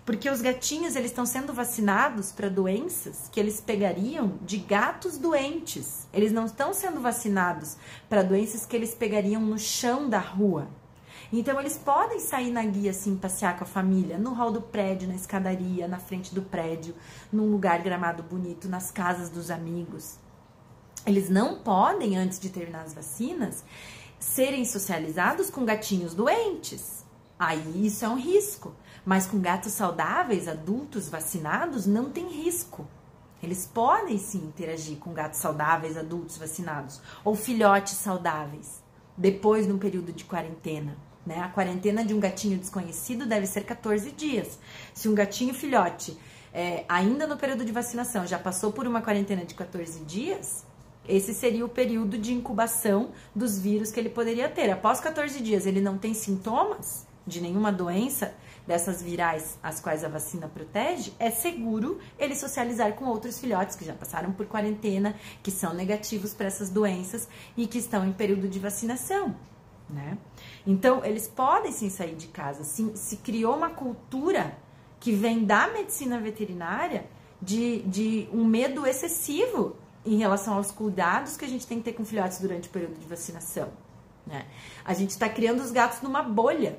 porque 0.05 0.29
os 0.29 0.41
gatinhos 0.41 0.95
eles 0.95 1.11
estão 1.11 1.25
sendo 1.25 1.53
vacinados 1.53 2.31
para 2.31 2.49
doenças 2.49 3.29
que 3.33 3.41
eles 3.41 3.61
pegariam 3.61 4.39
de 4.43 4.59
gatos 4.59 5.19
doentes. 5.19 6.07
Eles 6.12 6.31
não 6.31 6.45
estão 6.45 6.73
sendo 6.73 7.01
vacinados 7.01 7.77
para 8.09 8.23
doenças 8.23 8.65
que 8.65 8.77
eles 8.77 8.95
pegariam 8.95 9.43
no 9.43 9.59
chão 9.59 10.09
da 10.09 10.21
rua. 10.21 10.69
Então 11.33 11.59
eles 11.59 11.77
podem 11.77 12.21
sair 12.21 12.53
na 12.53 12.65
guia 12.65 12.93
assim, 12.93 13.17
passear 13.17 13.59
com 13.59 13.65
a 13.65 13.67
família, 13.67 14.17
no 14.17 14.33
hall 14.33 14.53
do 14.53 14.62
prédio, 14.62 15.09
na 15.09 15.17
escadaria, 15.17 15.89
na 15.89 15.99
frente 15.99 16.33
do 16.33 16.43
prédio, 16.43 16.95
num 17.33 17.51
lugar 17.51 17.83
gramado 17.83 18.23
bonito, 18.23 18.69
nas 18.69 18.93
casas 18.93 19.29
dos 19.29 19.51
amigos. 19.51 20.19
Eles 21.07 21.31
não 21.31 21.61
podem, 21.61 22.16
antes 22.16 22.40
de 22.40 22.51
terminar 22.51 22.83
as 22.83 22.92
vacinas, 22.92 23.64
serem 24.19 24.64
socializados 24.64 25.49
com 25.49 25.64
gatinhos 25.64 26.14
doentes. 26.14 27.05
Aí 27.38 27.87
isso 27.87 28.05
é 28.05 28.09
um 28.09 28.19
risco. 28.19 28.75
Mas 29.05 29.25
com 29.25 29.38
gatos 29.38 29.73
saudáveis, 29.73 30.49
adultos 30.49 31.09
vacinados, 31.09 31.87
não 31.87 32.11
tem 32.11 32.27
risco. 32.29 32.88
Eles 33.40 33.71
podem 33.73 34.19
sim 34.19 34.38
interagir 34.38 34.97
com 34.97 35.12
gatos 35.12 35.38
saudáveis, 35.38 35.97
adultos 35.97 36.38
vacinados, 36.38 37.01
ou 37.25 37.37
filhotes 37.37 37.92
saudáveis, 37.92 38.83
depois 39.16 39.64
de 39.64 39.73
um 39.73 39.79
período 39.79 40.12
de 40.12 40.25
quarentena. 40.25 40.97
Né? 41.25 41.38
A 41.38 41.49
quarentena 41.49 42.05
de 42.05 42.12
um 42.12 42.19
gatinho 42.19 42.59
desconhecido 42.59 43.27
deve 43.27 43.47
ser 43.47 43.62
14 43.62 44.11
dias. 44.11 44.59
Se 44.92 45.09
um 45.09 45.14
gatinho 45.14 45.55
filhote, 45.55 46.19
é, 46.53 46.85
ainda 46.88 47.29
no 47.29 47.37
período 47.37 47.64
de 47.64 47.71
vacinação, 47.71 48.27
já 48.27 48.40
passou 48.40 48.73
por 48.73 48.88
uma 48.88 49.01
quarentena 49.01 49.45
de 49.45 49.55
14 49.55 50.01
dias, 50.01 50.65
esse 51.09 51.35
seria 51.35 51.64
o 51.64 51.69
período 51.69 52.19
de 52.19 52.33
incubação 52.33 53.11
dos 53.35 53.59
vírus 53.59 53.90
que 53.90 54.01
ele 54.01 54.09
poderia 54.09 54.49
ter. 54.49 54.71
Após 54.71 55.01
14 55.01 55.40
dias, 55.40 55.66
ele 55.66 55.81
não 55.81 55.99
tem 55.99 56.14
sintomas 56.14 57.07
de 57.27 57.40
nenhuma 57.40 57.73
doença 57.73 58.35
dessas 58.66 59.01
virais 59.01 59.59
as 59.62 59.81
quais 59.81 60.03
a 60.03 60.09
vacina 60.09 60.49
protege, 60.49 61.12
é 61.19 61.31
seguro 61.31 62.01
ele 62.19 62.35
socializar 62.35 62.92
com 62.95 63.05
outros 63.07 63.38
filhotes 63.38 63.77
que 63.77 63.85
já 63.85 63.95
passaram 63.95 64.33
por 64.33 64.47
quarentena, 64.47 65.14
que 65.42 65.51
são 65.51 65.73
negativos 65.73 66.35
para 66.35 66.47
essas 66.47 66.69
doenças 66.69 67.29
e 67.57 67.66
que 67.66 67.79
estão 67.79 68.07
em 68.07 68.12
período 68.12 68.49
de 68.49 68.59
vacinação. 68.59 69.37
Né? 69.88 70.19
Então, 70.66 71.05
eles 71.05 71.29
podem 71.29 71.71
sim 71.71 71.88
sair 71.88 72.16
de 72.16 72.27
casa. 72.27 72.64
Se 72.64 73.16
criou 73.19 73.57
uma 73.57 73.71
cultura 73.71 74.59
que 74.99 75.12
vem 75.12 75.45
da 75.45 75.69
medicina 75.69 76.19
veterinária 76.19 77.07
de, 77.40 77.83
de 77.83 78.29
um 78.33 78.45
medo 78.45 78.85
excessivo 78.85 79.77
em 80.07 80.16
relação 80.16 80.55
aos 80.55 80.71
cuidados 80.71 81.37
que 81.37 81.45
a 81.45 81.49
gente 81.49 81.66
tem 81.66 81.79
que 81.79 81.85
ter 81.85 81.92
com 81.92 82.05
filhotes 82.05 82.38
durante 82.38 82.69
o 82.69 82.71
período 82.71 82.99
de 82.99 83.07
vacinação. 83.07 83.71
Né? 84.27 84.47
A 84.85 84.95
gente 84.95 85.11
está 85.11 85.29
criando 85.29 85.61
os 85.61 85.71
gatos 85.71 86.01
numa 86.01 86.23
bolha 86.23 86.79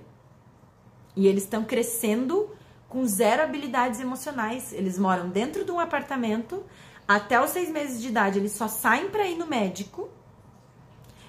e 1.16 1.28
eles 1.28 1.44
estão 1.44 1.63
crescendo 1.63 2.50
com 2.88 3.06
zero 3.06 3.44
habilidades 3.44 4.00
emocionais. 4.00 4.72
Eles 4.72 4.98
moram 4.98 5.30
dentro 5.30 5.66
de 5.66 5.72
um 5.72 5.80
apartamento 5.80 6.63
até 7.08 7.40
os 7.42 7.52
seis 7.52 7.70
meses 7.70 8.02
de 8.02 8.08
idade. 8.08 8.40
Eles 8.40 8.54
só 8.54 8.68
saem 8.68 9.10
para 9.10 9.28
ir 9.28 9.38
no 9.38 9.46
médico 9.46 10.10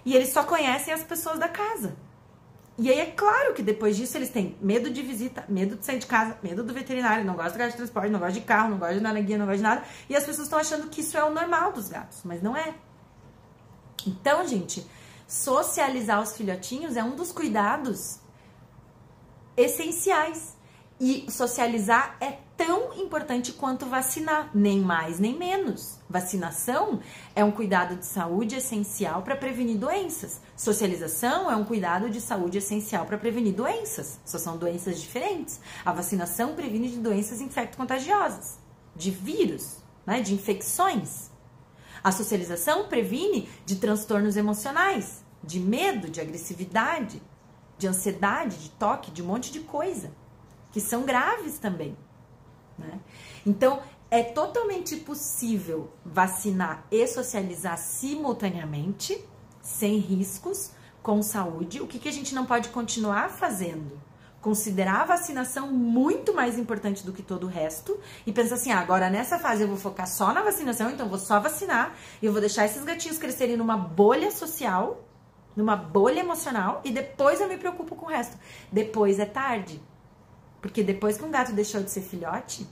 e 0.05 0.15
eles 0.15 0.31
só 0.31 0.45
conhecem 0.45 0.95
as 0.95 1.03
pessoas 1.03 1.39
da 1.39 1.49
casa. 1.49 1.97
E 2.79 2.88
aí 2.88 3.01
é 3.01 3.07
claro 3.07 3.55
que 3.55 3.62
depois 3.62 3.97
disso 3.97 4.17
eles 4.17 4.31
têm 4.31 4.57
medo 4.61 4.88
de 4.88 5.03
visita, 5.03 5.45
medo 5.49 5.75
de 5.75 5.85
sair 5.85 5.99
de 5.99 6.07
casa, 6.07 6.38
medo 6.41 6.62
do 6.62 6.73
veterinário, 6.73 7.25
não 7.25 7.35
gosta 7.35 7.51
de 7.51 7.59
gato 7.59 7.71
de 7.73 7.77
transporte, 7.77 8.09
não 8.09 8.21
gosta 8.21 8.35
de 8.35 8.41
carro, 8.43 8.71
não 8.71 8.79
gosta 8.79 8.95
de 8.95 9.01
andar 9.01 9.14
na 9.14 9.21
guia, 9.21 9.37
não 9.37 9.47
gosta 9.47 9.57
de 9.57 9.62
nada. 9.64 9.83
E 10.09 10.14
as 10.14 10.25
pessoas 10.25 10.47
estão 10.47 10.61
achando 10.61 10.88
que 10.88 11.01
isso 11.01 11.19
é 11.19 11.25
o 11.25 11.35
normal 11.35 11.73
dos 11.73 11.88
gatos, 11.88 12.21
mas 12.25 12.41
não 12.41 12.57
é. 12.57 12.75
Então, 14.07 14.47
gente, 14.47 14.87
socializar 15.27 16.23
os 16.23 16.37
filhotinhos 16.37 16.97
é 16.97 17.03
um 17.03 17.17
dos 17.17 17.33
cuidados 17.33 18.21
essenciais. 19.57 20.57
E 21.01 21.31
socializar 21.31 22.17
é 22.21 22.39
tão 22.57 22.93
importante 22.95 23.53
quanto 23.53 23.87
vacinar, 23.87 24.51
nem 24.53 24.81
mais 24.81 25.21
nem 25.21 25.39
menos. 25.39 26.01
Vacinação 26.11 27.01
é 27.37 27.45
um 27.45 27.53
cuidado 27.53 27.95
de 27.95 28.05
saúde 28.05 28.57
essencial 28.57 29.23
para 29.23 29.37
prevenir 29.37 29.79
doenças. 29.79 30.41
Socialização 30.57 31.49
é 31.49 31.55
um 31.55 31.65
cuidado 31.65 32.11
de 32.11 32.21
saúde 32.21 32.59
essencial 32.59 33.07
para 33.07 33.17
prevenir 33.17 33.55
doenças. 33.55 34.19
Só 34.25 34.39
são 34.39 34.57
doenças 34.57 35.01
diferentes. 35.01 35.61
A 35.85 35.93
vacinação 35.93 36.57
previne 36.57 36.91
de 36.91 36.99
doenças 36.99 37.41
infecto-contagiosas, 37.41 38.59
de 38.97 39.13
vírus, 39.13 39.77
né, 40.05 40.21
de 40.21 40.35
infecções. 40.35 41.31
A 42.03 42.11
socialização 42.11 42.89
previne 42.89 43.49
de 43.64 43.77
transtornos 43.77 44.37
emocionais, 44.37 45.25
de 45.45 45.61
medo, 45.61 46.11
de 46.11 46.20
agressividade, 46.20 47.22
de 47.79 47.87
ansiedade, 47.87 48.59
de 48.59 48.70
toque, 48.70 49.12
de 49.12 49.22
um 49.22 49.27
monte 49.27 49.53
de 49.53 49.61
coisa, 49.61 50.11
que 50.73 50.81
são 50.81 51.05
graves 51.05 51.59
também. 51.59 51.97
Né? 52.79 53.01
Então, 53.47 53.81
é 54.11 54.23
totalmente 54.23 54.97
possível 54.97 55.91
vacinar 56.05 56.85
e 56.91 57.07
socializar 57.07 57.77
simultaneamente, 57.77 59.23
sem 59.61 59.99
riscos, 59.99 60.73
com 61.03 61.23
saúde. 61.23 61.81
O 61.81 61.87
que, 61.87 61.99
que 61.99 62.09
a 62.09 62.12
gente 62.12 62.35
não 62.35 62.47
pode 62.47 62.71
continuar 62.71 63.31
fazendo? 63.31 64.01
Considerar 64.41 65.03
a 65.03 65.05
vacinação 65.05 65.73
muito 65.73 66.33
mais 66.33 66.59
importante 66.59 67.05
do 67.05 67.12
que 67.12 67.23
todo 67.23 67.45
o 67.45 67.51
resto 67.51 67.99
e 68.25 68.33
pensar 68.33 68.55
assim: 68.55 68.71
ah, 68.71 68.79
agora 68.79 69.11
nessa 69.11 69.39
fase 69.39 69.62
eu 69.62 69.69
vou 69.69 69.77
focar 69.77 70.07
só 70.07 70.33
na 70.33 70.43
vacinação, 70.43 70.91
então 70.91 71.09
vou 71.09 71.19
só 71.19 71.41
vacinar 71.41 71.95
e 72.23 72.27
eu 72.27 72.33
vou 72.33 72.41
deixar 72.41 72.64
esses 72.64 72.85
gatinhos 72.85 73.19
crescerem 73.19 73.57
numa 73.57 73.77
bolha 73.77 74.31
social 74.31 75.05
numa 75.59 75.75
bolha 75.75 76.21
emocional 76.21 76.81
e 76.85 76.93
depois 76.93 77.41
eu 77.41 77.49
me 77.49 77.57
preocupo 77.57 77.97
com 77.97 78.07
o 78.07 78.09
resto. 78.09 78.39
Depois 78.71 79.19
é 79.19 79.27
tarde. 79.27 79.83
Porque 80.61 80.83
depois 80.83 81.17
que 81.17 81.25
um 81.25 81.31
gato 81.31 81.53
deixou 81.53 81.83
de 81.83 81.91
ser 81.91 82.03
filhote, 82.03 82.67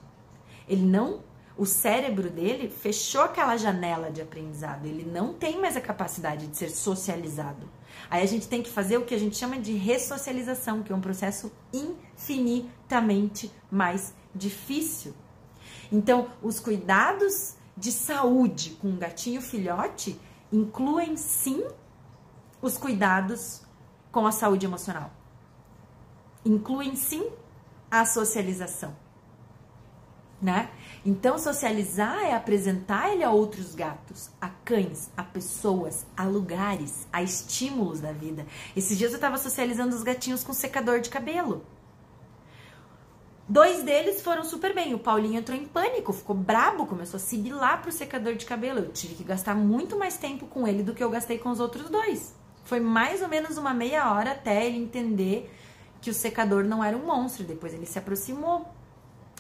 ele 0.68 0.84
não 0.84 1.22
o 1.57 1.64
cérebro 1.64 2.28
dele 2.28 2.68
fechou 2.68 3.22
aquela 3.22 3.57
janela 3.57 4.11
de 4.11 4.20
aprendizado, 4.20 4.84
ele 4.84 5.11
não 5.11 5.32
tem 5.32 5.59
mais 5.59 5.76
a 5.76 5.80
capacidade 5.80 6.47
de 6.47 6.57
ser 6.57 6.68
socializado. 6.68 7.66
Aí 8.11 8.22
a 8.22 8.26
gente 8.26 8.47
tem 8.47 8.62
que 8.62 8.68
fazer 8.68 8.99
o 8.99 9.07
que 9.07 9.14
a 9.14 9.18
gente 9.18 9.37
chama 9.37 9.59
de 9.59 9.72
ressocialização, 9.72 10.82
que 10.82 10.93
é 10.93 10.95
um 10.95 11.01
processo 11.01 11.51
infinitamente 11.72 13.51
mais 13.70 14.14
difícil. 14.34 15.14
Então, 15.91 16.28
os 16.43 16.61
cuidados 16.61 17.55
de 17.76 17.91
saúde 17.91 18.70
com 18.80 18.89
um 18.89 18.99
gatinho 18.99 19.41
filhote 19.41 20.20
incluem 20.53 21.16
sim 21.16 21.64
os 22.61 22.76
cuidados 22.76 23.62
com 24.12 24.26
a 24.26 24.32
saúde 24.32 24.66
emocional. 24.66 25.11
Incluem 26.45 26.95
sim 26.97 27.30
a 27.91 28.05
socialização, 28.05 28.97
né? 30.41 30.70
Então, 31.05 31.39
socializar 31.39 32.24
é 32.24 32.34
apresentar 32.34 33.12
ele 33.12 33.22
a 33.22 33.30
outros 33.30 33.74
gatos, 33.74 34.28
a 34.41 34.49
cães, 34.49 35.09
a 35.16 35.22
pessoas, 35.22 36.05
a 36.16 36.24
lugares, 36.24 37.07
a 37.12 37.22
estímulos 37.22 38.01
da 38.01 38.11
vida. 38.11 38.45
Esses 38.74 38.99
dias 38.99 39.12
eu 39.12 39.16
estava 39.16 39.39
socializando 39.39 39.95
os 39.95 40.03
gatinhos 40.03 40.43
com 40.43 40.53
secador 40.53 41.01
de 41.01 41.09
cabelo. 41.09 41.64
Dois 43.49 43.84
deles 43.84 44.20
foram 44.22 44.43
super 44.43 44.74
bem. 44.74 44.93
O 44.95 44.99
Paulinho 44.99 45.39
entrou 45.39 45.57
em 45.57 45.64
pânico, 45.64 46.12
ficou 46.12 46.34
brabo, 46.34 46.87
começou 46.87 47.18
a 47.18 47.20
sibilar 47.20 47.80
pro 47.80 47.93
secador 47.93 48.34
de 48.34 48.45
cabelo. 48.45 48.80
Eu 48.80 48.91
tive 48.91 49.14
que 49.14 49.22
gastar 49.22 49.55
muito 49.55 49.97
mais 49.97 50.16
tempo 50.16 50.47
com 50.47 50.66
ele 50.66 50.82
do 50.82 50.93
que 50.93 51.05
eu 51.05 51.11
gastei 51.11 51.39
com 51.39 51.51
os 51.51 51.61
outros 51.61 51.89
dois. 51.89 52.34
Foi 52.64 52.80
mais 52.80 53.22
ou 53.22 53.28
menos 53.28 53.57
uma 53.57 53.72
meia 53.72 54.12
hora 54.12 54.32
até 54.32 54.66
ele 54.66 54.78
entender 54.78 55.49
que 56.01 56.11
o 56.11 56.14
secador 56.14 56.64
não 56.64 56.82
era 56.82 56.97
um 56.97 57.07
monstro. 57.07 57.44
Depois 57.44 57.74
ele 57.74 57.86
se 57.86 57.99
aproximou. 57.99 58.66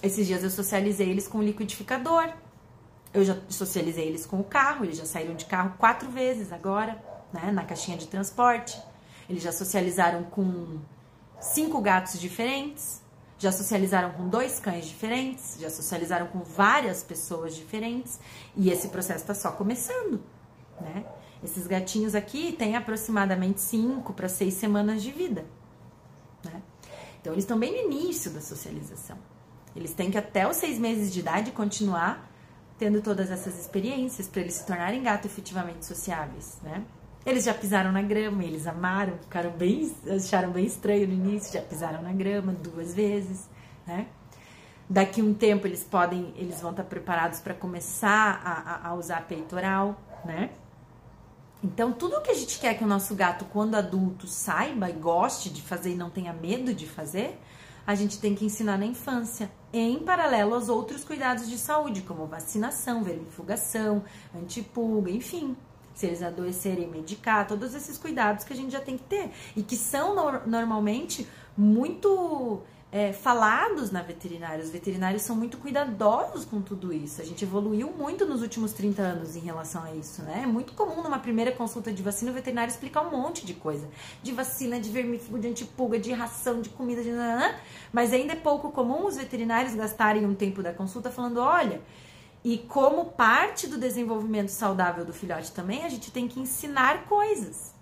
Esses 0.02 0.26
dias 0.26 0.42
eu 0.42 0.50
socializei 0.50 1.08
eles 1.08 1.26
com 1.26 1.38
o 1.38 1.42
liquidificador. 1.42 2.32
Eu 3.14 3.24
já 3.24 3.36
socializei 3.48 4.06
eles 4.06 4.26
com 4.26 4.40
o 4.40 4.44
carro. 4.44 4.84
Eles 4.84 4.98
já 4.98 5.06
saíram 5.06 5.34
de 5.34 5.44
carro 5.44 5.74
quatro 5.78 6.10
vezes 6.10 6.52
agora, 6.52 7.02
né? 7.32 7.50
Na 7.50 7.64
caixinha 7.64 7.96
de 7.96 8.06
transporte. 8.06 8.80
Eles 9.28 9.42
já 9.42 9.52
socializaram 9.52 10.24
com 10.24 10.78
cinco 11.40 11.80
gatos 11.80 12.20
diferentes 12.20 13.04
já 13.38 13.52
socializaram 13.52 14.12
com 14.12 14.28
dois 14.28 14.58
cães 14.58 14.86
diferentes, 14.86 15.56
já 15.60 15.68
socializaram 15.68 16.26
com 16.26 16.40
várias 16.40 17.02
pessoas 17.02 17.54
diferentes 17.54 18.18
e 18.56 18.70
esse 18.70 18.88
processo 18.88 19.20
está 19.20 19.34
só 19.34 19.52
começando, 19.52 20.22
né? 20.80 21.04
Esses 21.44 21.66
gatinhos 21.66 22.14
aqui 22.14 22.52
têm 22.52 22.76
aproximadamente 22.76 23.60
cinco 23.60 24.14
para 24.14 24.28
seis 24.28 24.54
semanas 24.54 25.02
de 25.02 25.10
vida? 25.10 25.44
Então 27.26 27.34
eles 27.34 27.42
estão 27.42 27.58
bem 27.58 27.72
no 27.72 27.92
início 27.92 28.30
da 28.30 28.40
socialização. 28.40 29.18
Eles 29.74 29.92
têm 29.92 30.12
que 30.12 30.16
até 30.16 30.48
os 30.48 30.56
seis 30.58 30.78
meses 30.78 31.12
de 31.12 31.18
idade 31.18 31.50
continuar 31.50 32.30
tendo 32.78 33.02
todas 33.02 33.32
essas 33.32 33.58
experiências 33.58 34.28
para 34.28 34.42
eles 34.42 34.54
se 34.54 34.64
tornarem 34.64 35.02
gatos 35.02 35.32
efetivamente 35.32 35.84
sociáveis, 35.84 36.56
né? 36.62 36.84
Eles 37.24 37.42
já 37.42 37.52
pisaram 37.52 37.90
na 37.90 38.00
grama, 38.00 38.44
eles 38.44 38.64
amaram, 38.68 39.18
ficaram 39.18 39.50
bem, 39.50 39.92
acharam 40.08 40.52
bem 40.52 40.66
estranho 40.66 41.08
no 41.08 41.14
início, 41.14 41.52
já 41.52 41.62
pisaram 41.62 42.00
na 42.00 42.12
grama 42.12 42.52
duas 42.52 42.94
vezes, 42.94 43.48
né? 43.84 44.06
Daqui 44.88 45.20
um 45.20 45.34
tempo 45.34 45.66
eles 45.66 45.82
podem, 45.82 46.32
eles 46.36 46.60
vão 46.60 46.70
estar 46.70 46.84
preparados 46.84 47.40
para 47.40 47.54
começar 47.54 48.40
a, 48.44 48.88
a, 48.88 48.94
usar 48.94 49.26
peitoral, 49.26 50.00
né? 50.24 50.50
Então, 51.62 51.92
tudo 51.92 52.20
que 52.20 52.30
a 52.30 52.34
gente 52.34 52.58
quer 52.58 52.74
que 52.74 52.84
o 52.84 52.86
nosso 52.86 53.14
gato, 53.14 53.44
quando 53.46 53.74
adulto, 53.74 54.26
saiba 54.26 54.88
e 54.90 54.92
goste 54.92 55.50
de 55.50 55.62
fazer 55.62 55.92
e 55.92 55.96
não 55.96 56.10
tenha 56.10 56.32
medo 56.32 56.74
de 56.74 56.86
fazer, 56.86 57.40
a 57.86 57.94
gente 57.94 58.18
tem 58.18 58.34
que 58.34 58.44
ensinar 58.44 58.76
na 58.76 58.84
infância, 58.84 59.50
em 59.72 59.98
paralelo 60.00 60.54
aos 60.54 60.68
outros 60.68 61.04
cuidados 61.04 61.48
de 61.48 61.56
saúde, 61.56 62.02
como 62.02 62.26
vacinação, 62.26 63.04
vermifugação, 63.04 64.04
antipulga, 64.34 65.10
enfim, 65.10 65.56
se 65.94 66.06
eles 66.06 66.22
adoecerem, 66.22 66.88
medicar, 66.88 67.46
todos 67.46 67.74
esses 67.74 67.96
cuidados 67.96 68.44
que 68.44 68.52
a 68.52 68.56
gente 68.56 68.70
já 68.72 68.80
tem 68.80 68.98
que 68.98 69.04
ter 69.04 69.30
e 69.56 69.62
que 69.62 69.76
são 69.76 70.14
no, 70.14 70.46
normalmente 70.46 71.26
muito 71.56 72.60
é, 72.96 73.12
falados 73.12 73.90
na 73.90 74.00
veterinária. 74.00 74.64
Os 74.64 74.70
veterinários 74.70 75.20
são 75.20 75.36
muito 75.36 75.58
cuidadosos 75.58 76.46
com 76.46 76.62
tudo 76.62 76.94
isso. 76.94 77.20
A 77.20 77.24
gente 77.26 77.44
evoluiu 77.44 77.92
muito 77.92 78.24
nos 78.24 78.40
últimos 78.40 78.72
30 78.72 79.02
anos 79.02 79.36
em 79.36 79.40
relação 79.40 79.82
a 79.82 79.94
isso, 79.94 80.22
né? 80.22 80.40
É 80.44 80.46
muito 80.46 80.72
comum 80.72 81.02
numa 81.02 81.18
primeira 81.18 81.52
consulta 81.52 81.92
de 81.92 82.02
vacina 82.02 82.30
o 82.30 82.34
veterinário 82.34 82.70
explicar 82.70 83.02
um 83.02 83.10
monte 83.10 83.44
de 83.44 83.52
coisa. 83.52 83.86
De 84.22 84.32
vacina, 84.32 84.80
de 84.80 84.88
vermífugo, 84.88 85.38
de 85.38 85.46
antipulga, 85.46 85.98
de 85.98 86.10
ração, 86.10 86.62
de 86.62 86.70
comida, 86.70 87.02
de... 87.02 87.10
Mas 87.92 88.14
ainda 88.14 88.32
é 88.32 88.36
pouco 88.36 88.72
comum 88.72 89.04
os 89.06 89.18
veterinários 89.18 89.74
gastarem 89.74 90.24
um 90.24 90.34
tempo 90.34 90.62
da 90.62 90.72
consulta 90.72 91.10
falando, 91.10 91.36
olha... 91.36 91.82
E 92.42 92.58
como 92.58 93.06
parte 93.06 93.66
do 93.66 93.76
desenvolvimento 93.76 94.50
saudável 94.50 95.04
do 95.04 95.12
filhote 95.12 95.50
também, 95.50 95.84
a 95.84 95.88
gente 95.88 96.12
tem 96.12 96.28
que 96.28 96.38
ensinar 96.38 97.04
coisas. 97.06 97.75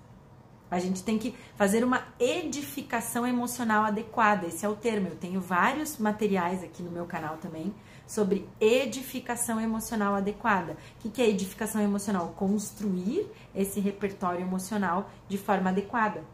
A 0.75 0.81
gente 0.81 1.03
tem 1.03 1.19
que 1.19 1.35
fazer 1.57 1.85
uma 1.85 2.03
edificação 2.19 3.27
emocional 3.27 3.85
adequada. 3.85 4.47
Esse 4.47 4.67
é 4.67 4.69
o 4.69 4.75
termo. 4.75 5.09
Eu 5.09 5.17
tenho 5.17 5.41
vários 5.41 5.99
materiais 5.99 6.63
aqui 6.63 6.83
no 6.83 6.91
meu 6.91 7.07
canal 7.07 7.37
também 7.37 7.73
sobre 8.07 8.49
edificação 8.61 9.61
emocional 9.61 10.15
adequada. 10.15 10.77
O 11.05 11.11
que 11.11 11.23
é 11.23 11.29
edificação 11.29 11.81
emocional? 11.81 12.35
Construir 12.37 13.27
esse 13.55 13.81
repertório 13.81 14.43
emocional 14.43 15.11
de 15.29 15.39
forma 15.39 15.71
adequada. 15.71 16.25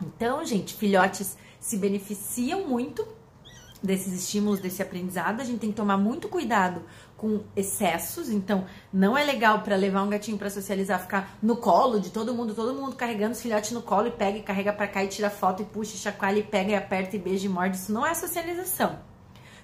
Então, 0.00 0.44
gente, 0.44 0.74
filhotes 0.74 1.36
se 1.60 1.76
beneficiam 1.76 2.66
muito 2.66 3.06
desses 3.82 4.12
estímulos, 4.12 4.60
desse 4.60 4.80
aprendizado, 4.80 5.40
a 5.40 5.44
gente 5.44 5.58
tem 5.58 5.70
que 5.70 5.76
tomar 5.76 5.96
muito 5.96 6.28
cuidado 6.28 6.82
com 7.22 7.40
excessos. 7.54 8.28
Então, 8.28 8.66
não 8.92 9.16
é 9.16 9.22
legal 9.22 9.60
para 9.60 9.76
levar 9.76 10.02
um 10.02 10.10
gatinho 10.10 10.36
para 10.36 10.50
socializar, 10.50 11.00
ficar 11.00 11.38
no 11.40 11.56
colo 11.56 12.00
de 12.00 12.10
todo 12.10 12.34
mundo, 12.34 12.52
todo 12.52 12.74
mundo 12.74 12.96
carregando 12.96 13.30
os 13.30 13.40
filhotes 13.40 13.70
no 13.70 13.80
colo 13.80 14.08
e 14.08 14.10
pega 14.10 14.38
e 14.38 14.42
carrega 14.42 14.72
para 14.72 14.88
cá 14.88 15.04
e 15.04 15.06
tira 15.06 15.30
foto 15.30 15.62
e 15.62 15.64
puxa 15.64 15.94
e 15.94 15.98
chacoalha 15.98 16.40
e 16.40 16.42
pega 16.42 16.72
e 16.72 16.74
aperta 16.74 17.14
e 17.14 17.20
beija 17.20 17.46
e 17.46 17.48
morde. 17.48 17.76
Isso 17.76 17.92
não 17.92 18.04
é 18.04 18.12
socialização. 18.12 18.98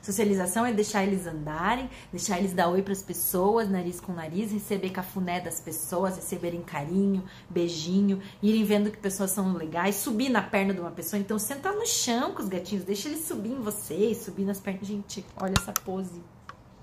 Socialização 0.01 0.65
é 0.65 0.73
deixar 0.73 1.03
eles 1.03 1.27
andarem, 1.27 1.91
deixar 2.13 2.39
eles 2.39 2.53
dar 2.53 2.69
oi 2.69 2.81
para 2.81 2.93
as 2.93 3.03
pessoas, 3.03 3.69
nariz 3.69 3.99
com 3.99 4.13
nariz, 4.13 4.53
receber 4.53 4.91
cafuné 4.91 5.41
das 5.41 5.61
pessoas, 5.61 6.15
receberem 6.15 6.63
carinho, 6.63 7.25
beijinho, 7.51 8.23
irem 8.41 8.63
vendo 8.63 8.93
que 8.93 8.99
pessoas 8.99 9.33
são 9.33 9.53
legais, 9.53 9.97
subir 9.97 10.29
na 10.29 10.43
perna 10.43 10.73
de 10.73 10.81
uma 10.81 10.93
pessoa. 10.93 11.19
Então, 11.19 11.41
senta 11.41 11.73
no 11.73 11.85
chão 11.85 12.33
com 12.33 12.41
os 12.41 12.49
gatinhos, 12.49 12.85
deixa 12.85 13.09
eles 13.09 13.27
subir 13.27 13.51
em 13.51 13.61
vocês, 13.61 14.19
subir 14.19 14.45
nas 14.45 14.61
pernas. 14.61 14.87
Gente, 14.87 15.27
olha 15.37 15.55
essa 15.59 15.73
pose. 15.73 16.23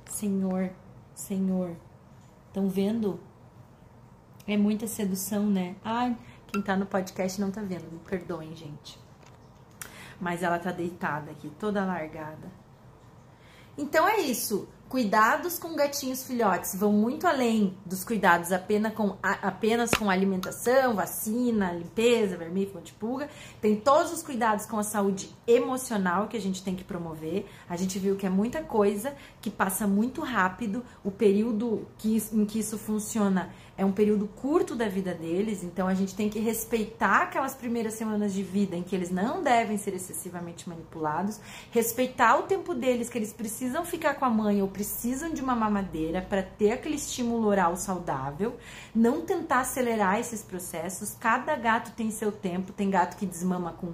Senhor, 0.05 0.71
Senhor. 1.13 1.75
Estão 2.47 2.69
vendo? 2.69 3.19
É 4.47 4.55
muita 4.55 4.87
sedução, 4.87 5.45
né? 5.45 5.75
Ai, 5.83 6.15
quem 6.47 6.61
tá 6.61 6.75
no 6.75 6.85
podcast 6.85 7.41
não 7.41 7.51
tá 7.51 7.61
vendo, 7.61 7.91
me 7.91 7.99
perdoem, 7.99 8.55
gente. 8.55 8.99
Mas 10.19 10.43
ela 10.43 10.59
tá 10.59 10.71
deitada 10.71 11.31
aqui, 11.31 11.51
toda 11.59 11.83
largada. 11.83 12.49
Então 13.77 14.07
é 14.07 14.19
isso. 14.21 14.69
Cuidados 14.95 15.59
com 15.59 15.75
gatinhos 15.75 16.23
filhotes 16.23 16.73
vão 16.73 16.93
muito 16.93 17.27
além 17.27 17.77
dos 17.85 18.05
cuidados 18.05 18.53
apenas 18.53 18.93
com, 18.93 19.17
a, 19.21 19.49
apenas 19.49 19.91
com 19.91 20.09
alimentação, 20.09 20.95
vacina, 20.95 21.73
limpeza, 21.73 22.37
vermífugo, 22.37 22.79
antipulga. 22.79 23.29
Tem 23.59 23.75
todos 23.75 24.13
os 24.13 24.23
cuidados 24.23 24.65
com 24.65 24.79
a 24.79 24.83
saúde 24.83 25.35
emocional 25.45 26.29
que 26.29 26.37
a 26.37 26.39
gente 26.39 26.63
tem 26.63 26.77
que 26.77 26.83
promover. 26.85 27.45
A 27.67 27.75
gente 27.75 27.99
viu 27.99 28.15
que 28.15 28.25
é 28.25 28.29
muita 28.29 28.63
coisa 28.63 29.13
que 29.41 29.49
passa 29.49 29.85
muito 29.85 30.21
rápido. 30.21 30.81
O 31.03 31.11
período 31.11 31.85
que, 31.97 32.15
em 32.31 32.45
que 32.45 32.59
isso 32.59 32.77
funciona 32.77 33.49
é 33.77 33.83
um 33.83 33.91
período 33.91 34.27
curto 34.27 34.73
da 34.75 34.87
vida 34.87 35.13
deles, 35.13 35.63
então 35.63 35.87
a 35.87 35.93
gente 35.93 36.15
tem 36.15 36.29
que 36.29 36.39
respeitar 36.39 37.23
aquelas 37.23 37.53
primeiras 37.53 37.93
semanas 37.95 38.33
de 38.33 38.41
vida 38.41 38.75
em 38.75 38.81
que 38.83 38.95
eles 38.95 39.11
não 39.11 39.43
devem 39.43 39.77
ser 39.77 39.93
excessivamente 39.93 40.69
manipulados, 40.69 41.39
respeitar 41.71 42.37
o 42.37 42.43
tempo 42.43 42.73
deles 42.73 43.09
que 43.09 43.17
eles 43.17 43.33
precisam 43.33 43.83
ficar 43.83 44.13
com 44.15 44.23
a 44.23 44.29
mãe 44.29 44.61
ou 44.61 44.67
precisam 44.67 45.33
de 45.33 45.41
uma 45.41 45.55
mamadeira 45.55 46.21
para 46.21 46.41
ter 46.41 46.71
aquele 46.71 46.95
estímulo 46.95 47.47
oral 47.47 47.75
saudável, 47.75 48.55
não 48.95 49.21
tentar 49.21 49.59
acelerar 49.59 50.19
esses 50.19 50.41
processos. 50.41 51.15
Cada 51.19 51.55
gato 51.55 51.91
tem 51.91 52.09
seu 52.11 52.31
tempo, 52.31 52.71
tem 52.71 52.89
gato 52.89 53.17
que 53.17 53.25
desmama 53.25 53.73
com 53.73 53.93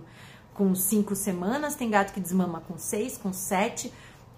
com 0.53 0.75
cinco 0.75 1.15
semanas, 1.15 1.75
tem 1.75 1.89
gato 1.89 2.13
que 2.13 2.19
desmama 2.19 2.61
com 2.61 2.77
seis, 2.77 3.17
com 3.17 3.31
sete 3.31 3.91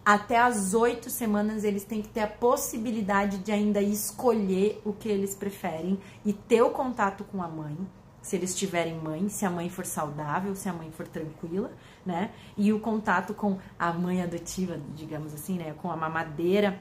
até 0.06 0.38
as 0.38 0.74
oito 0.74 1.10
semanas 1.10 1.64
eles 1.64 1.84
têm 1.84 2.02
que 2.02 2.10
ter 2.10 2.22
a 2.22 2.28
possibilidade 2.28 3.38
de 3.38 3.52
ainda 3.52 3.82
escolher 3.82 4.82
o 4.84 4.94
que 4.94 5.08
eles 5.08 5.34
preferem 5.34 6.00
e 6.26 6.34
ter 6.34 6.62
o 6.62 6.72
contato 6.72 7.24
com 7.24 7.42
a 7.42 7.48
mãe, 7.48 7.78
se 8.22 8.36
eles 8.36 8.56
tiverem 8.56 9.00
mãe, 9.00 9.30
se 9.30 9.46
a 9.46 9.50
mãe 9.50 9.70
for 9.70 9.86
saudável, 9.86 10.56
se 10.56 10.68
a 10.70 10.74
mãe 10.74 10.92
for 10.92 11.08
tranquila, 11.08 11.72
né? 12.06 12.32
E 12.58 12.72
o 12.72 12.80
contato 12.80 13.34
com 13.34 13.58
a 13.78 13.92
mãe 13.92 14.22
adotiva, 14.22 14.80
digamos 14.96 15.34
assim, 15.34 15.58
né? 15.58 15.74
Com 15.82 15.92
a 15.92 15.98
mamadeira 15.98 16.80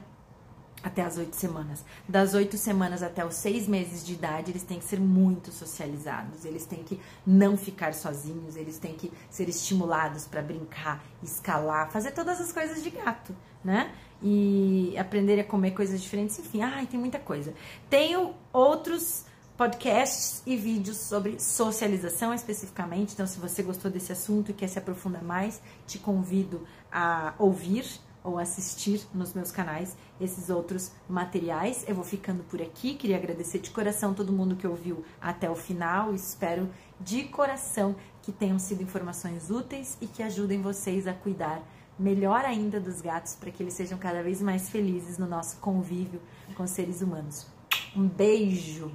até 0.83 1.01
as 1.01 1.17
oito 1.17 1.35
semanas. 1.35 1.83
Das 2.07 2.33
oito 2.33 2.57
semanas 2.57 3.01
até 3.01 3.25
os 3.25 3.35
seis 3.35 3.67
meses 3.67 4.05
de 4.05 4.13
idade, 4.13 4.51
eles 4.51 4.63
têm 4.63 4.77
que 4.77 4.85
ser 4.85 4.99
muito 4.99 5.51
socializados, 5.51 6.43
eles 6.43 6.65
têm 6.65 6.83
que 6.83 6.99
não 7.25 7.55
ficar 7.55 7.93
sozinhos, 7.93 8.57
eles 8.57 8.77
têm 8.77 8.93
que 8.93 9.11
ser 9.29 9.47
estimulados 9.47 10.27
para 10.27 10.41
brincar, 10.41 11.03
escalar, 11.23 11.89
fazer 11.89 12.11
todas 12.11 12.41
as 12.41 12.51
coisas 12.51 12.83
de 12.83 12.89
gato, 12.89 13.33
né? 13.63 13.93
E 14.21 14.95
aprender 14.97 15.39
a 15.39 15.43
comer 15.43 15.71
coisas 15.71 16.01
diferentes, 16.01 16.37
enfim, 16.37 16.61
ai, 16.61 16.85
tem 16.85 16.99
muita 16.99 17.19
coisa. 17.19 17.53
Tenho 17.89 18.33
outros 18.51 19.25
podcasts 19.57 20.41
e 20.45 20.57
vídeos 20.57 20.97
sobre 20.97 21.39
socialização 21.39 22.33
especificamente, 22.33 23.13
então 23.13 23.27
se 23.27 23.39
você 23.39 23.61
gostou 23.61 23.89
desse 23.89 24.11
assunto 24.11 24.51
e 24.51 24.53
quer 24.53 24.67
se 24.67 24.79
aprofundar 24.79 25.23
mais, 25.23 25.61
te 25.85 25.99
convido 25.99 26.67
a 26.91 27.33
ouvir 27.37 27.85
ou 28.23 28.39
assistir 28.39 29.05
nos 29.13 29.33
meus 29.33 29.51
canais 29.51 29.97
esses 30.19 30.49
outros 30.49 30.91
materiais. 31.07 31.83
Eu 31.87 31.95
vou 31.95 32.03
ficando 32.03 32.43
por 32.43 32.61
aqui. 32.61 32.95
Queria 32.95 33.17
agradecer 33.17 33.59
de 33.59 33.69
coração 33.69 34.13
todo 34.13 34.31
mundo 34.31 34.55
que 34.55 34.65
ouviu 34.65 35.03
até 35.21 35.49
o 35.49 35.55
final. 35.55 36.13
Espero 36.13 36.69
de 36.99 37.23
coração 37.25 37.95
que 38.21 38.31
tenham 38.31 38.57
sido 38.57 38.81
informações 38.81 39.49
úteis 39.49 39.97
e 39.99 40.07
que 40.07 40.23
ajudem 40.23 40.61
vocês 40.61 41.07
a 41.07 41.13
cuidar 41.13 41.61
melhor 41.99 42.43
ainda 42.45 42.79
dos 42.79 43.01
gatos 43.01 43.35
para 43.35 43.51
que 43.51 43.61
eles 43.61 43.73
sejam 43.73 43.97
cada 43.97 44.23
vez 44.23 44.41
mais 44.41 44.69
felizes 44.69 45.17
no 45.17 45.27
nosso 45.27 45.57
convívio 45.57 46.21
com 46.55 46.65
seres 46.65 47.01
humanos. 47.01 47.47
Um 47.95 48.07
beijo! 48.07 48.91